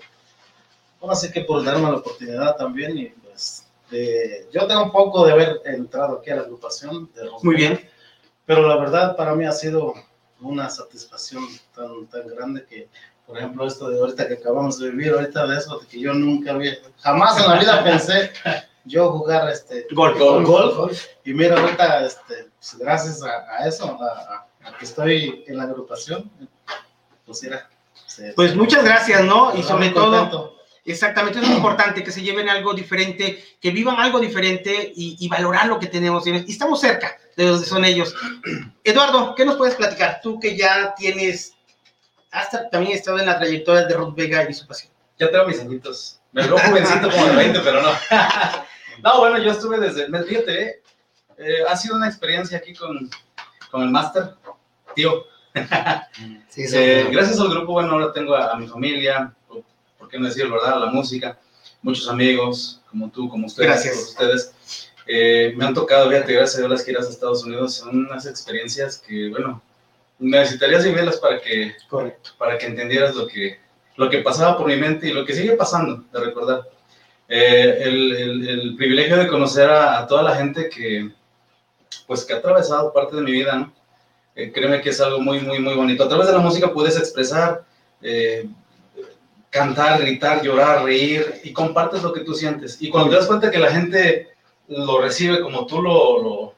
bueno, 0.98 1.12
así 1.12 1.30
que 1.30 1.42
por 1.42 1.62
darme 1.64 1.90
la 1.90 1.98
oportunidad 1.98 2.56
también 2.56 2.96
y 2.98 3.06
pues 3.06 3.64
de- 3.90 4.48
yo 4.52 4.66
tengo 4.66 4.82
un 4.84 4.92
poco 4.92 5.24
de 5.24 5.32
haber 5.32 5.60
entrado 5.64 6.18
aquí 6.18 6.30
a 6.30 6.36
la 6.36 6.42
agrupación 6.42 7.10
de 7.14 7.22
Roswell, 7.24 7.40
Muy 7.44 7.56
bien. 7.56 7.90
pero 8.46 8.66
la 8.66 8.76
verdad 8.76 9.16
para 9.16 9.34
mí 9.34 9.46
ha 9.46 9.52
sido 9.52 9.94
una 10.40 10.68
satisfacción 10.70 11.46
tan, 11.74 12.06
tan 12.06 12.26
grande 12.28 12.64
que, 12.66 12.88
por 13.26 13.36
ejemplo, 13.38 13.66
esto 13.66 13.88
de 13.90 13.98
ahorita 14.00 14.26
que 14.28 14.34
acabamos 14.34 14.78
de 14.78 14.90
vivir, 14.90 15.12
ahorita 15.12 15.46
de 15.46 15.56
eso, 15.58 15.78
de 15.78 15.86
que 15.86 16.00
yo 16.00 16.12
nunca 16.14 16.52
había, 16.52 16.76
jamás 16.98 17.38
en 17.40 17.48
la 17.50 17.58
vida 17.58 17.84
pensé 17.84 18.30
yo 18.84 19.10
jugar 19.12 19.48
este 19.50 19.86
Golf. 19.92 20.18
golf, 20.46 21.06
y 21.24 21.32
mira, 21.34 21.58
ahorita, 21.60 22.04
este, 22.06 22.49
pues, 22.60 22.76
gracias 22.78 23.22
a, 23.22 23.56
a 23.56 23.66
eso, 23.66 23.98
a, 24.00 24.46
que 24.78 24.84
estoy 24.84 25.44
en 25.46 25.56
la 25.56 25.64
agrupación, 25.64 26.30
pues 27.24 27.38
se- 28.06 28.32
Pues 28.34 28.54
muchas 28.54 28.84
gracias, 28.84 29.24
¿no? 29.24 29.56
Y 29.56 29.62
sobre 29.62 29.90
todo, 29.90 30.56
exactamente, 30.84 31.38
es 31.38 31.46
muy 31.46 31.56
importante 31.56 32.02
que 32.04 32.12
se 32.12 32.22
lleven 32.22 32.48
algo 32.48 32.74
diferente, 32.74 33.42
que 33.60 33.70
vivan 33.70 33.96
algo 33.98 34.18
diferente 34.20 34.92
y, 34.94 35.16
y 35.18 35.28
valorar 35.28 35.66
lo 35.66 35.78
que 35.78 35.86
tenemos. 35.86 36.26
Y 36.26 36.34
estamos 36.50 36.80
cerca 36.80 37.16
de 37.36 37.46
donde 37.46 37.66
son 37.66 37.84
ellos. 37.84 38.14
Eduardo, 38.84 39.34
¿qué 39.34 39.44
nos 39.44 39.56
puedes 39.56 39.74
platicar? 39.76 40.20
Tú 40.22 40.38
que 40.38 40.56
ya 40.56 40.94
tienes, 40.96 41.54
hasta 42.30 42.68
también 42.68 42.96
estado 42.96 43.18
en 43.18 43.26
la 43.26 43.38
trayectoria 43.38 43.86
de 43.86 43.94
Ros 43.94 44.14
Vega 44.14 44.48
y 44.48 44.52
su 44.52 44.66
pasión. 44.66 44.92
Ya 45.18 45.30
tengo 45.30 45.46
mis 45.46 45.60
añitos. 45.60 46.20
Me 46.32 46.46
veo 46.46 46.58
jovencito 46.58 47.10
como 47.10 47.26
de 47.26 47.36
20, 47.36 47.60
pero 47.60 47.82
no. 47.82 47.90
no, 49.02 49.18
bueno, 49.18 49.38
yo 49.38 49.50
estuve 49.52 49.78
desde. 49.78 50.06
Fíjate, 50.24 50.82
eh, 51.40 51.64
ha 51.68 51.76
sido 51.76 51.96
una 51.96 52.06
experiencia 52.08 52.58
aquí 52.58 52.74
con, 52.74 53.10
con 53.70 53.82
el 53.82 53.90
máster, 53.90 54.34
tío. 54.94 55.24
Sí, 56.48 56.66
sí, 56.66 56.76
Eh, 56.76 57.08
gracias 57.10 57.38
al 57.40 57.48
grupo, 57.50 57.72
bueno, 57.72 57.92
ahora 57.92 58.12
tengo 58.12 58.34
a, 58.34 58.52
a 58.52 58.56
mi 58.56 58.66
familia, 58.66 59.32
por, 59.48 60.08
qué 60.08 60.18
no 60.18 60.26
decirlo, 60.26 60.54
¿verdad? 60.56 60.74
A 60.74 60.80
la 60.80 60.86
música, 60.86 61.38
muchos 61.82 62.08
amigos, 62.08 62.80
como 62.90 63.08
tú, 63.10 63.28
como 63.28 63.46
ustedes, 63.46 63.68
Gracias. 63.70 63.94
todos 63.94 64.08
ustedes. 64.10 64.90
Eh, 65.06 65.52
me 65.56 65.64
han 65.64 65.74
tocado, 65.74 66.08
fíjate, 66.10 66.32
gracias 66.32 66.56
a 66.56 66.58
Dios, 66.58 66.70
las 66.70 66.84
giras 66.84 67.06
a 67.06 67.10
Estados 67.10 67.44
Unidos. 67.44 67.74
Son 67.76 67.96
unas 68.06 68.26
experiencias 68.26 68.98
que, 68.98 69.28
bueno, 69.28 69.62
necesitarías 70.18 70.84
vivirlas 70.84 71.16
para 71.18 71.40
que, 71.40 71.74
Correcto. 71.88 72.30
para 72.38 72.58
que 72.58 72.66
entendieras 72.66 73.14
lo 73.14 73.26
que, 73.26 73.58
lo 73.96 74.10
que 74.10 74.18
pasaba 74.18 74.56
por 74.56 74.66
mi 74.66 74.76
mente 74.76 75.08
y 75.08 75.12
lo 75.12 75.24
que 75.24 75.34
sigue 75.34 75.52
pasando, 75.52 76.04
de 76.12 76.20
recordar. 76.20 76.62
Eh, 77.28 77.78
el, 77.82 78.12
el- 78.16 78.48
el 78.48 78.76
privilegio 78.76 79.16
de 79.16 79.28
conocer 79.28 79.70
a, 79.70 79.98
a 80.00 80.06
toda 80.06 80.22
la 80.24 80.34
gente 80.36 80.68
que, 80.68 81.10
pues, 82.10 82.24
que 82.24 82.32
ha 82.32 82.38
atravesado 82.38 82.92
parte 82.92 83.14
de 83.14 83.22
mi 83.22 83.30
vida, 83.30 83.54
¿no? 83.54 83.72
Eh, 84.34 84.50
créeme 84.52 84.80
que 84.80 84.90
es 84.90 85.00
algo 85.00 85.20
muy, 85.20 85.38
muy, 85.40 85.60
muy 85.60 85.74
bonito. 85.74 86.02
A 86.02 86.08
través 86.08 86.26
de 86.26 86.32
la 86.32 86.40
música 86.40 86.72
puedes 86.72 86.96
expresar, 86.96 87.62
eh, 88.02 88.48
cantar, 89.48 90.00
gritar, 90.00 90.42
llorar, 90.42 90.82
reír 90.84 91.40
y 91.44 91.52
compartes 91.52 92.02
lo 92.02 92.12
que 92.12 92.20
tú 92.24 92.34
sientes. 92.34 92.82
Y 92.82 92.90
cuando 92.90 93.10
te 93.10 93.16
das 93.16 93.26
cuenta 93.26 93.48
que 93.50 93.58
la 93.58 93.70
gente 93.70 94.28
lo 94.66 95.00
recibe 95.00 95.40
como 95.40 95.66
tú 95.66 95.80
lo, 95.80 96.20
lo- 96.20 96.54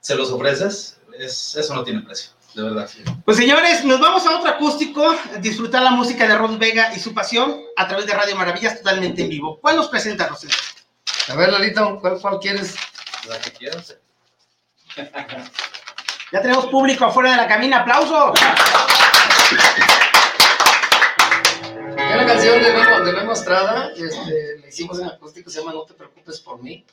se 0.00 0.16
los 0.16 0.32
ofreces, 0.32 0.98
es, 1.16 1.54
eso 1.54 1.72
no 1.74 1.84
tiene 1.84 2.00
precio, 2.00 2.30
de 2.54 2.62
verdad. 2.64 2.90
Pues 3.24 3.36
señores, 3.36 3.84
nos 3.84 4.00
vamos 4.00 4.26
a 4.26 4.38
otro 4.38 4.50
acústico, 4.50 5.14
disfrutar 5.40 5.82
la 5.84 5.90
música 5.92 6.26
de 6.26 6.36
Ros 6.36 6.58
Vega 6.58 6.92
y 6.96 6.98
su 6.98 7.14
pasión 7.14 7.60
a 7.76 7.86
través 7.86 8.06
de 8.06 8.14
Radio 8.14 8.34
Maravillas 8.34 8.78
totalmente 8.78 9.22
en 9.22 9.28
vivo. 9.28 9.58
¿Cuál 9.60 9.76
nos 9.76 9.86
presenta, 9.86 10.26
Rosel? 10.26 10.50
A 11.28 11.36
ver, 11.36 11.52
Lalita, 11.52 11.96
¿cuál, 12.00 12.20
cuál 12.20 12.38
quieres? 12.40 12.74
La 13.28 13.40
que 13.40 13.50
quieras. 13.52 13.96
Ya 16.32 16.40
tenemos 16.40 16.66
público 16.66 17.04
afuera 17.04 17.32
de 17.32 17.36
la 17.36 17.46
cabina, 17.46 17.80
aplauso. 17.80 18.32
Hay 21.96 22.14
una 22.14 22.26
canción 22.26 22.62
de 22.62 22.72
Memo, 22.72 23.04
de 23.04 23.12
Memo 23.12 23.32
Estrada, 23.32 23.90
este, 23.96 24.58
la 24.58 24.68
hicimos 24.68 24.98
en 24.98 25.06
acústico, 25.06 25.50
se 25.50 25.60
llama 25.60 25.72
No 25.72 25.82
te 25.82 25.94
preocupes 25.94 26.40
por 26.40 26.62
mí. 26.62 26.84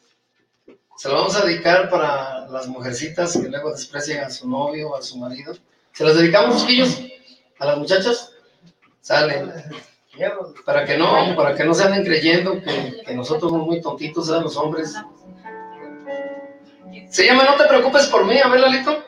Se 0.97 1.07
la 1.07 1.15
vamos 1.15 1.35
a 1.35 1.45
dedicar 1.45 1.89
para 1.89 2.47
las 2.47 2.67
mujercitas 2.67 3.33
que 3.33 3.47
luego 3.47 3.71
desprecian 3.71 4.25
a 4.25 4.29
su 4.29 4.49
novio 4.49 4.89
o 4.89 4.95
a 4.95 5.01
su 5.01 5.17
marido. 5.17 5.55
¿Se 5.93 6.03
las 6.03 6.15
dedicamos, 6.15 6.61
chiquillos? 6.61 6.99
¿A 7.59 7.65
las 7.65 7.77
muchachas? 7.77 8.31
Sale. 9.01 9.51
Para 10.65 10.85
que 10.85 10.97
no, 10.97 11.35
para 11.35 11.55
que 11.55 11.63
no 11.63 11.73
se 11.73 11.83
anden 11.83 12.03
creyendo 12.03 12.61
que, 12.61 13.01
que 13.05 13.15
nosotros 13.15 13.51
somos 13.51 13.65
muy 13.65 13.81
tontitos, 13.81 14.27
¿sabes? 14.27 14.43
Los 14.43 14.57
hombres. 14.57 14.95
Se 17.09 17.25
llama 17.25 17.43
No 17.43 17.55
te 17.55 17.65
preocupes 17.65 18.07
por 18.07 18.25
mí, 18.25 18.39
a 18.39 18.47
ver, 18.47 18.59
Lalito. 18.61 19.03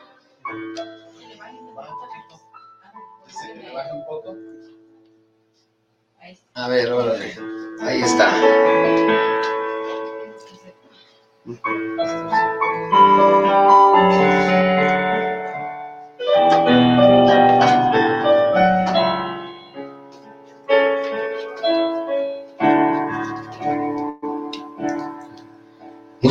A 6.54 6.68
ver, 6.68 6.92
órale. 6.92 7.34
Ahí 7.82 8.00
está. 8.00 8.32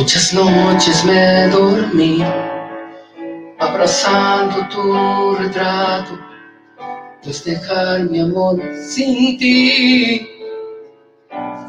Muchas 0.06 0.32
noches 0.34 1.04
me 1.04 1.48
dormí 1.48 2.22
abrazando 3.58 4.68
tu 4.68 5.34
retrato, 5.34 6.16
pues 7.24 7.42
dejar 7.44 8.04
mi 8.04 8.20
amor 8.20 8.62
sin 8.88 9.36
ti 9.36 10.28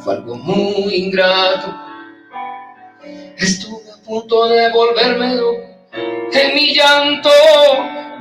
fue 0.03 0.17
algo 0.17 0.35
muy 0.35 0.93
ingrato. 0.93 1.75
Estuve 3.38 3.89
a 3.91 4.03
punto 4.05 4.47
de 4.49 4.71
volverme 4.71 5.33
loco 5.33 5.67
en 6.31 6.53
mi 6.53 6.75
llanto, 6.75 7.31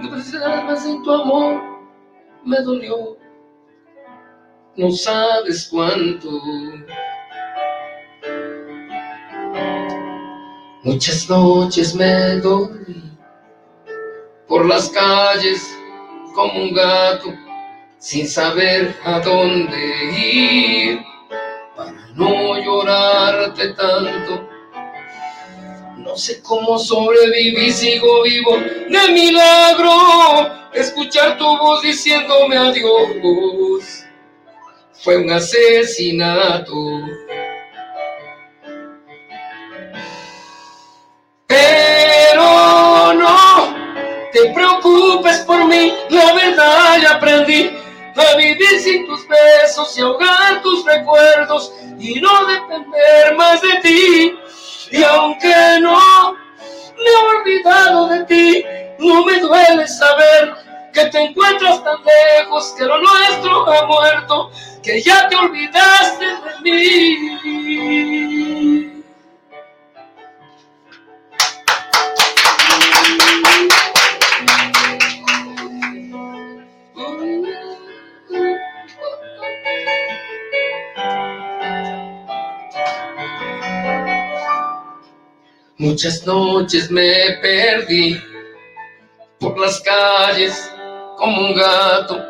pensar 0.00 0.64
más 0.64 0.86
en 0.86 1.02
tu 1.02 1.12
amor, 1.12 1.62
me 2.42 2.58
dolió, 2.62 3.18
no 4.76 4.90
sabes 4.92 5.68
cuánto. 5.70 6.30
Muchas 10.86 11.28
noches 11.28 11.96
me 11.96 12.36
dormí 12.36 13.10
por 14.46 14.64
las 14.64 14.88
calles 14.90 15.60
como 16.32 16.62
un 16.62 16.72
gato, 16.72 17.34
sin 17.98 18.28
saber 18.28 18.94
a 19.02 19.18
dónde 19.18 19.76
ir, 20.16 21.00
para 21.74 22.06
no 22.14 22.56
llorarte 22.62 23.70
tanto. 23.70 24.48
No 25.96 26.16
sé 26.16 26.40
cómo 26.40 26.78
sobreviví, 26.78 27.72
sigo 27.72 28.22
vivo 28.22 28.56
de 28.56 29.12
milagro. 29.12 29.90
Escuchar 30.72 31.36
tu 31.36 31.58
voz 31.58 31.82
diciéndome 31.82 32.56
adiós 32.56 34.06
fue 34.92 35.16
un 35.16 35.32
asesinato. 35.32 36.76
Te 44.36 44.50
preocupes 44.50 45.38
por 45.40 45.64
mí, 45.66 45.94
la 46.10 46.34
verdad 46.34 46.98
ya 47.00 47.12
aprendí 47.12 47.70
a 48.14 48.36
vivir 48.36 48.80
sin 48.80 49.06
tus 49.06 49.26
besos 49.26 49.96
y 49.96 50.02
ahogar 50.02 50.60
tus 50.62 50.84
recuerdos 50.84 51.72
y 51.98 52.20
no 52.20 52.44
depender 52.44 53.34
más 53.36 53.62
de 53.62 53.80
ti. 53.80 54.38
Y 54.90 55.02
aunque 55.02 55.54
no 55.80 55.98
me 56.32 57.10
he 57.10 57.16
olvidado 57.38 58.08
de 58.08 58.24
ti, 58.24 58.62
no 58.98 59.24
me 59.24 59.40
duele 59.40 59.88
saber 59.88 60.54
que 60.92 61.06
te 61.06 61.18
encuentras 61.18 61.82
tan 61.82 61.96
lejos, 62.04 62.74
que 62.76 62.84
lo 62.84 62.98
nuestro 62.98 63.72
ha 63.72 63.86
muerto, 63.86 64.50
que 64.82 65.00
ya 65.00 65.28
te 65.28 65.36
olvidaste 65.36 66.26
de 66.26 66.60
mí. 66.62 67.66
Muchas 85.78 86.26
noches 86.26 86.90
me 86.90 87.36
perdí 87.42 88.18
por 89.38 89.58
las 89.58 89.78
calles 89.80 90.72
como 91.18 91.48
un 91.48 91.54
gato 91.54 92.24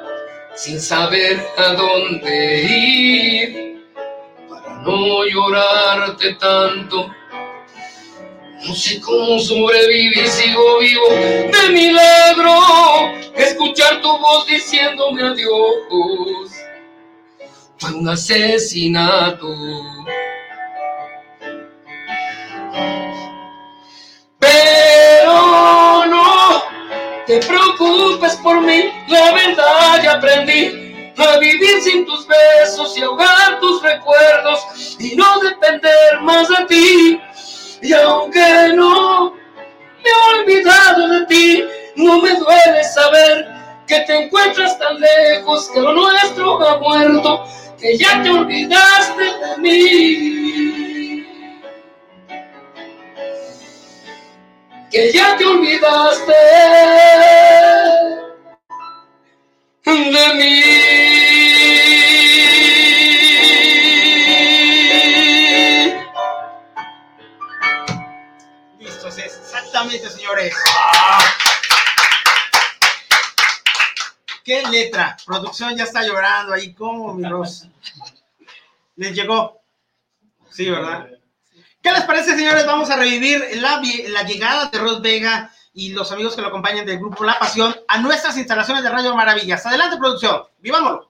sin 0.57 0.81
saber 0.81 1.41
a 1.57 1.75
dónde 1.75 2.63
ir 2.65 3.85
para 4.49 4.83
no 4.83 5.25
llorarte 5.27 6.35
tanto. 6.35 7.09
No 8.67 8.75
sé 8.75 9.01
cómo 9.01 9.39
sobrevivir, 9.39 10.27
sigo 10.27 10.79
vivo 10.81 11.09
de 11.09 11.69
milagro. 11.73 12.53
Escuchar 13.37 14.01
tu 14.03 14.19
voz 14.19 14.47
diciéndome 14.49 15.23
adiós 15.23 16.51
fue 17.79 17.93
un 17.93 18.09
asesinato. 18.09 19.47
Te 27.27 27.39
preocupes 27.41 28.37
por 28.37 28.61
mí, 28.61 28.85
la 29.09 29.33
verdad 29.33 30.03
ya 30.03 30.13
aprendí 30.13 31.13
a 31.17 31.39
vivir 31.39 31.81
sin 31.83 32.07
tus 32.07 32.27
besos 32.27 32.97
y 32.97 33.03
ahogar 33.03 33.59
tus 33.59 33.83
recuerdos 33.83 34.97
y 34.99 35.17
no 35.17 35.41
depender 35.41 36.21
más 36.23 36.49
de 36.49 36.67
ti. 36.67 37.21
Y 37.83 37.93
aunque 37.93 38.73
no 38.75 39.33
me 39.33 40.11
he 40.11 40.41
olvidado 40.41 41.09
de 41.09 41.27
ti, 41.27 41.65
no 41.97 42.21
me 42.21 42.35
duele 42.37 42.85
saber 42.85 43.49
que 43.87 44.01
te 44.01 44.25
encuentras 44.25 44.79
tan 44.79 45.01
lejos, 45.01 45.71
que 45.73 45.81
lo 45.81 45.93
nuestro 45.95 46.69
ha 46.69 46.79
muerto, 46.79 47.45
que 47.81 47.97
ya 47.97 48.23
te 48.23 48.31
olvidaste 48.31 49.23
de 49.23 49.59
mí. 49.59 50.86
Que 54.91 55.13
ya 55.13 55.37
te 55.37 55.45
olvidaste 55.45 56.33
de 59.85 60.35
mí. 60.35 60.63
Listos, 68.79 69.19
exactamente, 69.19 70.11
señores. 70.11 70.55
¿Qué 74.45 74.63
letra? 74.71 75.17
Producción 75.27 75.77
ya 75.77 75.85
está 75.85 76.03
llorando 76.03 76.55
ahí. 76.55 76.73
¿Cómo, 76.75 77.15
mi 77.15 77.29
Ros? 77.29 77.67
¿Les 78.95 79.13
llegó? 79.13 79.61
Sí, 80.51 80.71
¿verdad? 80.71 81.09
¿Qué 81.87 81.93
les 81.93 82.03
parece, 82.03 82.35
señores? 82.35 82.67
Vamos 82.67 82.91
a 82.91 82.97
revivir 82.97 83.41
la, 83.61 83.81
llegada 84.25 84.69
de 84.71 84.79
Ros 84.81 85.01
Vega 85.01 85.53
y 85.73 85.91
los 85.91 86.11
amigos 86.11 86.35
que 86.35 86.43
lo 86.43 86.49
acompañan 86.49 86.85
del 86.85 86.99
grupo 86.99 87.23
La 87.23 87.39
Pasión 87.39 87.73
a 87.87 88.01
nuestras 88.01 88.37
instalaciones 88.37 88.83
de 88.83 88.91
Radio 88.91 89.15
Maravillas. 89.15 89.65
Adelante, 89.67 89.97
producción. 89.97 90.43
¡Vivámoslo! 90.59 91.09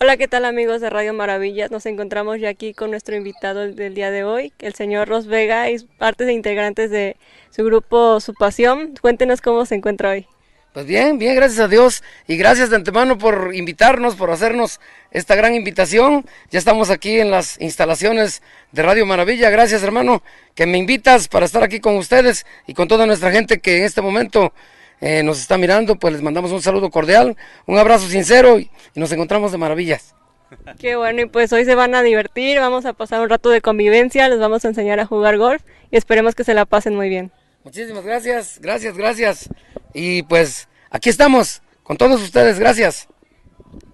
Hola, 0.00 0.16
¿qué 0.16 0.26
tal 0.26 0.46
amigos 0.46 0.80
de 0.80 0.88
Radio 0.88 1.12
Maravillas? 1.12 1.70
Nos 1.70 1.84
encontramos 1.84 2.40
ya 2.40 2.48
aquí 2.48 2.72
con 2.72 2.92
nuestro 2.92 3.14
invitado 3.14 3.70
del 3.70 3.92
día 3.92 4.10
de 4.10 4.24
hoy, 4.24 4.54
el 4.58 4.72
señor 4.72 5.06
Ros 5.06 5.26
Vega 5.26 5.70
y 5.70 5.78
parte 5.98 6.24
de 6.24 6.32
integrantes 6.32 6.90
de 6.90 7.18
su 7.50 7.62
grupo 7.62 8.20
Su 8.20 8.32
Pasión. 8.32 8.94
Cuéntenos 9.02 9.42
cómo 9.42 9.66
se 9.66 9.74
encuentra 9.74 10.12
hoy. 10.12 10.26
Pues 10.72 10.86
bien, 10.86 11.18
bien, 11.18 11.34
gracias 11.34 11.60
a 11.60 11.68
Dios 11.68 12.04
y 12.26 12.36
gracias 12.36 12.70
de 12.70 12.76
antemano 12.76 13.16
por 13.16 13.54
invitarnos, 13.54 14.16
por 14.16 14.30
hacernos 14.30 14.80
esta 15.10 15.34
gran 15.34 15.54
invitación. 15.54 16.26
Ya 16.50 16.58
estamos 16.58 16.90
aquí 16.90 17.18
en 17.18 17.30
las 17.30 17.60
instalaciones 17.60 18.42
de 18.72 18.82
Radio 18.82 19.06
Maravilla. 19.06 19.48
Gracias, 19.48 19.82
hermano, 19.82 20.22
que 20.54 20.66
me 20.66 20.76
invitas 20.78 21.28
para 21.28 21.46
estar 21.46 21.62
aquí 21.62 21.80
con 21.80 21.96
ustedes 21.96 22.44
y 22.66 22.74
con 22.74 22.86
toda 22.86 23.06
nuestra 23.06 23.32
gente 23.32 23.60
que 23.60 23.78
en 23.78 23.84
este 23.84 24.02
momento 24.02 24.52
eh, 25.00 25.22
nos 25.22 25.40
está 25.40 25.56
mirando. 25.56 25.96
Pues 25.96 26.12
les 26.12 26.22
mandamos 26.22 26.52
un 26.52 26.60
saludo 26.60 26.90
cordial, 26.90 27.36
un 27.66 27.78
abrazo 27.78 28.06
sincero 28.06 28.58
y, 28.58 28.70
y 28.94 29.00
nos 29.00 29.10
encontramos 29.10 29.52
de 29.52 29.58
maravillas. 29.58 30.14
Qué 30.78 30.96
bueno, 30.96 31.22
y 31.22 31.26
pues 31.26 31.52
hoy 31.52 31.64
se 31.64 31.74
van 31.74 31.94
a 31.94 32.02
divertir, 32.02 32.58
vamos 32.58 32.84
a 32.86 32.92
pasar 32.92 33.20
un 33.20 33.28
rato 33.28 33.50
de 33.50 33.60
convivencia, 33.60 34.28
les 34.28 34.38
vamos 34.38 34.64
a 34.64 34.68
enseñar 34.68 35.00
a 35.00 35.06
jugar 35.06 35.38
golf 35.38 35.62
y 35.90 35.96
esperemos 35.96 36.34
que 36.34 36.44
se 36.44 36.54
la 36.54 36.66
pasen 36.66 36.94
muy 36.94 37.08
bien. 37.08 37.32
Muchísimas 37.64 38.04
gracias, 38.04 38.58
gracias, 38.60 38.96
gracias. 38.96 39.48
Y 39.94 40.22
pues 40.24 40.68
aquí 40.90 41.08
estamos 41.08 41.62
con 41.82 41.96
todos 41.96 42.20
ustedes, 42.22 42.58
gracias. 42.58 43.08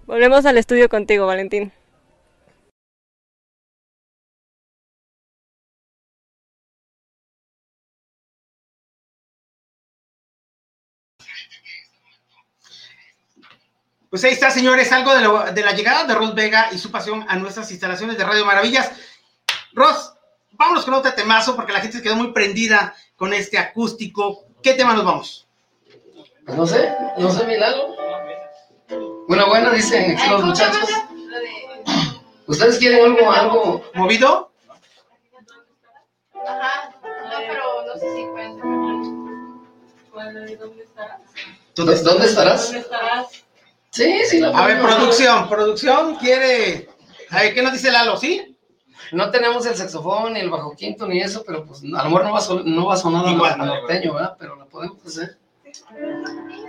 Volvemos 0.05 0.45
al 0.45 0.57
estudio 0.57 0.89
contigo, 0.89 1.25
Valentín. 1.25 1.71
Pues 14.09 14.23
ahí 14.23 14.31
está, 14.31 14.49
señores, 14.51 14.91
algo 14.91 15.13
de, 15.13 15.21
lo- 15.21 15.51
de 15.51 15.61
la 15.63 15.73
llegada 15.73 16.05
de 16.05 16.15
Ros 16.15 16.35
Vega 16.35 16.69
y 16.71 16.77
su 16.77 16.91
pasión 16.91 17.25
a 17.27 17.35
nuestras 17.35 17.69
instalaciones 17.71 18.17
de 18.17 18.23
Radio 18.23 18.45
Maravillas. 18.45 18.91
Ros, 19.73 20.13
vámonos 20.51 20.85
con 20.85 20.93
otro 20.93 21.13
temazo 21.13 21.55
porque 21.55 21.73
la 21.73 21.81
gente 21.81 21.97
se 21.97 22.03
quedó 22.03 22.15
muy 22.15 22.31
prendida 22.31 22.95
con 23.15 23.33
este 23.33 23.57
acústico. 23.57 24.45
¿Qué 24.63 24.73
tema 24.73 24.93
nos 24.93 25.03
vamos? 25.05 25.44
Pues 26.45 26.57
no 26.57 26.65
sé, 26.67 26.95
no 27.17 27.29
sé, 27.31 27.45
Milagro. 27.45 27.95
Buena, 29.27 29.45
buena, 29.47 29.71
dicen 29.71 30.15
aquí 30.17 30.29
los 30.29 30.43
muchachos. 30.43 30.89
¿Ustedes 32.47 32.77
quieren 32.77 33.03
algo, 33.03 33.31
algo? 33.31 33.83
¿Movido? 33.95 34.51
Ajá, 36.47 36.93
no, 37.01 37.37
pero 37.47 37.85
no 37.87 37.93
sé 37.99 38.15
si 38.15 38.25
cuenta. 38.27 38.63
¿Dónde 40.13 40.83
estarás? 40.83 41.19
¿Dónde, 41.75 42.01
dónde 42.03 42.25
estarás? 42.27 42.73
estarás? 42.73 43.27
Sí, 43.89 44.19
sí, 44.25 44.39
la 44.39 44.49
A 44.49 44.67
ver, 44.67 44.79
producción, 44.81 45.49
producción 45.49 46.15
quiere. 46.15 46.89
A 47.31 47.41
ver, 47.41 47.53
¿qué 47.55 47.61
nos 47.63 47.73
dice 47.73 47.91
Lalo? 47.91 48.17
¿Sí? 48.17 48.51
no 49.11 49.29
tenemos 49.29 49.63
el 49.67 49.75
saxofón 49.75 50.33
ni 50.33 50.39
el 50.39 50.49
bajo 50.49 50.75
quinto 50.75 51.05
ni 51.07 51.21
eso, 51.21 51.43
pero 51.45 51.63
pues 51.65 51.81
a 51.83 51.85
lo 52.03 52.05
mejor 52.05 52.23
no 52.25 52.31
va 52.31 52.39
a, 52.39 52.41
son- 52.41 52.75
no 52.75 52.85
va 52.87 52.95
a 52.95 52.97
sonar 52.97 53.27
Igual, 53.27 53.53
a 53.53 53.57
norteño, 53.57 54.13
¿verdad? 54.15 54.35
Pero 54.39 54.55
lo 54.55 54.67
podemos 54.67 55.05
hacer. 55.05 55.37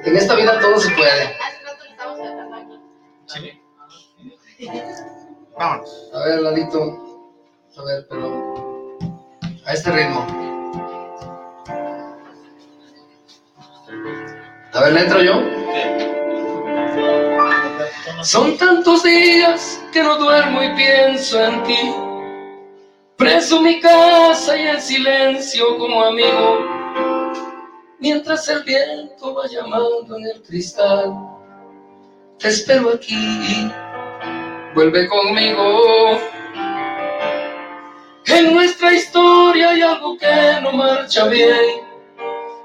En 0.04 0.16
esta 0.16 0.34
vida 0.34 0.60
todo 0.60 0.78
se 0.78 0.90
puede. 0.90 1.10
Hace 1.10 1.64
rato 1.64 1.84
le 1.84 1.90
estamos 1.90 2.18
cantando 2.18 2.74
aquí. 3.34 3.62
Vámonos. 5.58 6.10
A 6.14 6.24
ver, 6.24 6.40
Lalito. 6.40 6.80
A 7.76 7.84
ver, 7.84 8.06
pero. 8.08 8.98
A 9.66 9.72
este 9.72 9.90
ritmo. 9.90 10.26
A 14.72 14.80
ver, 14.80 14.92
¿le 14.92 15.00
entro 15.00 15.22
yo? 15.22 15.42
Son 18.22 18.56
tantos 18.56 19.02
días 19.02 19.80
que 19.92 20.02
no 20.02 20.16
duermo 20.16 20.62
y 20.62 20.74
pienso 20.74 21.42
en 21.42 21.62
ti. 21.62 21.94
Preso 23.16 23.60
mi 23.62 23.80
casa 23.80 24.56
y 24.56 24.68
en 24.68 24.80
silencio 24.80 25.78
como 25.78 26.04
amigo. 26.04 26.75
Mientras 27.98 28.48
el 28.48 28.62
viento 28.62 29.34
va 29.34 29.46
llamando 29.46 30.16
en 30.18 30.26
el 30.26 30.42
cristal. 30.42 31.14
Te 32.38 32.48
espero 32.48 32.90
aquí. 32.90 33.70
Vuelve 34.74 35.08
conmigo. 35.08 36.18
En 38.26 38.54
nuestra 38.54 38.92
historia 38.92 39.70
hay 39.70 39.80
algo 39.80 40.18
que 40.18 40.60
no 40.62 40.72
marcha 40.72 41.26
bien. 41.28 41.86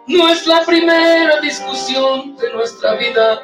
No 0.08 0.28
es 0.30 0.46
la 0.46 0.66
primera 0.66 1.40
discusión 1.40 2.36
de 2.36 2.52
nuestra 2.54 2.96
vida. 2.96 3.42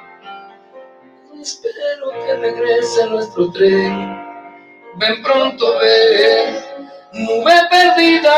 Espero 1.39 2.11
que 2.25 2.35
regrese 2.35 3.07
nuestro 3.09 3.49
tren. 3.51 4.27
Ven 4.97 5.21
pronto, 5.23 5.79
ven, 5.79 6.57
nube 7.13 7.53
perdida. 7.69 8.33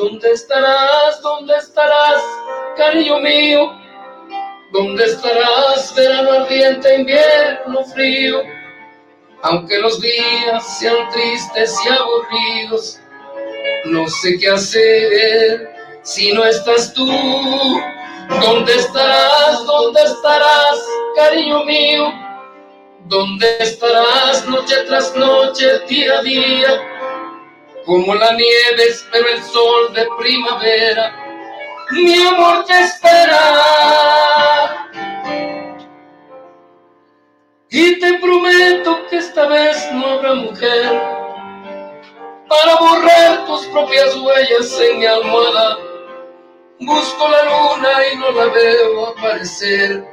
¿Dónde 0.00 0.32
estarás? 0.32 1.20
¿Dónde 1.20 1.54
estarás, 1.58 2.22
cariño 2.74 3.20
mío? 3.20 3.70
¿Dónde 4.72 5.04
estarás, 5.04 5.94
verano 5.94 6.32
ardiente, 6.32 7.00
invierno 7.00 7.84
frío? 7.84 8.40
Aunque 9.42 9.76
los 9.76 10.00
días 10.00 10.78
sean 10.78 11.06
tristes 11.10 11.78
y 11.84 11.88
aburridos, 11.90 12.98
no 13.84 14.08
sé 14.08 14.38
qué 14.38 14.48
hacer 14.48 15.70
si 16.02 16.32
no 16.32 16.46
estás 16.46 16.94
tú. 16.94 17.06
¿Dónde 18.40 18.76
estarás? 18.76 19.66
¿Dónde 19.66 20.02
estarás, 20.02 20.80
cariño 21.14 21.62
mío? 21.64 22.10
¿Dónde 23.04 23.58
estarás 23.58 24.48
noche 24.48 24.76
tras 24.86 25.14
noche, 25.14 25.80
día 25.90 26.20
a 26.20 26.22
día? 26.22 26.99
Como 27.90 28.14
la 28.14 28.30
nieve 28.34 28.84
espero 28.88 29.28
el 29.30 29.42
sol 29.42 29.92
de 29.94 30.06
primavera. 30.16 31.12
Mi 31.90 32.22
amor 32.24 32.64
te 32.64 32.82
espera. 32.82 33.42
Y 37.68 37.98
te 37.98 38.14
prometo 38.20 38.96
que 39.08 39.16
esta 39.16 39.48
vez 39.48 39.90
no 39.92 40.06
habrá 40.06 40.34
mujer 40.34 41.02
para 42.48 42.76
borrar 42.76 43.44
tus 43.46 43.66
propias 43.66 44.14
huellas 44.14 44.80
en 44.82 45.00
mi 45.00 45.06
almohada. 45.06 45.78
Busco 46.78 47.28
la 47.28 47.42
luna 47.42 47.88
y 48.12 48.16
no 48.18 48.30
la 48.30 48.44
veo 48.52 49.06
aparecer, 49.08 50.04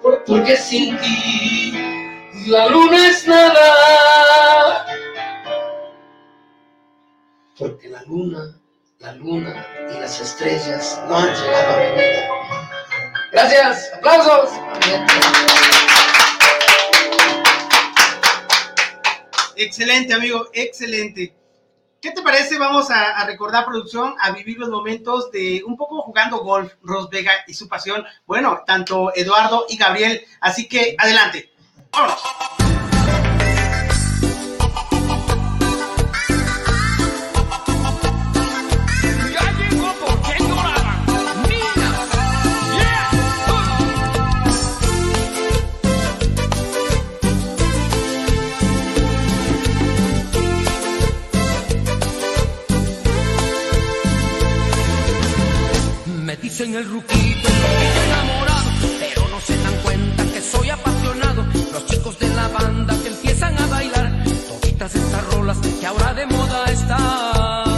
por- 0.00 0.24
porque 0.24 0.56
sin 0.56 0.96
ti 0.96 1.74
la 2.46 2.68
luna 2.68 3.06
es 3.06 3.26
nada. 3.28 4.86
Porque 7.60 7.90
la 7.90 8.02
luna, 8.04 8.58
la 9.00 9.12
luna 9.12 9.66
y 9.94 10.00
las 10.00 10.18
estrellas 10.18 10.98
no 11.06 11.16
han 11.18 11.26
llegado 11.26 11.72
a 11.72 11.76
mi 11.76 11.92
vida. 11.92 12.30
Gracias, 13.32 13.90
aplausos. 13.96 14.50
Excelente, 19.56 20.14
amigo, 20.14 20.48
excelente. 20.54 21.36
¿Qué 22.00 22.12
te 22.12 22.22
parece? 22.22 22.58
Vamos 22.58 22.90
a, 22.90 23.26
recordar 23.26 23.66
producción, 23.66 24.14
a 24.20 24.30
vivir 24.30 24.58
los 24.58 24.70
momentos 24.70 25.30
de 25.30 25.62
un 25.66 25.76
poco 25.76 26.00
jugando 26.00 26.38
golf, 26.38 26.72
Ros 26.82 27.10
Vega 27.10 27.32
y 27.46 27.52
su 27.52 27.68
pasión. 27.68 28.02
Bueno, 28.24 28.62
tanto 28.66 29.12
Eduardo 29.14 29.66
y 29.68 29.76
Gabriel. 29.76 30.22
Así 30.40 30.66
que 30.66 30.96
adelante. 30.98 31.52
Vámonos. 31.92 32.69
Dicen 56.50 56.74
el 56.74 56.84
ruquito, 56.84 57.48
ruquito 57.48 58.00
enamorado, 58.06 58.70
pero 58.98 59.28
no 59.28 59.40
se 59.40 59.56
dan 59.56 59.76
cuenta 59.84 60.24
que 60.24 60.40
soy 60.40 60.70
apasionado. 60.70 61.46
Los 61.72 61.86
chicos 61.86 62.18
de 62.18 62.28
la 62.30 62.48
banda 62.48 62.94
que 63.02 63.08
empiezan 63.08 63.56
a 63.56 63.66
bailar, 63.66 64.24
toditas 64.48 64.94
estas 64.96 65.24
rolas 65.32 65.58
que 65.58 65.86
ahora 65.86 66.14
de 66.14 66.26
moda 66.26 66.64
están. 66.64 67.70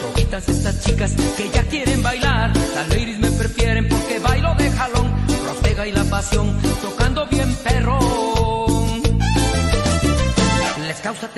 Toditas 0.00 0.48
estas 0.48 0.84
chicas 0.84 1.12
que 1.36 1.50
ya 1.50 1.62
quieren 1.62 2.02
bailar 2.02 2.52
Las 2.74 2.88
ladies 2.88 3.18
me 3.18 3.30
prefieren 3.30 3.88
porque 3.88 4.18
bailo 4.18 4.54
de 4.56 4.70
jalón 4.70 5.12
Rostega 5.46 5.86
y 5.86 5.92
la 5.92 6.04
pasión 6.04 6.56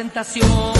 tentación, 0.00 0.72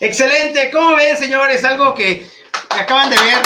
Excelente. 0.00 0.70
¿Cómo 0.70 0.96
ven, 0.96 1.16
señores? 1.16 1.64
Algo 1.64 1.94
que, 1.94 2.26
acaban 2.70 3.10
de 3.10 3.16
ver. 3.16 3.42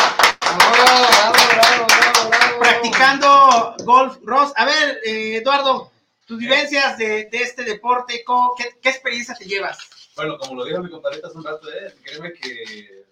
Practicando 2.61 3.75
golf, 3.85 4.19
Ross. 4.25 4.53
A 4.57 4.65
ver, 4.65 5.01
eh, 5.05 5.37
Eduardo, 5.37 5.91
tus 6.27 6.39
vivencias 6.39 6.97
de, 6.97 7.25
de 7.31 7.39
este 7.43 7.65
deporte, 7.65 8.23
¿cómo- 8.25 8.55
qué, 8.57 8.77
qué 8.81 8.89
experiencia 8.91 9.35
te 9.35 9.45
llevas? 9.45 9.79
Bueno, 10.17 10.39
como 10.39 10.55
lo 10.55 10.65
dijo 10.65 10.81
mi 10.81 10.89
compadrita 10.91 11.27
hace 11.27 11.37
un 11.39 11.45
rato, 11.45 11.69
eh, 11.73 11.93
créeme 12.05 12.33
que 12.33 13.05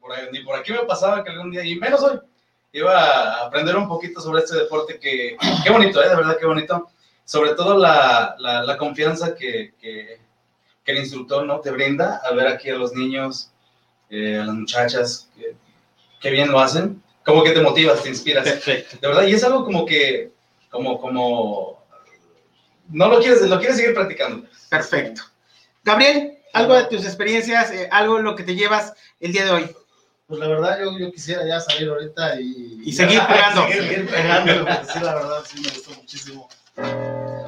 por 0.00 0.12
ahí- 0.12 0.28
ni 0.30 0.40
por 0.44 0.54
aquí 0.56 0.72
me 0.72 0.80
pasaba 0.80 1.24
que 1.24 1.30
algún 1.30 1.50
día, 1.50 1.64
y 1.64 1.76
menos 1.76 2.02
hoy, 2.02 2.20
iba 2.72 2.92
a 2.94 3.46
aprender 3.46 3.74
un 3.74 3.88
poquito 3.88 4.20
sobre 4.20 4.42
este 4.42 4.56
deporte 4.56 5.00
que, 5.00 5.36
qué 5.64 5.70
bonito, 5.70 6.02
eh, 6.04 6.08
de 6.10 6.14
verdad, 6.16 6.36
qué 6.38 6.46
bonito. 6.46 6.90
Sobre 7.24 7.54
todo 7.54 7.76
la, 7.78 8.36
la, 8.38 8.62
la 8.62 8.76
confianza 8.76 9.34
que, 9.34 9.72
que, 9.80 10.20
que 10.86 10.92
el 10.92 10.98
instructor 10.98 11.44
¿no? 11.44 11.60
te 11.60 11.72
brinda 11.72 12.22
al 12.24 12.36
ver 12.36 12.46
aquí 12.46 12.70
a 12.70 12.76
los 12.76 12.94
niños, 12.94 13.50
eh, 14.08 14.38
a 14.40 14.46
las 14.46 14.54
muchachas, 14.54 15.28
que, 15.36 15.56
que 16.20 16.30
bien 16.30 16.50
lo 16.50 16.60
hacen, 16.60 17.02
como 17.24 17.42
que 17.42 17.50
te 17.50 17.60
motivas, 17.60 18.04
te 18.04 18.08
inspiras. 18.08 18.44
Perfecto. 18.44 18.98
De 19.00 19.08
verdad, 19.08 19.24
y 19.24 19.34
es 19.34 19.42
algo 19.42 19.64
como 19.64 19.84
que, 19.84 20.30
como, 20.70 21.00
como, 21.00 21.84
no 22.88 23.08
lo 23.08 23.18
quieres, 23.18 23.42
lo 23.42 23.58
quieres 23.58 23.76
seguir 23.76 23.94
practicando. 23.94 24.46
Perfecto. 24.70 25.22
Gabriel, 25.82 26.38
algo 26.52 26.74
de 26.74 26.84
tus 26.84 27.04
experiencias, 27.04 27.72
eh, 27.72 27.88
algo 27.90 28.18
en 28.18 28.24
lo 28.24 28.36
que 28.36 28.44
te 28.44 28.54
llevas 28.54 28.94
el 29.18 29.32
día 29.32 29.44
de 29.44 29.50
hoy. 29.50 29.76
Pues 30.28 30.38
la 30.38 30.46
verdad, 30.48 30.78
yo, 30.80 30.96
yo 30.98 31.10
quisiera 31.12 31.46
ya 31.46 31.60
salir 31.60 31.88
ahorita 31.88 32.40
y... 32.40 32.80
Y 32.84 32.92
seguir 32.92 33.20
pegando. 33.26 33.66
Seguir, 33.66 33.82
seguir 33.88 34.08
pegando, 34.08 34.66
sí, 34.92 35.00
la 35.00 35.14
verdad, 35.14 35.44
sí 35.46 35.60
me 35.60 35.68
gustó 35.68 35.90
muchísimo. 35.94 36.48
La 36.76 36.84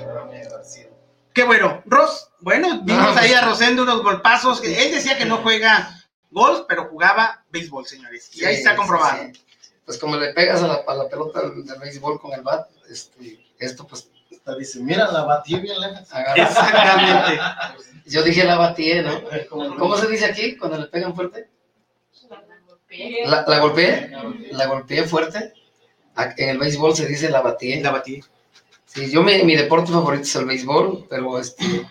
verdad, 0.07 0.25
muy 0.27 0.37
agradecido. 0.37 0.98
Qué 1.39 1.45
bueno. 1.45 1.81
Ros, 1.87 2.31
bueno, 2.41 2.81
vimos 2.83 3.17
Ah, 3.17 3.21
ahí 3.21 3.33
a 3.33 3.43
Rosendo 3.43 3.85
unos 3.85 4.03
golpazos. 4.03 4.61
que 4.61 4.87
Él 4.87 4.91
decía 4.93 5.17
que 5.17 5.25
no 5.25 5.37
juega 5.37 5.89
golf, 6.33 6.63
pero 6.67 6.89
jugaba 6.89 7.45
béisbol, 7.53 7.87
señores. 7.87 8.29
Y 8.35 8.45
ahí 8.45 8.55
Sí, 8.57 8.63
está 8.63 8.75
comprobado. 8.75 9.23
sí. 9.33 9.41
Pues 9.87 9.99
como 9.99 10.17
le 10.17 10.33
pegas 10.33 10.65
a 10.65 10.67
la, 10.67 10.81
a 10.85 10.95
la 10.97 11.09
pelota 11.09 11.43
del, 11.43 11.65
del 11.65 11.79
béisbol 11.79 12.21
con 12.21 12.33
el 12.33 12.43
bat, 12.43 12.67
este, 12.91 13.39
esto 13.61 13.87
pues 13.87 14.09
Hasta 14.33 14.57
dice, 14.57 14.81
mira, 14.81 15.13
la 15.13 15.23
batí 15.23 15.55
bien 15.61 15.81
lejos. 15.81 16.13
agarra. 16.13 16.43
Exactamente. 16.43 17.41
Yo 18.07 18.23
dije 18.25 18.43
la 18.43 18.57
batí, 18.57 18.95
¿no? 19.01 19.23
¿Cómo 19.79 19.97
se 19.97 20.09
dice 20.09 20.25
aquí 20.25 20.57
cuando 20.57 20.77
le 20.79 20.87
pegan 20.87 21.15
fuerte? 21.15 21.49
La, 23.27 23.45
la 23.47 23.59
golpeé, 23.61 24.11
la 24.51 24.67
golpeé 24.67 25.05
fuerte. 25.05 25.53
En 26.37 26.49
el 26.49 26.59
béisbol 26.59 26.97
se 26.97 27.07
dice 27.07 27.31
la 27.31 27.43
batí. 27.43 27.79
La 27.81 27.93
batí. 27.93 28.21
Sí, 28.89 29.11
yo 29.11 29.23
mi, 29.23 29.43
mi 29.45 29.55
deporte 29.55 29.93
favorito 29.93 30.23
es 30.25 30.35
el 30.37 30.47
béisbol, 30.47 31.07
pero 31.09 31.39
este, 31.39 31.87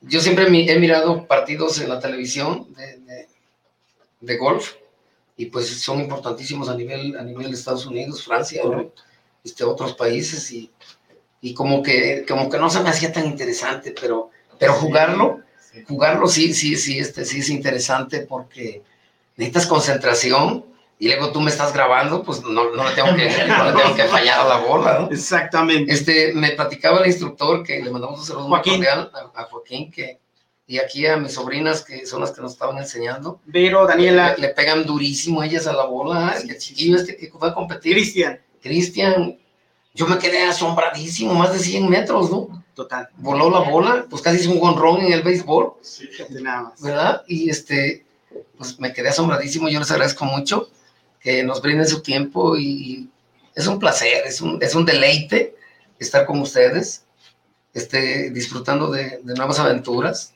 yo 0.00 0.20
siempre 0.20 0.48
mi- 0.50 0.68
he 0.68 0.78
mirado 0.78 1.26
partidos 1.26 1.80
en 1.80 1.88
la 1.90 2.00
televisión 2.00 2.72
de, 2.74 2.98
de- 3.00 3.28
de 4.20 4.36
golf 4.36 4.72
y 5.36 5.46
pues 5.46 5.68
son 5.80 6.00
importantísimos 6.00 6.68
a 6.68 6.74
nivel, 6.76 7.16
a 7.16 7.22
nivel 7.22 7.48
de 7.50 7.54
Estados 7.56 7.86
Unidos, 7.86 8.24
Francia, 8.24 8.62
¿no? 8.64 8.90
este, 9.44 9.64
otros 9.64 9.94
países 9.94 10.50
y, 10.50 10.70
y 11.40 11.54
como, 11.54 11.82
que, 11.82 12.24
como 12.26 12.48
que 12.50 12.58
no 12.58 12.70
se 12.70 12.80
me 12.80 12.88
hacía 12.90 13.12
tan 13.12 13.26
interesante, 13.26 13.94
pero, 14.00 14.30
pero 14.58 14.74
jugarlo, 14.74 15.40
Sí. 15.70 15.84
jugarlo 15.86 16.26
sí, 16.28 16.54
sí, 16.54 16.76
sí, 16.76 16.98
este, 16.98 17.26
sí 17.26 17.40
es 17.40 17.50
interesante 17.50 18.20
porque 18.22 18.82
necesitas 19.36 19.66
concentración 19.66 20.64
y 21.00 21.06
luego 21.06 21.30
tú 21.30 21.40
me 21.40 21.50
estás 21.50 21.72
grabando, 21.72 22.24
pues 22.24 22.42
no, 22.42 22.70
no 22.72 22.88
le 22.88 22.94
tengo 22.94 23.14
que, 23.14 23.28
no 23.46 23.70
le 23.70 23.80
tengo 23.80 23.94
que 23.94 24.04
fallar 24.08 24.40
a 24.40 24.48
la 24.48 24.56
bola, 24.58 24.98
¿no? 24.98 25.10
Exactamente. 25.10 25.92
Este, 25.92 26.32
me 26.34 26.50
platicaba 26.50 27.00
el 27.00 27.06
instructor 27.06 27.62
que 27.62 27.80
le 27.80 27.90
mandamos 27.90 28.20
un 28.20 28.26
saludo 28.26 28.48
muy 28.48 28.56
Joaquín. 28.56 28.74
cordial 28.74 29.10
a, 29.14 29.40
a 29.40 29.44
Joaquín 29.44 29.92
que, 29.92 30.18
y 30.66 30.78
aquí 30.78 31.06
a 31.06 31.16
mis 31.16 31.32
sobrinas 31.32 31.84
que 31.84 32.04
son 32.04 32.20
las 32.20 32.32
que 32.32 32.42
nos 32.42 32.52
estaban 32.52 32.78
enseñando. 32.78 33.40
Vero, 33.46 33.86
Daniela, 33.86 34.34
Le, 34.36 34.48
le 34.48 34.48
pegan 34.48 34.84
durísimo 34.84 35.42
ellas 35.42 35.68
a 35.68 35.72
la 35.72 35.84
bola. 35.84 36.34
El 36.42 36.58
chiquillo 36.58 36.96
este 36.96 37.16
que 37.16 37.28
fue 37.28 37.48
a 37.48 37.54
competir, 37.54 37.94
Cristian. 37.94 38.40
Cristian, 38.60 39.38
yo 39.94 40.06
me 40.08 40.18
quedé 40.18 40.42
asombradísimo, 40.42 41.32
más 41.32 41.52
de 41.52 41.60
100 41.60 41.88
metros, 41.88 42.28
¿no? 42.30 42.64
Total. 42.74 43.08
Voló 43.16 43.50
la 43.50 43.60
bola, 43.60 44.06
pues 44.10 44.20
casi 44.20 44.38
hizo 44.40 44.50
un 44.50 44.58
gonrón 44.58 45.00
en 45.00 45.12
el 45.12 45.22
béisbol, 45.22 45.74
Fíjate 45.82 46.40
nada 46.40 46.62
más. 46.62 46.82
¿verdad? 46.82 47.22
Y 47.28 47.50
este, 47.50 48.04
pues 48.56 48.78
me 48.80 48.92
quedé 48.92 49.10
asombradísimo, 49.10 49.68
yo 49.68 49.78
les 49.78 49.90
agradezco 49.90 50.24
mucho 50.24 50.68
que 51.20 51.42
nos 51.42 51.60
brinden 51.62 51.86
su 51.86 52.02
tiempo 52.02 52.56
y 52.56 53.08
es 53.54 53.66
un 53.66 53.78
placer, 53.78 54.24
es 54.26 54.40
un, 54.40 54.58
es 54.62 54.74
un 54.74 54.84
deleite 54.84 55.56
estar 55.98 56.26
con 56.26 56.40
ustedes, 56.40 57.04
este, 57.74 58.30
disfrutando 58.30 58.90
de, 58.90 59.20
de 59.22 59.34
nuevas 59.34 59.58
aventuras. 59.58 60.34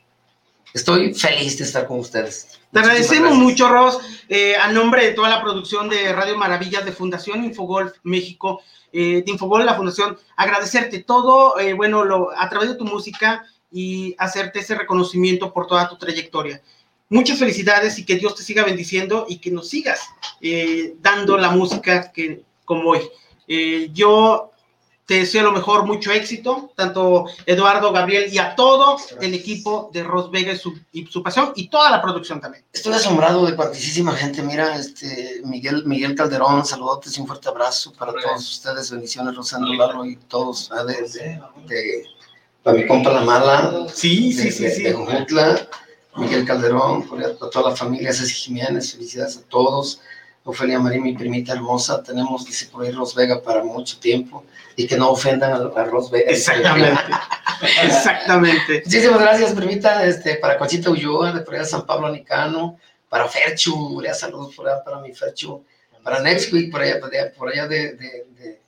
Estoy 0.74 1.12
feliz 1.12 1.59
de 1.59 1.64
estar 1.64 1.87
con 1.87 1.99
ustedes. 1.99 2.47
Te 2.72 2.80
Muchísimas 2.80 2.85
agradecemos 2.85 3.28
gracias. 3.30 3.45
mucho, 3.45 3.68
Ros, 3.68 3.99
eh, 4.28 4.57
a 4.57 4.72
nombre 4.72 5.05
de 5.05 5.12
toda 5.12 5.28
la 5.28 5.43
producción 5.43 5.89
de 5.91 6.12
Radio 6.14 6.37
Maravillas 6.39 6.85
de 6.85 6.93
Fundación 6.93 7.45
Infogolf 7.45 7.93
México, 8.05 8.62
eh, 8.91 9.22
de 9.24 9.30
Infogolf, 9.30 9.66
la 9.66 9.74
Fundación, 9.74 10.16
agradecerte 10.37 11.01
todo, 11.01 11.59
eh, 11.59 11.74
bueno, 11.74 12.05
lo, 12.05 12.30
a 12.37 12.49
través 12.49 12.70
de 12.70 12.76
tu 12.76 12.87
música 12.87 13.45
y 13.70 14.14
hacerte 14.18 14.61
ese 14.61 14.74
reconocimiento 14.74 15.53
por 15.53 15.66
toda 15.66 15.89
tu 15.89 15.99
trayectoria. 15.99 16.62
Muchas 17.12 17.38
felicidades 17.38 17.98
y 17.98 18.04
que 18.04 18.16
Dios 18.16 18.34
te 18.34 18.42
siga 18.42 18.64
bendiciendo 18.64 19.26
y 19.28 19.36
que 19.38 19.50
nos 19.50 19.68
sigas 19.68 20.00
eh, 20.40 20.94
dando 21.00 21.36
la 21.36 21.50
música 21.50 22.10
que 22.10 22.42
como 22.64 22.90
hoy. 22.90 23.00
Eh, 23.46 23.90
yo 23.92 24.48
te 25.04 25.14
deseo 25.16 25.42
lo 25.42 25.52
mejor, 25.52 25.84
mucho 25.84 26.10
éxito, 26.12 26.72
tanto 26.76 27.26
Eduardo, 27.44 27.92
Gabriel 27.92 28.32
y 28.32 28.38
a 28.38 28.54
todo 28.54 28.96
el 29.20 29.34
equipo 29.34 29.90
de 29.92 30.04
Ros 30.04 30.30
Vega 30.30 30.52
y 30.52 30.56
su, 30.56 30.72
y 30.92 31.04
su 31.06 31.22
pasión 31.22 31.52
y 31.56 31.68
toda 31.68 31.90
la 31.90 32.00
producción 32.00 32.40
también. 32.40 32.64
Estoy 32.72 32.94
asombrado 32.94 33.44
de 33.44 33.52
partísima 33.52 34.12
gente. 34.12 34.42
Mira, 34.42 34.76
este 34.76 35.42
Miguel, 35.44 35.84
Miguel 35.84 36.14
Calderón, 36.14 36.64
saludotes 36.64 37.18
y 37.18 37.20
un 37.20 37.26
fuerte 37.26 37.48
abrazo 37.48 37.92
para 37.92 38.12
todos 38.12 38.48
ustedes. 38.48 38.90
Bendiciones, 38.90 39.34
Rosendo 39.36 39.72
Lalo 39.74 40.06
y 40.06 40.16
todos. 40.16 40.70
de, 40.86 40.94
de- 40.94 41.40
de- 41.66 42.06
para 42.62 42.78
mi 42.78 42.86
compa 42.86 43.12
La 43.12 43.20
Mala, 43.22 43.86
Sí, 43.92 44.32
de, 44.32 44.44
sí, 44.44 44.50
sí, 44.52 44.62
de- 44.62 44.70
sí. 44.70 44.82
de 44.84 44.94
Miguel 46.16 46.44
Calderón, 46.44 47.06
por- 47.06 47.22
a 47.24 47.34
toda 47.34 47.70
la 47.70 47.76
familia, 47.76 48.12
Ceci 48.12 48.34
Jiménez, 48.34 48.92
felicidades 48.92 49.36
a 49.38 49.42
todos. 49.48 50.00
Ofelia 50.44 50.80
María, 50.80 51.00
mi 51.00 51.14
primita 51.16 51.52
hermosa, 51.52 52.02
tenemos, 52.02 52.44
dice 52.44 52.66
por 52.66 52.84
ahí, 52.84 52.90
Ros 52.90 53.14
Vega 53.14 53.40
para 53.40 53.62
mucho 53.62 53.98
tiempo 54.00 54.44
y 54.74 54.88
que 54.88 54.96
no 54.96 55.10
ofendan 55.10 55.52
a, 55.52 55.56
a 55.80 55.84
Ros 55.84 56.10
Vega. 56.10 56.30
Exactamente. 56.32 57.00
Exactamente. 57.84 58.82
Muchísimas 58.84 59.20
gracias, 59.20 59.52
primita, 59.52 60.04
este, 60.04 60.36
para 60.36 60.58
Conchita 60.58 60.90
Ulloa, 60.90 61.32
de 61.32 61.40
por 61.42 61.54
allá 61.54 61.62
de 61.62 61.68
San 61.68 61.86
Pablo 61.86 62.08
Nicano, 62.10 62.78
para 63.08 63.28
Ferchu, 63.28 64.00
le 64.00 64.12
saludos 64.14 64.54
por 64.54 64.68
allá 64.68 64.82
para 64.82 64.98
mi 64.98 65.12
Ferchu, 65.14 65.64
para 66.02 66.20
Next 66.20 66.52
Week, 66.52 66.70
por 66.72 66.80
allá, 66.80 66.98
por 66.98 67.14
allá, 67.14 67.32
por 67.32 67.48
allá 67.48 67.68
de, 67.68 67.92
de, 67.92 68.26
de, 68.36 68.60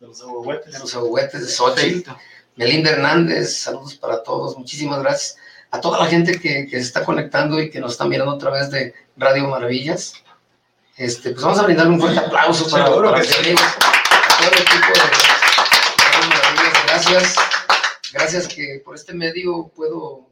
De 0.00 0.06
los 0.06 0.22
ahuehuetes. 0.22 0.72
de 0.72 0.78
los 0.78 0.92
de 1.32 1.46
Xochitl. 1.48 2.10
Melinda 2.56 2.90
Hernández, 2.90 3.56
saludos 3.58 3.94
para 3.96 4.22
todos, 4.22 4.56
muchísimas 4.56 5.00
gracias 5.00 5.36
a 5.74 5.80
toda 5.80 5.98
la 5.98 6.06
gente 6.06 6.38
que, 6.38 6.66
que 6.66 6.76
se 6.76 6.86
está 6.86 7.04
conectando 7.04 7.60
y 7.60 7.68
que 7.70 7.80
nos 7.80 7.92
está 7.92 8.04
mirando 8.04 8.32
a 8.32 8.38
través 8.38 8.70
de 8.70 8.94
Radio 9.16 9.48
Maravillas. 9.48 10.14
Este, 10.96 11.30
pues 11.32 11.42
vamos 11.42 11.58
a 11.58 11.64
brindarle 11.64 11.92
un 11.94 12.00
fuerte 12.00 12.20
aplauso 12.20 12.70
para, 12.70 12.86
Seguro 12.86 13.10
para 13.10 13.22
que 13.22 13.26
mis 13.28 13.36
sí. 13.36 13.40
amigos, 13.42 13.62
a 13.62 14.36
todo 14.38 14.50
el 14.52 14.62
equipo 14.62 14.86
de 14.86 15.00
Radio 16.12 16.28
Maravillas. 16.28 16.84
Gracias, 16.86 17.36
gracias 18.12 18.48
que 18.48 18.82
por 18.84 18.94
este 18.94 19.12
medio 19.14 19.66
puedo 19.74 20.28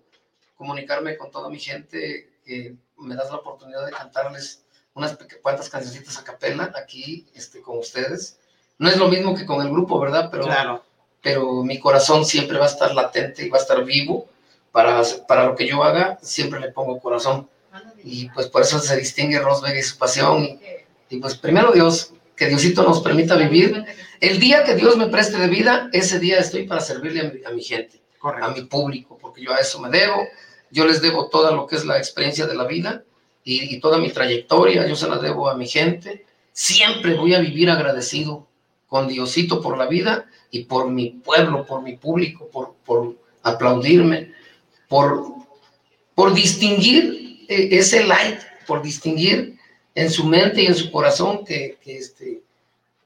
comunicarme 0.57 1.17
con 1.17 1.31
toda 1.33 1.49
mi 1.51 1.59
gente, 1.59 2.31
que 2.47 2.77
me 2.99 3.17
das 3.17 3.31
la 3.31 3.39
oportunidad 3.39 3.85
de 3.85 3.91
cantarles 3.93 4.63
unas 4.95 5.19
cuantas 5.43 5.69
cancioncitas 5.69 6.19
a 6.19 6.23
capela 6.25 6.73
aquí 6.81 7.27
este, 7.35 7.61
con 7.63 7.79
ustedes. 7.79 8.39
No 8.79 8.89
es 8.89 8.97
lo 8.97 9.09
mismo 9.09 9.35
que 9.35 9.45
con 9.45 9.61
el 9.61 9.71
grupo, 9.73 9.99
¿verdad? 9.99 10.29
Pero 10.31 10.45
Claro. 10.45 10.85
pero 11.21 11.65
mi 11.65 11.81
corazón 11.81 12.25
siempre 12.25 12.59
va 12.59 12.67
a 12.67 12.69
estar 12.69 12.95
latente 12.95 13.45
y 13.45 13.49
va 13.49 13.59
a 13.59 13.61
estar 13.63 13.83
vivo. 13.85 14.29
Para, 14.73 15.03
para 15.29 15.47
lo 15.47 15.55
que 15.55 15.67
yo 15.69 15.85
haga, 15.85 16.19
siempre 16.23 16.59
le 16.59 16.73
pongo 16.73 16.99
corazón. 16.99 17.49
Y 18.03 18.29
pues 18.31 18.49
por 18.49 18.63
eso 18.63 18.79
se 18.81 18.97
distingue 18.97 19.39
Rosberg 19.39 19.77
y 19.77 19.83
su 19.83 19.97
pasión. 19.99 20.43
Y, 20.43 20.59
y 21.11 21.19
pues 21.19 21.37
primero 21.37 21.73
Dios, 21.73 22.13
que 22.37 22.47
Diosito 22.47 22.83
nos 22.83 23.01
permita 23.01 23.37
vivir. 23.37 23.85
El 24.21 24.41
día 24.41 24.65
que 24.65 24.75
Dios 24.75 24.97
me 24.97 25.07
preste 25.09 25.37
de 25.39 25.49
vida, 25.49 25.89
ese 25.93 26.19
día 26.19 26.39
estoy 26.39 26.67
para 26.67 26.81
servirle 26.81 27.21
a 27.21 27.25
mi, 27.25 27.45
a 27.45 27.51
mi 27.51 27.63
gente, 27.63 28.01
a 28.17 28.19
Correcto. 28.19 28.53
mi 28.53 28.63
público, 28.63 29.19
porque 29.21 29.43
yo 29.43 29.53
a 29.53 29.59
eso 29.59 29.79
me 29.81 29.91
debo. 29.91 30.27
Yo 30.71 30.87
les 30.87 31.03
debo 31.03 31.29
toda 31.29 31.53
lo 31.53 31.67
que 31.67 31.77
es 31.77 31.85
la 31.85 31.99
experiencia 31.99 32.47
de 32.47 32.55
la 32.55 32.65
vida 32.65 33.05
y, 33.45 33.75
y 33.75 33.81
toda 33.81 33.99
mi 33.99 34.11
trayectoria, 34.11 34.87
yo 34.87 34.97
se 34.97 35.09
la 35.09 35.19
debo 35.19 35.51
a 35.51 35.57
mi 35.57 35.67
gente. 35.67 36.25
Siempre 36.53 37.15
voy 37.15 37.35
a 37.35 37.41
vivir 37.41 37.71
agradecido 37.71 38.47
con 38.87 39.07
Diosito 39.09 39.61
por 39.61 39.77
la 39.77 39.87
vida 39.87 40.27
y 40.51 40.65
por 40.65 40.89
mi 40.89 41.11
pueblo, 41.11 41.67
por 41.67 41.83
mi 41.83 41.97
público, 41.97 42.49
por, 42.51 42.75
por 42.85 43.17
aplaudirme, 43.43 44.33
por, 44.93 45.25
por 46.15 46.35
distinguir 46.35 47.47
eh, 47.49 47.69
ese 47.73 48.05
light, 48.05 48.41
por 48.67 48.83
distinguir 48.83 49.57
en 49.95 50.11
su 50.11 50.27
mente 50.27 50.63
y 50.63 50.67
en 50.67 50.75
su 50.75 50.91
corazón 50.91 51.47
que, 51.47 51.79
que, 51.83 51.97
este, 51.97 52.43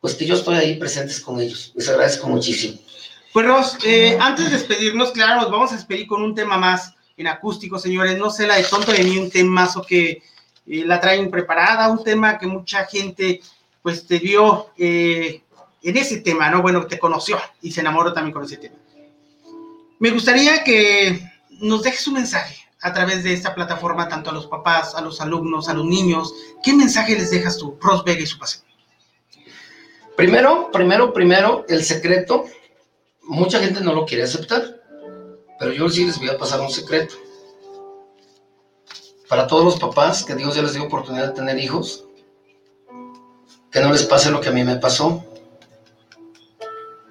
pues 0.00 0.14
que 0.16 0.26
yo 0.26 0.34
estoy 0.34 0.56
ahí 0.56 0.74
presentes 0.74 1.20
con 1.20 1.38
ellos. 1.38 1.72
Les 1.76 1.88
agradezco 1.88 2.26
muchísimo. 2.26 2.76
Pues 3.32 3.46
Ros, 3.46 3.78
eh, 3.84 4.18
antes 4.20 4.46
de 4.46 4.58
despedirnos, 4.58 5.12
claro, 5.12 5.42
nos 5.42 5.50
vamos 5.52 5.70
a 5.70 5.76
despedir 5.76 6.08
con 6.08 6.24
un 6.24 6.34
tema 6.34 6.58
más 6.58 6.92
en 7.16 7.28
acústico, 7.28 7.78
señores. 7.78 8.18
No 8.18 8.30
sé, 8.30 8.48
la 8.48 8.56
de 8.56 8.64
tonto 8.64 8.90
de 8.90 9.04
mí, 9.04 9.16
un 9.18 9.30
temazo 9.30 9.82
que 9.82 10.10
eh, 10.10 10.84
la 10.84 11.00
traen 11.00 11.30
preparada, 11.30 11.88
un 11.88 12.02
tema 12.02 12.36
que 12.36 12.48
mucha 12.48 12.84
gente 12.86 13.40
pues 13.80 14.08
te 14.08 14.18
vio 14.18 14.70
eh, 14.76 15.40
en 15.84 15.96
ese 15.96 16.16
tema, 16.16 16.50
¿no? 16.50 16.62
Bueno, 16.62 16.84
te 16.88 16.98
conoció 16.98 17.38
y 17.62 17.70
se 17.70 17.80
enamoró 17.80 18.12
también 18.12 18.32
con 18.34 18.42
ese 18.42 18.56
tema. 18.56 18.74
Me 20.00 20.10
gustaría 20.10 20.64
que 20.64 21.35
nos 21.60 21.82
dejes 21.82 22.06
un 22.06 22.14
mensaje 22.14 22.56
a 22.80 22.92
través 22.92 23.24
de 23.24 23.32
esta 23.32 23.54
plataforma, 23.54 24.08
tanto 24.08 24.30
a 24.30 24.32
los 24.32 24.46
papás, 24.46 24.94
a 24.94 25.00
los 25.00 25.20
alumnos, 25.20 25.68
a 25.68 25.74
los 25.74 25.84
niños. 25.84 26.34
¿Qué 26.62 26.72
mensaje 26.74 27.14
les 27.14 27.30
dejas 27.30 27.58
tú, 27.58 27.76
Ros 27.80 28.04
Vega 28.04 28.22
y 28.22 28.26
su 28.26 28.38
pasión? 28.38 28.64
Primero, 30.16 30.70
primero, 30.72 31.12
primero, 31.12 31.64
el 31.68 31.84
secreto, 31.84 32.44
mucha 33.22 33.58
gente 33.60 33.80
no 33.80 33.92
lo 33.92 34.06
quiere 34.06 34.24
aceptar, 34.24 34.80
pero 35.58 35.72
yo 35.72 35.88
sí 35.88 36.04
les 36.04 36.18
voy 36.18 36.28
a 36.28 36.38
pasar 36.38 36.60
un 36.60 36.70
secreto. 36.70 37.14
Para 39.28 39.46
todos 39.46 39.64
los 39.64 39.78
papás, 39.78 40.24
que 40.24 40.34
Dios 40.34 40.54
ya 40.54 40.62
les 40.62 40.74
dio 40.74 40.84
oportunidad 40.84 41.28
de 41.28 41.34
tener 41.34 41.58
hijos, 41.58 42.04
que 43.70 43.80
no 43.80 43.92
les 43.92 44.04
pase 44.04 44.30
lo 44.30 44.40
que 44.40 44.48
a 44.48 44.52
mí 44.52 44.62
me 44.64 44.76
pasó. 44.76 45.24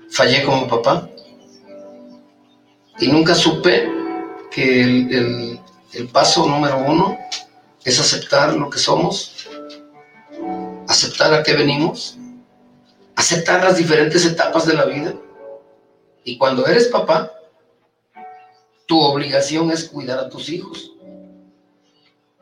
Fallé 0.09 0.45
como 0.45 0.67
papá 0.67 1.09
y 2.99 3.09
nunca 3.09 3.35
supe 3.35 3.94
que 4.55 4.81
el, 4.81 5.59
el- 5.93 6.07
paso 6.11 6.45
número 6.47 6.77
uno 6.77 7.17
es 7.83 7.99
aceptar 7.99 8.53
lo 8.53 8.69
que 8.69 8.79
somos 8.79 9.47
aceptar 10.87 11.33
a 11.33 11.41
qué 11.43 11.53
venimos, 11.53 12.17
aceptar 13.15 13.63
las 13.63 13.77
diferentes 13.77 14.25
etapas 14.25 14.65
de 14.65 14.73
la 14.73 14.85
vida. 14.85 15.13
Y 16.23 16.37
cuando 16.37 16.65
eres 16.67 16.87
papá, 16.87 17.31
tu 18.85 18.99
obligación 18.99 19.71
es 19.71 19.85
cuidar 19.85 20.19
a 20.19 20.29
tus 20.29 20.49
hijos, 20.49 20.91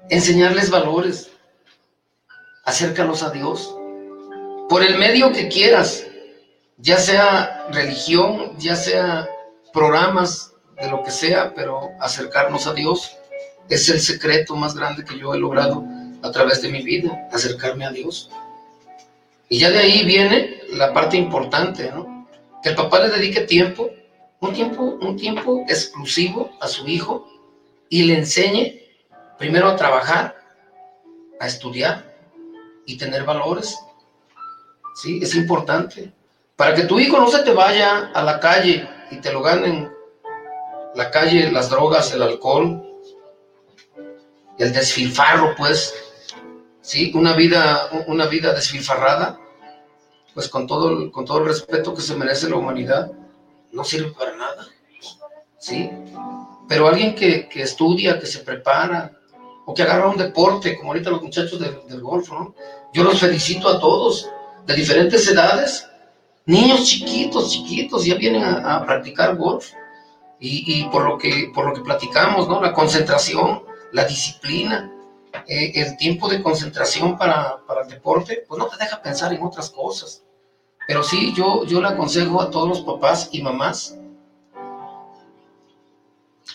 enseñarles 0.09 0.69
valores, 0.69 1.29
acércalos 2.65 3.23
a 3.23 3.29
Dios, 3.29 3.75
por 4.69 4.83
el 4.83 4.97
medio 4.97 5.31
que 5.31 5.47
quieras, 5.47 6.05
ya 6.77 6.97
sea 6.97 7.67
religión, 7.71 8.57
ya 8.57 8.75
sea 8.75 9.27
programas 9.71 10.52
de 10.81 10.89
lo 10.89 11.03
que 11.03 11.11
sea, 11.11 11.53
pero 11.53 11.91
acercarnos 11.99 12.67
a 12.67 12.73
Dios 12.73 13.17
es 13.69 13.89
el 13.89 13.99
secreto 13.99 14.55
más 14.55 14.75
grande 14.75 15.05
que 15.05 15.17
yo 15.17 15.33
he 15.33 15.39
logrado 15.39 15.83
a 16.21 16.31
través 16.31 16.61
de 16.61 16.69
mi 16.69 16.81
vida, 16.81 17.27
acercarme 17.31 17.85
a 17.85 17.91
Dios. 17.91 18.29
Y 19.49 19.59
ya 19.59 19.69
de 19.69 19.79
ahí 19.79 20.05
viene 20.05 20.61
la 20.71 20.93
parte 20.93 21.17
importante, 21.17 21.91
¿no? 21.91 22.27
Que 22.61 22.69
el 22.69 22.75
papá 22.75 23.01
le 23.01 23.09
dedique 23.09 23.41
tiempo, 23.41 23.89
un 24.39 24.53
tiempo, 24.53 24.83
un 24.83 25.15
tiempo 25.15 25.63
exclusivo 25.67 26.51
a 26.59 26.67
su 26.67 26.87
hijo 26.87 27.27
y 27.89 28.03
le 28.03 28.17
enseñe 28.17 28.81
primero 29.37 29.67
a 29.67 29.75
trabajar, 29.75 30.35
a 31.39 31.47
estudiar 31.47 32.03
y 32.85 32.97
tener 32.97 33.23
valores. 33.23 33.77
Sí, 34.95 35.19
es 35.21 35.35
importante. 35.35 36.11
Para 36.55 36.73
que 36.73 36.83
tu 36.83 36.99
hijo 36.99 37.19
no 37.19 37.27
se 37.27 37.43
te 37.43 37.51
vaya 37.51 38.11
a 38.13 38.23
la 38.23 38.39
calle 38.39 38.87
y 39.11 39.17
te 39.17 39.31
lo 39.31 39.41
ganen 39.41 39.92
la 40.95 41.09
calle, 41.11 41.51
las 41.51 41.69
drogas, 41.69 42.11
el 42.13 42.21
alcohol, 42.21 42.81
el 44.59 44.71
desfilfarro, 44.73 45.55
pues, 45.57 45.93
sí, 46.81 47.11
una 47.15 47.33
vida, 47.33 47.89
una 48.07 48.27
vida 48.27 48.53
desfilfarrada, 48.53 49.39
pues 50.33 50.49
con 50.49 50.67
todo, 50.67 50.89
el- 50.89 51.11
con 51.11 51.25
todo 51.25 51.39
el 51.39 51.45
respeto 51.45 51.93
que 51.93 52.01
se 52.01 52.15
merece 52.15 52.49
la 52.49 52.55
humanidad, 52.57 53.11
no 53.71 53.83
sirve 53.83 54.11
para 54.11 54.35
nada, 54.35 54.67
sí. 55.57 55.89
Pero 56.67 56.87
alguien 56.87 57.13
que, 57.15 57.47
que 57.49 57.61
estudia, 57.63 58.19
que 58.19 58.25
se 58.25 58.39
prepara, 58.39 59.11
o 59.65 59.73
que 59.73 59.83
agarra 59.83 60.09
un 60.09 60.17
deporte, 60.17 60.75
como 60.75 60.89
ahorita 60.91 61.09
los 61.09 61.21
muchachos 61.21 61.59
del, 61.59 62.01
golf, 62.01 62.29
¿no? 62.31 62.53
Yo 62.93 63.03
los 63.03 63.19
felicito 63.19 63.69
a 63.69 63.79
todos, 63.79 64.29
de 64.65 64.75
diferentes 64.75 65.27
edades, 65.29 65.87
niños 66.45 66.83
chiquitos, 66.85 67.49
chiquitos, 67.51 68.05
ya 68.05 68.15
vienen 68.15 68.43
a 68.43 68.83
practicar 68.85 69.35
golf. 69.37 69.71
Y, 70.39 70.81
y 70.81 70.85
por, 70.89 71.05
lo 71.05 71.17
que, 71.17 71.51
por 71.53 71.65
lo 71.65 71.73
que 71.73 71.81
platicamos, 71.81 72.47
¿no? 72.47 72.61
La 72.61 72.73
concentración, 72.73 73.63
la 73.91 74.05
disciplina, 74.05 74.91
eh, 75.47 75.71
el 75.75 75.97
tiempo 75.97 76.27
de 76.27 76.43
concentración 76.43 77.17
para, 77.17 77.57
para 77.65 77.83
el 77.83 77.87
deporte, 77.87 78.43
pues 78.47 78.59
no 78.59 78.67
te 78.67 78.77
deja 78.77 79.01
pensar 79.01 79.33
en 79.33 79.41
otras 79.43 79.69
cosas. 79.69 80.23
Pero 80.87 81.01
sí, 81.03 81.33
yo, 81.33 81.63
yo 81.65 81.81
le 81.81 81.87
aconsejo 81.87 82.41
a 82.41 82.51
todos 82.51 82.67
los 82.67 82.81
papás 82.81 83.29
y 83.31 83.41
mamás. 83.41 83.97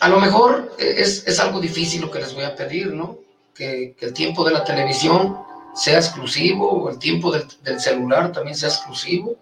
A 0.00 0.08
lo 0.08 0.20
mejor 0.20 0.74
eh, 0.78 0.96
es, 0.98 1.26
es 1.26 1.40
algo 1.40 1.60
difícil 1.60 2.02
lo 2.02 2.10
que 2.10 2.20
les 2.20 2.34
voy 2.34 2.44
a 2.44 2.54
pedir, 2.54 2.92
¿no? 2.92 3.18
Que, 3.54 3.94
que 3.98 4.06
el 4.06 4.12
tiempo 4.12 4.44
de 4.44 4.52
la 4.52 4.64
televisión 4.64 5.38
sea 5.74 5.96
exclusivo, 5.98 6.70
o 6.70 6.90
el 6.90 6.98
tiempo 6.98 7.30
del, 7.30 7.46
del 7.62 7.80
celular 7.80 8.32
también 8.32 8.56
sea 8.56 8.68
exclusivo, 8.68 9.36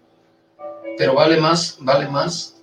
pero 0.97 1.13
vale 1.13 1.37
más, 1.37 1.77
vale 1.79 2.07
más 2.07 2.56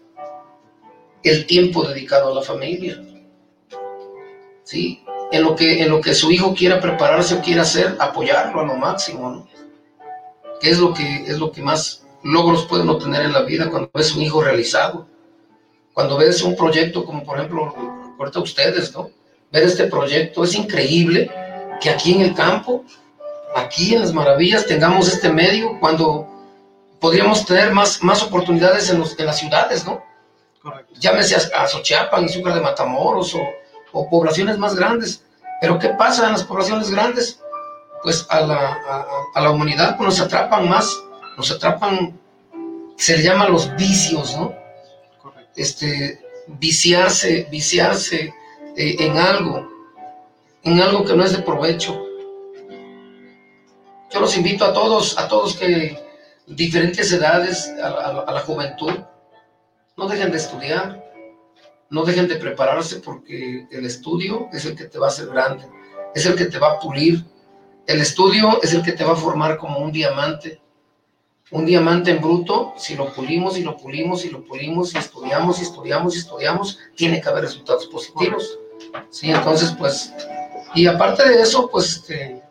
el 1.24 1.46
tiempo 1.46 1.82
dedicado 1.88 2.30
a 2.30 2.34
la 2.34 2.42
familia. 2.42 3.02
¿Sí? 4.62 5.02
En 5.32 5.42
lo 5.42 5.56
que, 5.56 5.82
en 5.82 5.90
lo 5.90 6.00
que 6.00 6.14
su 6.14 6.30
hijo 6.30 6.54
quiera 6.54 6.80
prepararse 6.80 7.34
o 7.34 7.40
quiera 7.40 7.62
hacer, 7.62 7.96
apoyarlo 7.98 8.60
a 8.60 8.66
lo 8.66 8.76
máximo, 8.76 9.30
¿no? 9.30 9.48
Que 10.60 10.70
es 10.70 10.78
lo 10.78 10.94
que, 10.94 11.24
es 11.26 11.38
lo 11.38 11.50
que 11.50 11.62
más 11.62 12.06
logros 12.22 12.66
pueden 12.66 12.88
obtener 12.88 13.22
en 13.22 13.32
la 13.32 13.42
vida 13.42 13.68
cuando 13.70 13.90
ves 13.92 14.14
un 14.14 14.22
hijo 14.22 14.42
realizado. 14.42 15.06
Cuando 15.92 16.16
ves 16.16 16.42
un 16.42 16.56
proyecto 16.56 17.04
como 17.04 17.24
por 17.24 17.38
ejemplo, 17.38 17.74
ahorita 18.18 18.40
ustedes, 18.40 18.92
¿no? 18.92 19.10
Ver 19.50 19.64
este 19.64 19.86
proyecto, 19.86 20.44
es 20.44 20.54
increíble 20.54 21.30
que 21.80 21.90
aquí 21.90 22.14
en 22.14 22.22
el 22.22 22.34
campo, 22.34 22.84
aquí 23.54 23.94
en 23.94 24.00
las 24.00 24.12
maravillas, 24.12 24.66
tengamos 24.66 25.08
este 25.08 25.30
medio 25.30 25.78
cuando 25.80 26.26
podríamos 27.00 27.44
tener 27.44 27.72
más, 27.72 28.02
más 28.02 28.22
oportunidades 28.22 28.90
en, 28.90 28.98
los, 28.98 29.18
en 29.18 29.26
las 29.26 29.38
ciudades, 29.38 29.84
¿no? 29.84 30.02
Correcto. 30.64 30.94
llámese 30.98 31.36
a, 31.54 31.68
Xochiapan, 31.68 32.24
Izúcar 32.24 32.54
de 32.54 32.60
Matamoros 32.62 33.34
o, 33.36 33.40
o 33.92 34.08
poblaciones 34.10 34.58
más 34.58 34.74
grandes. 34.74 35.22
Pero 35.60 35.78
¿qué 35.78 35.90
pasa 35.90 36.26
en 36.26 36.32
las 36.32 36.42
poblaciones 36.44 36.90
grandes? 36.90 37.40
Pues 38.02 38.26
a 38.30 38.40
la, 38.40 38.72
a, 38.72 39.06
a 39.34 39.40
la 39.40 39.50
humanidad 39.50 39.96
pues, 39.96 40.08
nos 40.08 40.20
atrapan 40.20 40.68
más, 40.68 40.90
nos 41.36 41.50
atrapan, 41.52 42.18
se 42.96 43.16
le 43.18 43.22
llaman 43.22 43.52
los 43.52 43.72
vicios, 43.76 44.36
¿no? 44.36 44.52
Correcto. 45.22 45.52
Este, 45.54 46.20
viciarse, 46.48 47.46
viciarse 47.50 48.34
eh, 48.76 48.96
en 48.98 49.16
algo, 49.18 49.68
en 50.64 50.80
algo 50.82 51.04
que 51.04 51.14
no 51.14 51.24
es 51.24 51.32
de 51.32 51.42
provecho. 51.42 51.98
Yo 54.10 54.20
los 54.20 54.36
invito 54.36 54.64
a 54.64 54.72
todos, 54.72 55.18
a 55.18 55.28
todos 55.28 55.54
que 55.56 55.98
diferentes 56.46 57.10
edades, 57.12 57.72
a, 57.82 57.86
a- 57.88 58.24
a 58.28 58.32
la 58.32 58.40
juventud, 58.40 58.94
no 59.96 60.08
dejen 60.08 60.30
de 60.30 60.38
estudiar, 60.38 61.04
no 61.90 62.04
dejen 62.04 62.28
de 62.28 62.36
prepararse 62.36 62.96
porque 62.96 63.66
el 63.70 63.86
estudio 63.86 64.48
es 64.52 64.64
el 64.64 64.76
que 64.76 64.84
te 64.84 64.98
va 64.98 65.06
a 65.06 65.10
hacer 65.10 65.26
grande, 65.28 65.68
es 66.14 66.26
el 66.26 66.34
que 66.34 66.46
te 66.46 66.58
va 66.58 66.72
a 66.72 66.78
pulir. 66.78 67.24
El 67.86 68.00
estudio 68.00 68.60
es 68.62 68.72
el 68.72 68.82
que 68.82 68.92
te 68.92 69.04
va 69.04 69.12
a 69.12 69.16
formar 69.16 69.58
como 69.58 69.78
un 69.78 69.92
diamante. 69.92 70.60
Un 71.50 71.66
diamante 71.66 72.10
en 72.10 72.20
bruto, 72.20 72.72
si 72.76 72.96
lo 72.96 73.12
pulimos 73.12 73.58
y 73.58 73.62
lo 73.62 73.76
pulimos 73.76 74.24
y 74.24 74.30
lo 74.30 74.42
pulimos 74.44 74.94
y 74.94 74.98
estudiamos 74.98 75.60
y 75.60 75.62
estudiamos 75.62 76.16
y 76.16 76.18
estudiamos, 76.18 76.78
tiene 76.96 77.20
que 77.20 77.28
haber 77.28 77.44
resultados 77.44 77.86
positivos. 77.86 78.58
Sí, 79.10 79.30
entonces 79.30 79.74
pues, 79.78 80.12
y 80.74 80.86
aparte 80.86 81.28
de 81.28 81.42
eso, 81.42 81.68
pues, 81.70 81.96
este, 81.96 82.42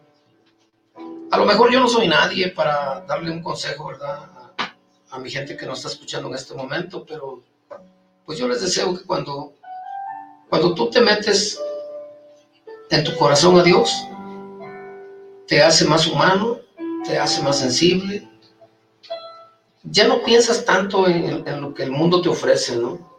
a 1.32 1.38
lo 1.38 1.46
mejor 1.46 1.72
yo 1.72 1.80
no 1.80 1.88
soy 1.88 2.08
nadie 2.08 2.50
para 2.50 3.02
darle 3.02 3.32
un 3.32 3.42
consejo, 3.42 3.88
¿verdad? 3.88 4.30
A, 5.14 5.20
mi 5.20 5.30
gente 5.30 5.56
que 5.56 5.66
nos 5.66 5.80
está 5.80 5.90
escuchando 5.90 6.28
en 6.28 6.36
este 6.36 6.54
momento, 6.54 7.06
pero 7.08 7.44
pues 8.26 8.40
yo 8.40 8.48
les 8.48 8.62
deseo 8.62 8.98
que 8.98 9.04
cuando, 9.04 9.54
cuando 10.50 10.74
tú 10.74 10.90
te 10.90 11.02
metes 11.02 11.62
en 12.90 13.04
tu 13.04 13.16
corazón 13.16 13.60
a 13.60 13.64
Dios, 13.64 13.94
te 15.48 15.62
hace 15.62 15.86
más 15.86 16.08
humano, 16.08 16.60
te 17.06 17.20
hace 17.20 17.42
más 17.42 17.60
sensible. 17.60 18.28
Ya 19.84 20.08
no 20.08 20.24
piensas 20.24 20.66
tanto 20.66 21.08
en, 21.08 21.48
en 21.48 21.62
lo 21.62 21.74
que 21.74 21.84
el 21.84 21.92
mundo 21.92 22.22
te 22.22 22.30
ofrece, 22.30 22.78
¿no? 22.78 23.14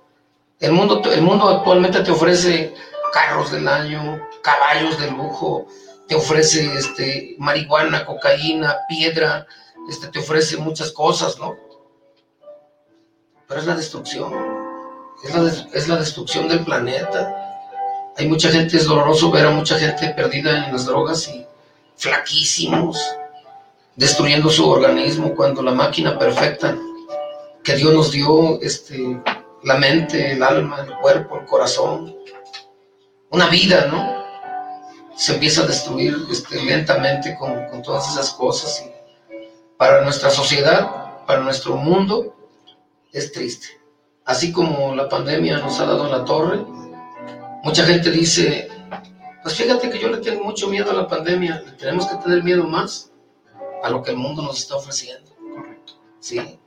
El 0.61 0.73
mundo, 0.73 1.03
el 1.13 1.23
mundo 1.23 1.49
actualmente 1.49 2.01
te 2.01 2.11
ofrece 2.11 2.75
carros 3.13 3.53
del 3.53 3.69
año, 3.69 4.21
caballos 4.43 4.99
de 4.99 5.11
lujo, 5.11 5.67
te 6.09 6.15
ofrece 6.15 6.75
este, 6.77 7.37
marihuana, 7.39 8.05
cocaína, 8.05 8.79
piedra, 8.89 9.47
este, 9.89 10.09
te 10.09 10.19
ofrece 10.19 10.57
muchas 10.57 10.91
cosas, 10.93 11.39
¿no? 11.39 11.57
Pero 13.49 13.61
es 13.61 13.67
la 13.67 13.77
destrucción, 13.77 14.33
es 15.23 15.35
la, 15.35 15.69
es 15.73 15.89
la 15.89 15.97
destrucción 15.97 16.49
del 16.49 16.65
planeta. 16.65 17.41
Hay 18.17 18.29
mucha 18.29 18.51
gente, 18.51 18.77
es 18.77 18.87
doloroso 18.87 19.31
ver 19.31 19.47
a 19.47 19.51
mucha 19.51 19.79
gente 19.79 20.09
perdida 20.11 20.67
en 20.67 20.73
las 20.73 20.87
drogas 20.87 21.29
y 21.29 21.47
flaquísimos, 21.97 22.99
destruyendo 23.97 24.49
su 24.51 24.69
organismo 24.69 25.35
cuando 25.35 25.63
la 25.63 25.73
máquina 25.73 26.19
perfecta 26.19 26.77
que 27.63 27.77
Dios 27.77 27.95
nos 27.95 28.13
dio, 28.13 28.61
este, 28.61 29.21
la 29.63 29.77
mente, 29.77 30.33
el 30.33 30.43
alma, 30.43 30.81
el 30.83 30.95
cuerpo, 30.99 31.39
el 31.41 31.47
corazón, 31.47 32.15
una 33.31 33.49
vida, 33.49 33.87
¿no? 33.87 34.25
Se 35.17 35.35
empieza 35.35 35.63
a 35.63 35.67
destruir 35.67 36.17
este, 36.31 36.63
lentamente 36.63 37.37
con, 37.39 37.67
con 37.69 37.83
todas 37.83 38.11
esas 38.13 38.31
cosas. 38.33 38.85
Y 38.85 38.91
para 39.77 40.03
nuestra 40.03 40.31
sociedad, 40.31 41.25
para 41.27 41.41
nuestro 41.41 41.77
mundo, 41.77 42.35
es 43.15 43.33
triste. 43.33 43.69
Así 44.27 44.53
como 44.53 44.95
la 44.95 45.09
pandemia 45.09 45.59
nos 45.59 45.81
ha 45.81 45.87
dado 45.87 46.05
en 46.07 46.13
la 46.13 46.25
torre, 46.25 46.65
mucha 47.63 47.85
gente 47.85 48.11
dice, 48.11 48.69
pues 49.43 49.55
fíjate 49.55 49.89
que 49.91 49.99
yo 49.99 50.09
le 50.09 50.19
tengo 50.19 50.45
mucho 50.45 50.69
miedo 50.69 50.91
a 50.91 50.95
la 50.95 51.07
pandemia, 51.09 51.63
le 51.65 51.73
tenemos 51.73 52.07
que 52.07 52.17
tener 52.17 52.43
miedo 52.43 52.65
más 52.65 53.11
a 53.83 53.91
lo 53.91 54.03
que 54.03 54.11
el 54.13 54.17
mundo 54.17 54.43
nos 54.43 54.59
está 54.59 54.77
ofreciendo. 54.77 55.31
¿Sí? 56.21 56.59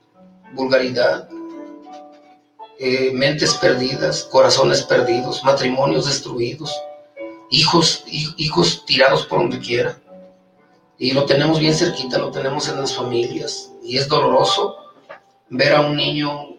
Vulgaridad, 0.54 1.28
eh, 2.80 3.12
mentes 3.14 3.56
perdidas, 3.56 4.24
corazones 4.26 4.84
perdidos, 4.84 5.44
matrimonios 5.44 6.06
destruidos, 6.06 6.72
hijos, 7.50 8.04
hij- 8.06 8.34
hijos 8.38 8.86
tirados 8.86 9.26
por 9.26 9.40
donde 9.40 9.60
quiera. 9.60 10.00
Y 11.00 11.12
lo 11.12 11.26
tenemos 11.26 11.60
bien 11.60 11.74
cerquita, 11.74 12.20
lo 12.20 12.30
tenemos 12.32 12.70
en 12.70 12.78
las 12.80 12.94
familias. 12.94 13.72
Y 13.84 13.98
es 13.98 14.08
doloroso 14.08 14.78
ver 15.50 15.74
a 15.74 15.82
un 15.82 15.96
niño 15.96 16.58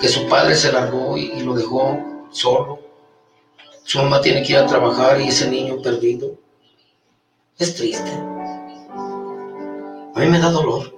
que 0.00 0.08
su 0.08 0.28
padre 0.28 0.54
se 0.54 0.72
largó 0.72 1.16
y, 1.16 1.40
lo 1.40 1.54
dejó 1.54 1.98
solo. 2.30 2.80
Su 3.84 3.98
mamá 3.98 4.20
tiene 4.20 4.42
que 4.42 4.52
ir 4.52 4.58
a 4.58 4.66
trabajar 4.66 5.20
y 5.20 5.28
ese 5.28 5.50
niño 5.50 5.80
perdido. 5.82 6.34
Es 7.58 7.74
triste. 7.74 8.10
a 10.14 10.20
mí 10.20 10.26
me 10.26 10.38
da 10.38 10.50
dolor. 10.50 10.94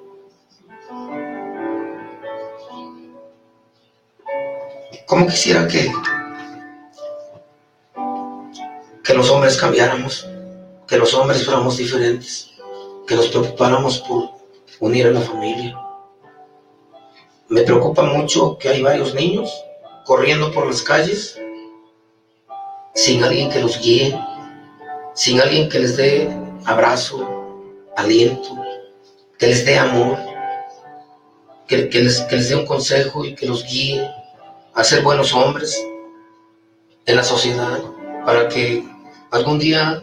¿Cómo 5.06 5.26
quisiera 5.26 5.66
que, 5.66 5.90
que 9.02 9.14
los 9.14 9.28
hombres 9.30 9.56
cambiáramos, 9.56 10.28
que 10.86 10.96
los 10.96 11.12
hombres 11.14 11.44
fuéramos 11.44 11.78
diferentes, 11.78 12.52
que 13.08 13.16
nos 13.16 13.28
preocupáramos 13.28 13.98
por 14.00 14.30
unir 14.78 15.08
a 15.08 15.10
la 15.10 15.20
familia? 15.20 15.89
Me 17.50 17.62
preocupa 17.62 18.04
mucho 18.04 18.56
que 18.58 18.68
hay 18.68 18.80
varios 18.80 19.12
niños 19.12 19.50
corriendo 20.04 20.52
por 20.52 20.68
las 20.68 20.82
calles 20.82 21.36
sin 22.94 23.24
alguien 23.24 23.50
que 23.50 23.60
los 23.60 23.80
guíe, 23.80 24.16
sin 25.14 25.40
alguien 25.40 25.68
que 25.68 25.80
les 25.80 25.96
dé 25.96 26.30
abrazo, 26.64 27.28
aliento, 27.96 28.56
que 29.36 29.48
les 29.48 29.64
dé 29.64 29.76
amor, 29.76 30.16
que, 31.66 31.88
les, 31.92 32.24
les 32.30 32.48
dé 32.50 32.54
un 32.54 32.66
consejo 32.66 33.24
y 33.24 33.34
que 33.34 33.46
los 33.46 33.64
guíe 33.64 34.08
a 34.72 34.84
ser 34.84 35.02
buenos 35.02 35.34
hombres 35.34 35.76
en 37.04 37.16
la 37.16 37.24
sociedad, 37.24 37.82
para 38.24 38.48
que 38.48 38.84
algún 39.32 39.58
día 39.58 40.00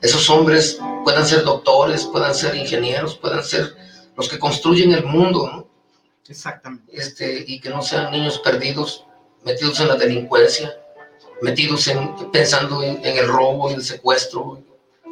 esos 0.00 0.30
hombres 0.30 0.78
puedan 1.04 1.26
ser 1.26 1.44
doctores, 1.44 2.06
puedan 2.06 2.34
ser 2.34 2.54
ingenieros, 2.56 3.16
puedan 3.16 3.44
ser 3.44 3.76
los 4.16 4.30
que 4.30 4.38
construyen 4.38 4.92
el 4.92 5.04
mundo, 5.04 5.46
¿no? 5.46 5.75
Exactamente. 6.28 6.92
este, 6.96 7.44
y 7.46 7.60
que 7.60 7.70
no 7.70 7.82
sean 7.82 8.10
niños 8.12 8.38
perdidos, 8.40 9.04
metidos 9.44 9.80
en 9.80 9.88
la 9.88 9.96
delincuencia, 9.96 10.76
metidos 11.42 11.86
en, 11.88 12.30
pensando 12.30 12.82
en, 12.82 13.04
en 13.04 13.16
el 13.18 13.28
robo, 13.28 13.68
en 13.70 13.76
el 13.76 13.84
secuestro, 13.84 14.62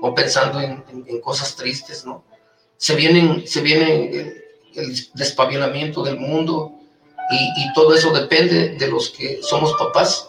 o 0.01 0.15
pensando 0.15 0.61
en, 0.61 0.85
en- 0.91 1.05
en 1.07 1.21
cosas 1.21 1.55
tristes, 1.57 2.05
¿no? 2.05 2.25
Se 2.77 2.95
vienen, 2.95 3.47
se 3.47 3.61
viene 3.61 4.11
el, 4.11 4.45
el 4.75 4.97
despabilamiento 5.15 6.03
del 6.03 6.19
mundo 6.19 6.73
y, 7.31 7.37
y 7.63 7.73
todo 7.75 7.95
eso 7.95 8.11
depende 8.13 8.71
de 8.71 8.89
los 8.89 9.11
que 9.11 9.41
somos 9.43 9.73
papás, 9.79 10.29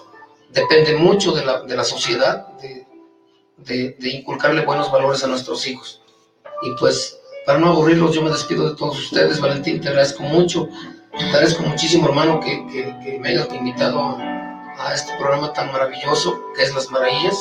depende 0.52 0.96
mucho 0.96 1.32
de 1.34 1.44
la, 1.44 1.62
de 1.64 1.76
la 1.76 1.84
sociedad, 1.84 2.48
de, 2.62 2.86
de, 3.58 3.96
de 4.00 4.10
inculcarle 4.10 4.64
buenos 4.66 4.92
valores 4.92 5.24
a 5.24 5.28
nuestros 5.28 5.66
hijos. 5.68 6.02
Y 6.62 6.72
pues, 6.80 7.20
para 7.46 7.60
no 7.60 7.68
aburrirlos, 7.68 8.16
yo 8.16 8.24
me 8.24 8.32
despido 8.32 8.70
de 8.70 8.76
todos 8.76 8.98
ustedes. 8.98 9.40
Valentín, 9.40 9.80
te 9.80 9.90
agradezco 9.90 10.24
mucho. 10.24 10.68
Te 11.18 11.24
agradezco 11.26 11.64
muchísimo, 11.64 12.08
hermano, 12.08 12.40
que, 12.40 12.66
que, 12.68 12.98
que 13.04 13.20
me 13.20 13.30
hayas 13.30 13.54
invitado 13.54 14.00
a, 14.00 14.94
este 14.94 15.16
programa 15.18 15.54
tan 15.54 15.72
maravilloso 15.72 16.38
que 16.56 16.64
es 16.64 16.74
Las 16.74 16.90
Maravillas. 16.90 17.38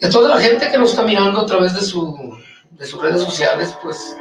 Y 0.00 0.06
a 0.06 0.10
toda 0.10 0.30
la 0.30 0.40
gente 0.40 0.70
que 0.70 0.78
nos 0.78 0.90
está 0.90 1.02
mirando 1.02 1.40
a 1.40 1.46
través 1.46 1.74
de, 1.74 1.80
su, 1.82 2.36
de 2.70 2.86
sus 2.86 3.00
redes 3.00 3.22
sociales, 3.22 3.76
pues 3.82 4.16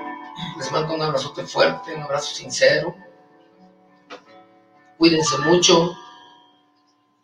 les 0.58 0.72
mando 0.72 0.94
un 0.94 1.02
abrazote 1.02 1.44
fuerte, 1.46 1.96
un 1.96 2.04
abrazo 2.04 2.36
sincero. 2.36 2.94
Cuídense 4.98 5.38
mucho 5.40 5.96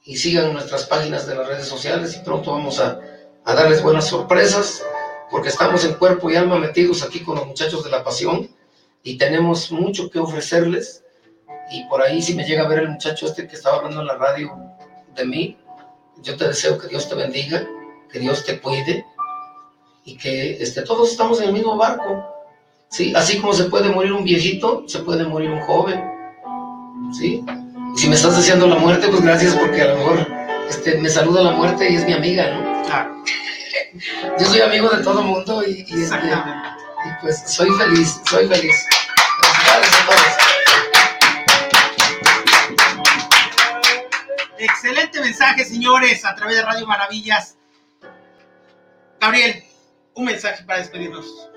y 0.05 0.15
sigan 0.15 0.53
nuestras 0.53 0.85
páginas 0.85 1.27
de 1.27 1.35
las 1.35 1.47
redes 1.47 1.67
sociales 1.67 2.15
y 2.15 2.23
pronto 2.23 2.51
vamos 2.51 2.79
a, 2.79 2.99
a 3.45 3.53
darles 3.53 3.81
buenas 3.81 4.07
sorpresas 4.07 4.83
porque 5.33 5.49
estamos 5.49 5.83
en 5.83 5.95
cuerpo 5.95 6.29
y 6.29 6.35
alma 6.35 6.59
metidos 6.59 7.01
aquí 7.01 7.21
con 7.21 7.35
los 7.35 7.47
muchachos 7.47 7.83
de 7.83 7.89
la 7.89 8.03
pasión 8.03 8.47
y 9.01 9.17
tenemos 9.17 9.71
mucho 9.71 10.07
que 10.11 10.19
ofrecerles. 10.19 11.03
Y 11.71 11.83
por 11.85 12.03
ahí, 12.03 12.21
si 12.21 12.35
me 12.35 12.45
llega 12.45 12.61
a 12.61 12.67
ver 12.67 12.81
el 12.81 12.89
muchacho 12.89 13.25
este 13.25 13.47
que 13.47 13.55
estaba 13.55 13.77
hablando 13.77 14.01
en 14.01 14.05
la 14.05 14.15
radio 14.15 14.55
de 15.15 15.25
mí, 15.25 15.57
yo 16.21 16.37
te 16.37 16.47
deseo 16.47 16.77
que 16.77 16.87
Dios 16.87 17.09
te 17.09 17.15
bendiga, 17.15 17.67
que 18.11 18.19
Dios 18.19 18.45
te 18.45 18.61
cuide 18.61 19.07
y 20.05 20.17
que 20.17 20.61
este, 20.61 20.83
todos 20.83 21.09
estamos 21.09 21.41
en 21.41 21.47
el 21.47 21.53
mismo 21.53 21.77
barco. 21.77 22.23
¿sí? 22.91 23.11
Así 23.15 23.39
como 23.39 23.53
se 23.53 23.63
puede 23.63 23.89
morir 23.89 24.13
un 24.13 24.23
viejito, 24.23 24.83
se 24.87 24.99
puede 24.99 25.23
morir 25.23 25.49
un 25.49 25.61
joven. 25.61 25.99
¿sí? 27.17 27.43
Y 27.95 27.97
si 27.97 28.07
me 28.07 28.13
estás 28.13 28.37
deseando 28.37 28.67
la 28.67 28.75
muerte, 28.75 29.07
pues 29.07 29.23
gracias 29.23 29.55
porque 29.55 29.81
a 29.81 29.95
lo 29.95 29.97
mejor 29.97 30.27
este, 30.69 30.99
me 30.99 31.09
saluda 31.09 31.41
la 31.41 31.51
muerte 31.53 31.91
y 31.91 31.95
es 31.95 32.05
mi 32.05 32.13
amiga, 32.13 32.51
¿no? 32.51 32.83
Claro. 32.85 33.23
Yo 34.39 34.45
soy 34.47 34.61
amigo 34.61 34.89
de 34.89 35.03
todo 35.03 35.19
el 35.19 35.25
mundo 35.27 35.63
y, 35.63 35.85
y, 35.87 36.01
este, 36.03 36.15
y 36.17 37.21
pues 37.21 37.43
soy 37.51 37.69
feliz, 37.77 38.19
soy 38.27 38.47
feliz. 38.47 38.87
Felicidades 39.41 39.93
a 39.93 40.05
todos. 40.07 40.23
Excelente 44.57 45.21
mensaje, 45.21 45.63
señores, 45.65 46.25
a 46.25 46.33
través 46.35 46.55
de 46.55 46.61
Radio 46.63 46.87
Maravillas. 46.87 47.55
Gabriel, 49.19 49.63
un 50.15 50.25
mensaje 50.25 50.63
para 50.63 50.79
despedirnos. 50.79 51.49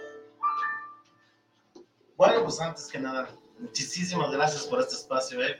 Bueno, 2.17 2.43
pues 2.45 2.61
antes 2.61 2.87
que 2.89 2.99
nada, 2.99 3.29
muchísimas 3.59 4.31
gracias 4.31 4.65
por 4.65 4.81
este 4.81 4.95
espacio, 4.95 5.43
¿eh? 5.43 5.59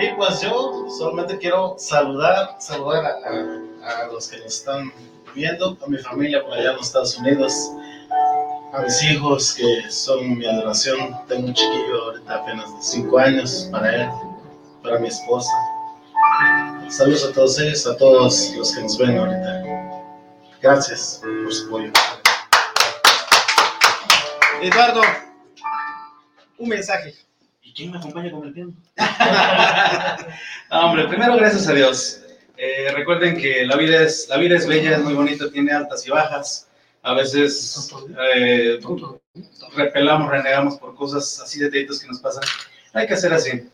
Y 0.00 0.14
pues 0.16 0.40
yo 0.42 0.86
solamente 0.96 1.38
quiero 1.38 1.74
saludar, 1.78 2.56
saludar 2.60 3.04
a, 3.04 3.08
a- 3.08 4.02
a 4.02 4.06
los 4.06 4.28
que 4.28 4.38
nos 4.38 4.46
están 4.58 4.92
viendo, 5.34 5.76
a 5.84 5.88
mi 5.88 5.98
familia 5.98 6.42
por 6.42 6.54
allá 6.54 6.70
en 6.70 6.76
los 6.76 6.86
Estados 6.86 7.16
Unidos, 7.18 7.54
a 8.72 8.82
mis 8.82 9.02
hijos 9.04 9.54
que 9.54 9.90
son 9.90 10.38
mi 10.38 10.46
adoración. 10.46 11.16
Tengo 11.28 11.48
un 11.48 11.54
chiquillo 11.54 12.04
ahorita 12.04 12.34
apenas 12.34 12.74
de 12.76 12.82
5 12.82 13.18
años 13.18 13.68
para 13.70 13.94
él, 13.94 14.08
para 14.82 14.98
mi 14.98 15.08
esposa. 15.08 15.50
Saludos 16.88 17.24
a 17.24 17.32
todos 17.32 17.58
ellos, 17.60 17.86
a 17.86 17.96
todos 17.96 18.52
los 18.56 18.74
que 18.74 18.82
nos 18.82 18.98
ven 18.98 19.18
ahorita. 19.18 19.62
Gracias 20.60 21.20
por 21.22 21.52
su 21.52 21.66
apoyo. 21.66 21.92
Eduardo, 24.60 25.02
un 26.58 26.68
mensaje. 26.68 27.14
¿Y 27.62 27.72
quién 27.72 27.92
me 27.92 27.98
acompaña 27.98 28.30
con 28.30 28.46
el 28.46 28.52
piano? 28.52 28.72
No, 30.70 30.86
hombre, 30.86 31.08
primero 31.08 31.36
gracias 31.36 31.66
a 31.66 31.72
Dios. 31.72 32.20
Eh, 32.62 32.92
recuerden 32.94 33.38
que 33.38 33.64
la 33.64 33.74
vida, 33.76 34.02
es, 34.02 34.28
la 34.28 34.36
vida 34.36 34.54
es 34.54 34.66
bella, 34.66 34.96
es 34.96 35.02
muy 35.02 35.14
bonita, 35.14 35.50
tiene 35.50 35.72
altas 35.72 36.06
y 36.06 36.10
bajas. 36.10 36.68
A 37.02 37.14
veces 37.14 37.90
eh, 38.34 38.78
repelamos, 39.74 40.30
renegamos 40.30 40.76
por 40.76 40.94
cosas 40.94 41.40
así 41.42 41.58
de 41.58 41.64
detallitos 41.66 42.00
que 42.00 42.08
nos 42.08 42.18
pasan. 42.18 42.44
Hay 42.92 43.06
que 43.06 43.14
hacer 43.14 43.32
así. 43.32 43.66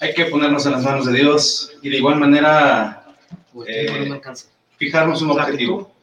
Hay 0.00 0.12
que 0.12 0.24
ponernos 0.24 0.66
en 0.66 0.72
las 0.72 0.82
manos 0.82 1.06
de 1.06 1.12
Dios 1.12 1.70
y 1.82 1.90
de 1.90 1.98
igual 1.98 2.16
manera 2.16 3.04
Porque 3.54 3.86
Eh, 3.86 4.20
fijarnos 4.76 5.22
un 5.22 5.28
La 5.28 5.44
objetivo. 5.44 5.94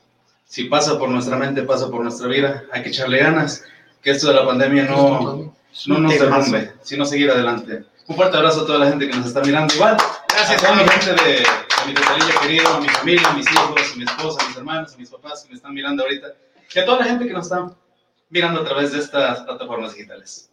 Si 0.47 0.63
pasa 0.63 0.97
por 0.97 1.09
nuestra 1.09 1.35
mente, 1.35 1.63
pasa 1.63 1.91
por 1.91 2.01
nuestra 2.01 2.29
vida. 2.29 2.63
Hay 2.71 2.83
que 2.83 2.89
echarle 2.89 3.17
ganas. 3.17 3.65
Que 4.01 4.11
esto 4.11 4.29
de 4.29 4.35
la 4.35 4.45
pandemia 4.45 4.85
no, 4.85 5.53
no 5.87 5.99
nos 5.99 6.17
derrumbe, 6.17 6.71
sino 6.83 7.03
seguir 7.03 7.29
adelante. 7.31 7.83
Un 8.07 8.15
fuerte 8.15 8.37
abrazo 8.37 8.61
a 8.61 8.65
toda 8.65 8.79
la 8.79 8.87
gente 8.87 9.09
que 9.09 9.17
nos 9.17 9.27
está 9.27 9.41
mirando. 9.41 9.73
Igual, 9.75 9.97
Gracias, 10.29 10.63
a 10.63 10.65
toda 10.65 10.75
mi 10.75 10.81
amigo. 10.83 11.01
gente 11.01 11.21
de 11.21 11.43
a 11.81 11.85
mi 11.85 11.93
Tetalilla 11.93 12.39
querido, 12.41 12.67
a 12.67 12.79
mi 12.81 12.89
familia, 12.89 13.29
a 13.29 13.33
mis 13.33 13.51
hijos, 13.51 13.93
a 13.93 13.95
mi 13.95 14.03
esposa, 14.03 14.43
a 14.43 14.47
mis 14.47 14.57
hermanos, 14.57 14.93
a 14.93 14.97
mis 14.97 15.09
papás 15.09 15.43
que 15.43 15.49
me 15.49 15.55
están 15.55 15.73
mirando 15.73 16.03
ahorita. 16.03 16.27
Y 16.73 16.79
a 16.79 16.85
toda 16.85 16.99
la 16.99 17.05
gente 17.05 17.27
que 17.27 17.33
nos 17.33 17.45
está 17.45 17.71
mirando 18.29 18.61
a 18.61 18.65
través 18.65 18.91
de 18.91 18.99
estas 18.99 19.41
plataformas 19.41 19.93
digitales. 19.93 20.51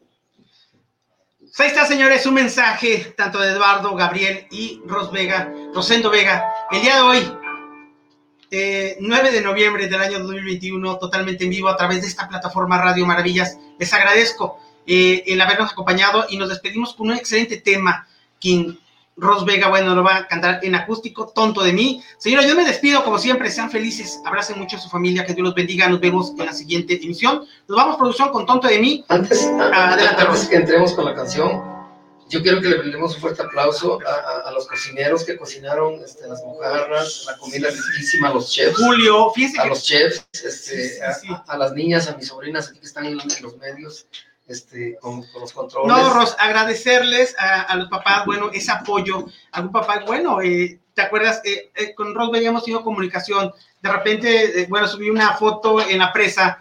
Pues 1.38 1.60
ahí 1.60 1.68
está, 1.68 1.86
señores, 1.86 2.26
un 2.26 2.34
mensaje 2.34 3.14
tanto 3.16 3.38
de 3.38 3.52
Eduardo, 3.52 3.94
Gabriel 3.94 4.46
y 4.50 4.80
Ros 4.86 5.10
Vega, 5.10 5.52
Rosendo 5.74 6.10
Vega. 6.10 6.44
El 6.70 6.82
día 6.82 6.96
de 6.96 7.02
hoy, 7.02 7.32
eh, 8.50 8.96
9 9.00 9.32
de 9.32 9.40
noviembre 9.40 9.88
del 9.88 10.00
año 10.00 10.18
2021, 10.18 10.98
totalmente 10.98 11.44
en 11.44 11.50
vivo 11.50 11.68
a 11.68 11.76
través 11.76 12.02
de 12.02 12.08
esta 12.08 12.28
plataforma 12.28 12.78
Radio 12.78 13.06
Maravillas. 13.06 13.58
Les 13.78 13.92
agradezco 13.92 14.58
eh, 14.86 15.24
el 15.26 15.40
habernos 15.40 15.72
acompañado 15.72 16.26
y 16.28 16.36
nos 16.36 16.48
despedimos 16.48 16.94
con 16.94 17.08
un 17.08 17.16
excelente 17.16 17.56
tema. 17.58 18.06
Quien 18.38 18.78
Ros 19.18 19.46
Vega, 19.46 19.68
bueno, 19.68 19.94
lo 19.94 20.02
va 20.04 20.16
a 20.16 20.28
cantar 20.28 20.60
en 20.62 20.74
acústico, 20.74 21.26
tonto 21.34 21.62
de 21.62 21.72
mí. 21.72 22.02
Señores, 22.18 22.46
yo 22.48 22.54
me 22.54 22.64
despido, 22.64 23.02
como 23.02 23.18
siempre, 23.18 23.50
sean 23.50 23.70
felices, 23.70 24.20
abracen 24.26 24.58
mucho 24.58 24.76
a 24.76 24.80
su 24.80 24.90
familia, 24.90 25.24
que 25.24 25.32
Dios 25.32 25.44
los 25.46 25.54
bendiga. 25.54 25.88
Nos 25.88 26.00
vemos 26.00 26.32
en 26.38 26.44
la 26.46 26.52
siguiente 26.52 26.94
emisión. 27.02 27.46
Nos 27.66 27.76
vamos, 27.76 27.96
producción, 27.96 28.30
con 28.30 28.44
tonto 28.44 28.68
de 28.68 28.78
mí. 28.78 29.04
Antes, 29.08 29.46
Adelante, 29.46 30.22
antes 30.22 30.46
que 30.48 30.56
entremos 30.56 30.92
con 30.92 31.06
la 31.06 31.14
canción, 31.14 31.62
yo 32.28 32.42
quiero 32.42 32.60
que 32.60 32.68
le 32.68 32.78
brindemos 32.78 33.14
un 33.14 33.20
fuerte 33.20 33.40
aplauso 33.42 34.00
a, 34.04 34.10
a- 34.12 34.48
a 34.48 34.52
los 34.52 34.66
cocineros 34.66 35.24
que 35.24 35.36
cocinaron 35.38 35.94
este, 36.04 36.26
las 36.26 36.42
mojarras, 36.42 37.24
la 37.26 37.38
comida 37.38 37.68
riquísima, 37.70 38.28
a 38.28 38.34
los 38.34 38.50
chefs, 38.50 38.76
Julio, 38.76 39.30
fíjense 39.32 39.60
a 39.60 39.66
los 39.66 39.82
chefs, 39.84 40.26
este, 40.32 40.50
Sí, 40.50 40.88
sí, 40.96 41.00
a- 41.02 41.14
sí. 41.14 41.28
A, 41.30 41.44
a 41.46 41.56
las 41.56 41.72
niñas, 41.72 42.08
a 42.08 42.16
mis 42.16 42.26
sobrinas 42.26 42.68
aquí 42.68 42.80
que 42.80 42.86
están 42.86 43.06
en 43.06 43.16
los 43.16 43.56
medios, 43.58 44.08
este, 44.48 44.96
con, 45.00 45.22
con 45.30 45.40
los 45.40 45.52
controles. 45.52 45.88
No, 45.88 46.14
Ros, 46.14 46.36
agradecerles 46.38 47.34
a, 47.38 47.62
a 47.62 47.76
los 47.76 47.88
papás, 47.88 48.24
bueno, 48.26 48.50
ese 48.52 48.70
apoyo. 48.70 49.26
Algún 49.52 49.72
papá, 49.72 50.04
bueno, 50.06 50.40
eh, 50.40 50.78
¿te 50.94 51.02
acuerdas? 51.02 51.40
Eh, 51.44 51.70
eh, 51.74 51.94
con 51.94 52.14
Ros 52.14 52.30
habíamos 52.34 52.64
tenido 52.64 52.82
comunicación. 52.82 53.52
De 53.82 53.92
repente, 53.92 54.62
eh, 54.62 54.66
bueno, 54.68 54.86
subí 54.86 55.10
una 55.10 55.34
foto 55.34 55.80
en 55.80 55.98
la 55.98 56.12
presa. 56.12 56.58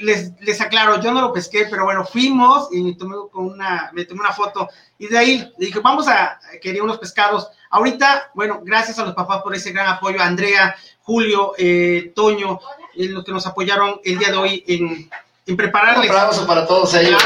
Les, 0.00 0.32
les 0.40 0.60
aclaro, 0.60 1.00
yo 1.00 1.10
no 1.12 1.22
lo 1.22 1.32
pesqué, 1.32 1.66
pero 1.70 1.84
bueno, 1.84 2.04
fuimos 2.04 2.68
y 2.70 2.82
me 2.82 2.94
tomé, 2.94 3.16
con 3.32 3.46
una, 3.46 3.90
me 3.94 4.04
tomé 4.04 4.20
una 4.20 4.32
foto. 4.32 4.68
Y 4.98 5.06
de 5.08 5.18
ahí 5.18 5.38
le 5.58 5.66
dije, 5.66 5.80
vamos 5.80 6.06
a, 6.06 6.38
quería 6.60 6.82
unos 6.82 6.98
pescados. 6.98 7.48
Ahorita, 7.70 8.30
bueno, 8.34 8.60
gracias 8.62 8.98
a 8.98 9.04
los 9.04 9.14
papás 9.14 9.42
por 9.42 9.54
ese 9.54 9.72
gran 9.72 9.88
apoyo. 9.88 10.20
Andrea, 10.20 10.76
Julio, 11.00 11.52
Toño, 12.14 12.60
los 12.94 13.24
que 13.24 13.32
nos 13.32 13.46
apoyaron 13.46 14.00
el 14.04 14.18
día 14.18 14.30
de 14.30 14.36
hoy 14.36 14.64
en, 14.66 15.10
en 15.46 15.54
Un 15.54 15.66
aplauso 15.66 16.46
para 16.46 16.66
todos 16.66 16.92
ellos. 16.94 17.22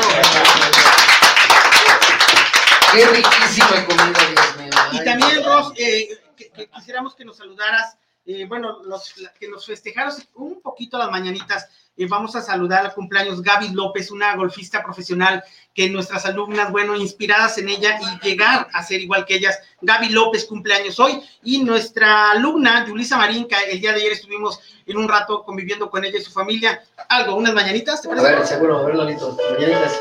Qué 2.92 3.06
riquísima 3.06 3.86
comida, 3.86 4.20
Dios 4.28 4.56
mío. 4.56 4.70
Y 4.92 4.98
Ay, 4.98 5.04
también, 5.04 5.44
Ros, 5.44 5.72
eh, 5.76 6.08
que, 6.36 6.50
que 6.50 6.68
quisiéramos 6.68 7.14
que 7.14 7.24
nos 7.24 7.38
saludaras, 7.38 7.96
eh, 8.26 8.44
bueno, 8.46 8.82
los, 8.82 9.14
que 9.38 9.48
nos 9.48 9.64
festejaras 9.64 10.28
un 10.34 10.60
poquito 10.60 10.98
las 10.98 11.10
mañanitas. 11.10 11.68
Eh, 11.96 12.06
vamos 12.08 12.34
a 12.34 12.40
saludar 12.40 12.86
al 12.86 12.94
cumpleaños 12.94 13.42
Gaby 13.42 13.70
López, 13.70 14.10
una 14.10 14.34
golfista 14.34 14.82
profesional 14.82 15.42
que 15.74 15.90
nuestras 15.90 16.24
alumnas, 16.24 16.70
bueno, 16.72 16.96
inspiradas 16.96 17.58
en 17.58 17.68
ella 17.68 17.98
y 18.00 18.26
llegar 18.28 18.68
a 18.72 18.82
ser 18.82 19.00
igual 19.02 19.26
que 19.26 19.34
ellas. 19.34 19.58
Gaby 19.82 20.08
López 20.10 20.46
cumpleaños 20.46 20.98
hoy 20.98 21.20
y 21.42 21.62
nuestra 21.62 22.30
alumna, 22.30 22.86
Yulisa 22.86 23.16
Marinca, 23.18 23.58
el 23.68 23.80
día 23.80 23.92
de 23.92 24.00
ayer 24.00 24.12
estuvimos 24.12 24.60
en 24.86 24.96
un 24.96 25.08
rato 25.08 25.42
conviviendo 25.44 25.90
con 25.90 26.04
ella 26.04 26.18
y 26.18 26.22
su 26.22 26.30
familia. 26.32 26.82
Algo, 27.08 27.34
unas 27.34 27.52
mañanitas, 27.54 28.00
¿te 28.00 28.08
A 28.08 28.10
parece? 28.16 28.34
ver, 28.34 28.46
seguro, 28.46 28.78
a 28.78 28.82
ver, 28.86 28.94
Lolito. 28.94 29.36
Mañanitas. 29.58 30.00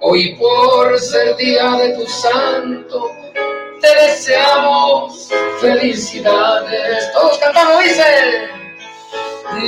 Hoy 0.00 0.34
por 0.34 0.98
ser 1.00 1.34
día 1.36 1.70
de 1.70 1.94
tu 1.96 2.06
santo, 2.06 3.10
te 3.80 3.94
deseamos 3.94 5.30
felicidades. 5.58 7.10
Todos 7.12 7.38
cantando, 7.38 7.78
dice. 7.78 8.50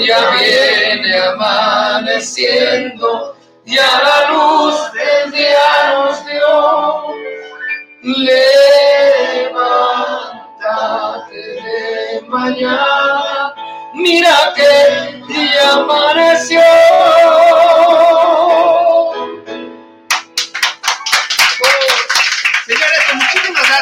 Ya 0.07 0.31
viene 0.33 1.19
amaneciendo, 1.19 3.07
ya 3.65 4.03
la 4.03 4.31
luz 4.31 4.75
del 4.93 5.31
día 5.33 5.95
nos 5.95 6.27
dio. 6.27 7.07
Levántate 8.03 8.53
de 11.37 12.21
mañana, 12.29 13.55
mira 13.95 14.53
que 14.55 15.23
ya 15.55 15.73
amaneció. 15.73 16.61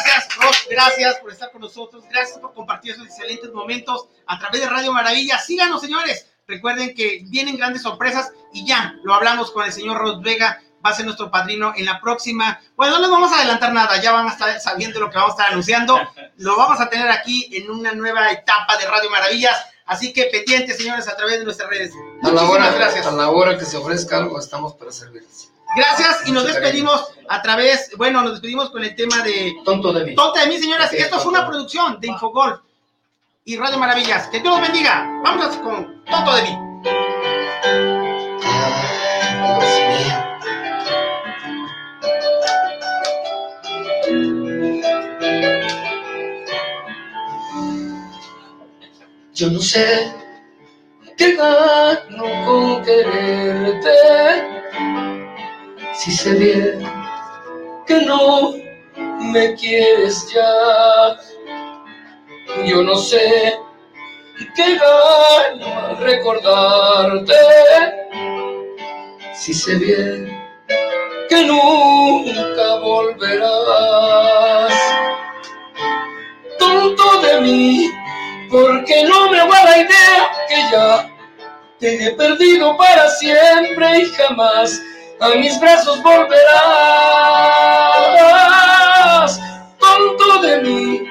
Gracias, 0.04 0.36
Ros, 0.36 0.66
gracias 0.70 1.16
por 1.16 1.32
estar 1.32 1.50
con 1.52 1.60
nosotros, 1.60 2.04
gracias 2.10 2.38
por 2.38 2.52
compartir 2.54 2.92
esos 2.92 3.06
excelentes 3.06 3.52
momentos 3.52 4.08
a 4.26 4.38
través 4.38 4.60
de 4.60 4.68
Radio 4.68 4.92
Maravilla. 4.92 5.38
Síganos, 5.38 5.80
señores. 5.80 6.26
Recuerden 6.48 6.94
que 6.94 7.22
vienen 7.24 7.56
grandes 7.56 7.82
sorpresas 7.82 8.30
y 8.52 8.66
ya 8.66 8.94
lo 9.02 9.14
hablamos 9.14 9.50
con 9.50 9.64
el 9.64 9.72
señor 9.72 9.98
Ros 9.98 10.22
Vega, 10.22 10.62
va 10.84 10.90
a 10.90 10.94
ser 10.94 11.04
nuestro 11.04 11.28
padrino 11.30 11.72
en 11.76 11.84
la 11.84 12.00
próxima. 12.00 12.60
Bueno, 12.76 12.94
no 12.96 13.00
les 13.00 13.10
vamos 13.10 13.32
a 13.32 13.38
adelantar 13.38 13.72
nada, 13.72 14.00
ya 14.00 14.12
van 14.12 14.28
a 14.28 14.32
estar 14.32 14.60
sabiendo 14.60 15.00
lo 15.00 15.10
que 15.10 15.16
vamos 15.16 15.32
a 15.32 15.34
estar 15.34 15.52
anunciando. 15.52 15.98
Lo 16.36 16.56
vamos 16.56 16.80
a 16.80 16.88
tener 16.88 17.10
aquí 17.10 17.48
en 17.52 17.68
una 17.70 17.92
nueva 17.92 18.30
etapa 18.30 18.76
de 18.76 18.86
Radio 18.86 19.10
Maravillas. 19.10 19.56
Así 19.86 20.12
que 20.12 20.24
pendientes, 20.26 20.76
señores, 20.76 21.08
a 21.08 21.16
través 21.16 21.38
de 21.38 21.44
nuestras 21.44 21.68
redes. 21.68 21.92
A 21.92 22.26
la 22.28 22.42
Muchísimas 22.42 22.50
hora, 22.50 22.70
gracias. 22.72 23.06
a 23.06 23.12
la 23.12 23.30
hora 23.30 23.58
que 23.58 23.64
se 23.64 23.76
ofrezca 23.76 24.18
algo, 24.18 24.38
estamos 24.38 24.74
para 24.74 24.92
servirles. 24.92 25.50
Gracias 25.76 26.26
y 26.26 26.32
nos 26.32 26.44
despedimos 26.46 27.12
a 27.28 27.42
través, 27.42 27.90
bueno, 27.96 28.22
nos 28.22 28.32
despedimos 28.32 28.70
con 28.70 28.82
el 28.82 28.94
tema 28.96 29.22
de 29.22 29.54
Tonto 29.64 29.92
de 29.92 30.04
mí. 30.04 30.14
Tonta 30.14 30.40
de 30.40 30.46
mí, 30.46 30.58
señoras. 30.58 30.88
Ok, 30.90 30.94
Esto 30.98 31.16
fue 31.16 31.24
tonto. 31.24 31.38
una 31.38 31.46
producción 31.46 32.00
de 32.00 32.08
Infogolf 32.08 32.60
y 33.44 33.56
Radio 33.56 33.78
Maravillas. 33.78 34.28
Que 34.28 34.40
Dios 34.40 34.58
los 34.58 34.66
bendiga. 34.66 35.06
Vámonos 35.22 35.56
con 35.56 36.02
Tonto 36.04 36.34
de 36.36 36.42
mí. 36.42 36.58
Yo 49.34 49.50
no 49.50 49.60
sé 49.60 50.14
qué 51.18 51.36
gano 51.36 52.24
con 52.46 52.82
quererte, 52.82 53.90
si 55.96 56.12
sé 56.12 56.34
bien 56.34 56.82
que 57.86 58.02
no 58.02 58.52
me 59.32 59.54
quieres 59.54 60.32
ya. 60.32 61.16
Yo 62.64 62.82
no 62.82 62.96
sé 62.96 63.58
qué 64.54 64.76
gano 64.76 65.66
al 65.88 65.98
recordarte, 65.98 67.34
si 69.34 69.52
sé 69.52 69.74
bien 69.76 70.46
que 71.28 71.44
nunca 71.44 72.76
volverás. 72.76 74.72
Tonto 76.58 77.20
de 77.22 77.40
mí, 77.40 77.90
porque 78.50 79.04
no 79.04 79.30
me 79.30 79.38
va 79.38 79.64
la 79.64 79.78
idea 79.78 80.30
que 80.48 80.56
ya 80.72 81.10
te 81.78 82.06
he 82.06 82.10
perdido 82.12 82.76
para 82.76 83.08
siempre 83.10 83.98
y 84.00 84.06
jamás 84.06 84.80
a 85.20 85.28
mis 85.30 85.58
brazos 85.60 86.02
volverás. 86.02 86.50
Tonto 89.78 90.42
de 90.42 90.60
mí, 90.62 91.02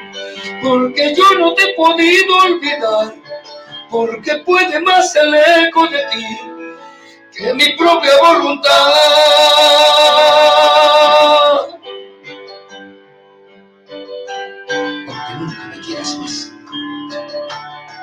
porque 0.64 1.16
yo 1.16 1.24
no 1.40 1.54
te 1.54 1.64
he 1.64 1.74
podido 1.76 2.38
olvidar, 2.38 3.14
porque 3.90 4.36
puede 4.46 4.80
más 4.82 5.16
el 5.16 5.34
eco 5.36 5.88
de 5.88 6.06
ti 6.12 6.26
que 7.36 7.54
mi 7.54 7.76
propia 7.76 8.12
voluntad. 8.22 8.94
Aunque 15.08 15.34
nunca 15.40 15.66
me 15.66 15.80
quieras 15.82 16.18
más, 16.18 16.52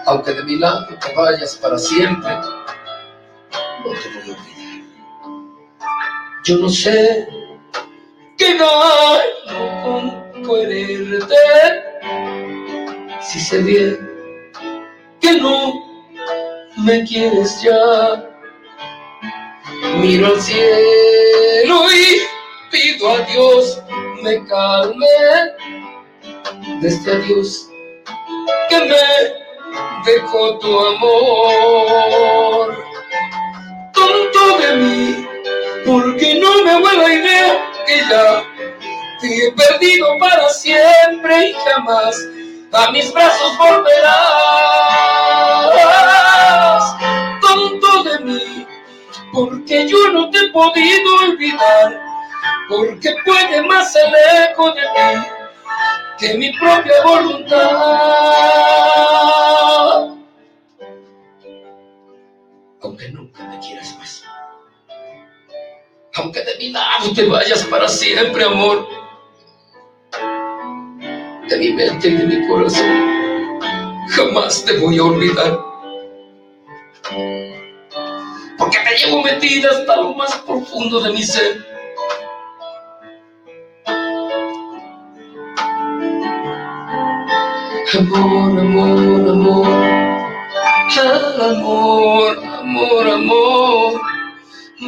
aunque 0.07 0.33
de 0.33 0.43
mi 0.45 0.57
lado 0.59 0.87
te 1.01 1.15
vayas 1.15 1.57
para 1.57 1.79
siempre, 1.79 2.35
no 2.35 2.43
te 3.85 4.09
voy 4.09 4.31
a 4.31 4.35
olvidar. 4.35 4.52
Yo 6.45 6.57
no 6.59 6.69
sé 6.69 7.29
qué 8.37 8.59
gano 8.59 9.21
con 9.85 10.43
quererte, 10.43 11.35
si 13.21 13.39
sé 13.39 13.59
bien 13.59 14.13
que 15.21 15.41
no 15.41 15.73
me 16.79 17.05
quieres 17.05 17.63
ya. 17.63 18.29
Miro 20.01 20.27
al 20.27 20.41
cielo 20.41 21.93
y 21.93 22.23
pido 22.71 23.09
a 23.11 23.19
Dios 23.21 23.83
me 24.23 24.45
calme 24.47 25.07
de 26.81 26.89
este 26.89 27.11
adiós 27.13 27.69
que 28.69 28.79
me 28.81 30.13
dejó 30.13 30.59
tu 30.59 30.79
amor. 30.87 32.85
Tonto 33.93 34.59
de 34.59 34.77
mí, 34.77 35.27
porque 35.85 36.41
no 36.41 36.65
me 36.65 36.81
vuelvo 36.81 37.09
la 37.09 37.15
idea 37.15 37.71
que 37.87 37.99
ya 38.09 38.45
te 39.21 39.47
he 39.47 39.53
perdido 39.53 40.07
para 40.19 40.49
siempre 40.51 41.51
y 41.51 41.53
jamás 41.55 42.17
a 42.73 42.91
mis 42.91 43.13
brazos 43.13 43.59
volverás. 43.59 44.13
Tonto 47.41 48.05
de 48.05 48.19
mí, 48.21 48.67
porque 49.33 49.89
yo 49.89 50.13
no 50.13 50.31
te 50.31 50.39
he 50.39 50.49
podido 50.51 51.17
olvidar, 51.27 52.01
porque 52.69 53.15
puede 53.25 53.63
más 53.63 53.95
el 53.97 54.15
eco 54.51 54.73
de 54.73 54.83
ti 54.83 55.21
que 56.19 56.35
mi 56.39 56.53
propia 56.59 57.03
voluntad. 57.05 57.71
Aunque 62.83 63.09
nunca 63.11 63.45
me 63.45 63.59
quieras 63.61 63.97
más, 63.99 64.22
aunque 66.15 66.43
de 66.43 66.57
mi 66.59 66.69
lado 66.71 67.13
te 67.15 67.25
vayas 67.27 67.65
para 67.65 67.89
siempre, 67.89 68.45
amor, 68.45 68.87
de 71.49 71.59
mi 71.59 71.73
mente 71.73 72.09
y 72.09 72.15
de 72.17 72.25
mi 72.25 72.49
corazón, 72.49 73.61
jamás 74.09 74.65
te 74.65 74.79
voy 74.79 74.99
a 74.99 75.05
olvidar. 75.05 75.59
Porque 78.59 78.79
te 78.79 78.97
llevo 78.97 79.23
metida 79.23 79.71
hasta 79.71 79.97
lo 79.97 80.15
más 80.15 80.37
profundo 80.39 81.01
de 81.01 81.13
mi 81.13 81.23
ser. 81.23 81.73
Amor, 87.95 88.59
amor, 88.59 89.29
amor, 89.29 89.67
amor, 91.41 92.39
amor, 92.61 93.09
amor, 93.09 94.01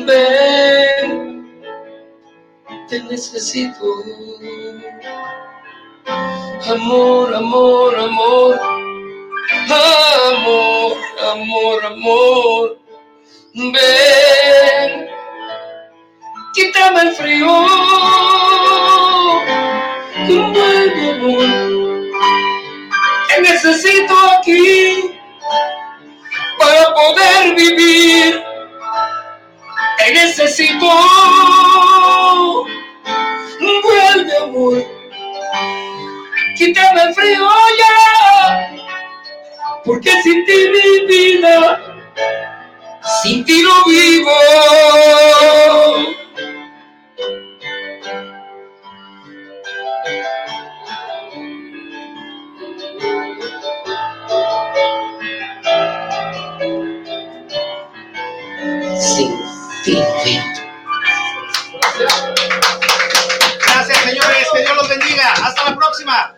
ven, 0.07 0.74
necesito. 3.05 3.85
Amor, 6.71 7.35
amor, 7.35 7.99
amor, 7.99 8.61
amor, 10.31 10.97
amor, 11.33 11.85
amor, 11.85 12.79
ven, 13.55 15.09
quítame 16.55 17.01
el 17.03 17.13
frío, 17.13 17.47
ven, 20.27 20.95
amor 21.13 22.05
te 23.35 23.41
necesito 23.41 24.15
aquí 24.39 25.11
para 26.59 26.95
poder 26.95 27.55
vivir. 27.57 28.43
Te 29.99 30.13
necesito. 30.13 30.87
Amor. 34.45 34.85
Quítame 36.57 37.03
el 37.03 37.15
frío 37.15 37.49
ya. 37.79 38.85
Porque 39.85 40.11
sin 40.23 40.45
ti 40.45 40.53
mi 40.73 41.07
vida, 41.07 41.81
sin 43.23 43.45
ti 43.45 43.63
no 43.63 43.85
vivo. 43.87 44.31
Sin 58.99 59.33
ti 59.85 60.64
señores. 64.25 64.49
Que 64.53 64.61
Dios 64.63 64.77
los 64.77 64.89
bendiga. 64.89 65.33
Hasta 65.43 65.71
la 65.71 65.77
próxima. 65.77 66.34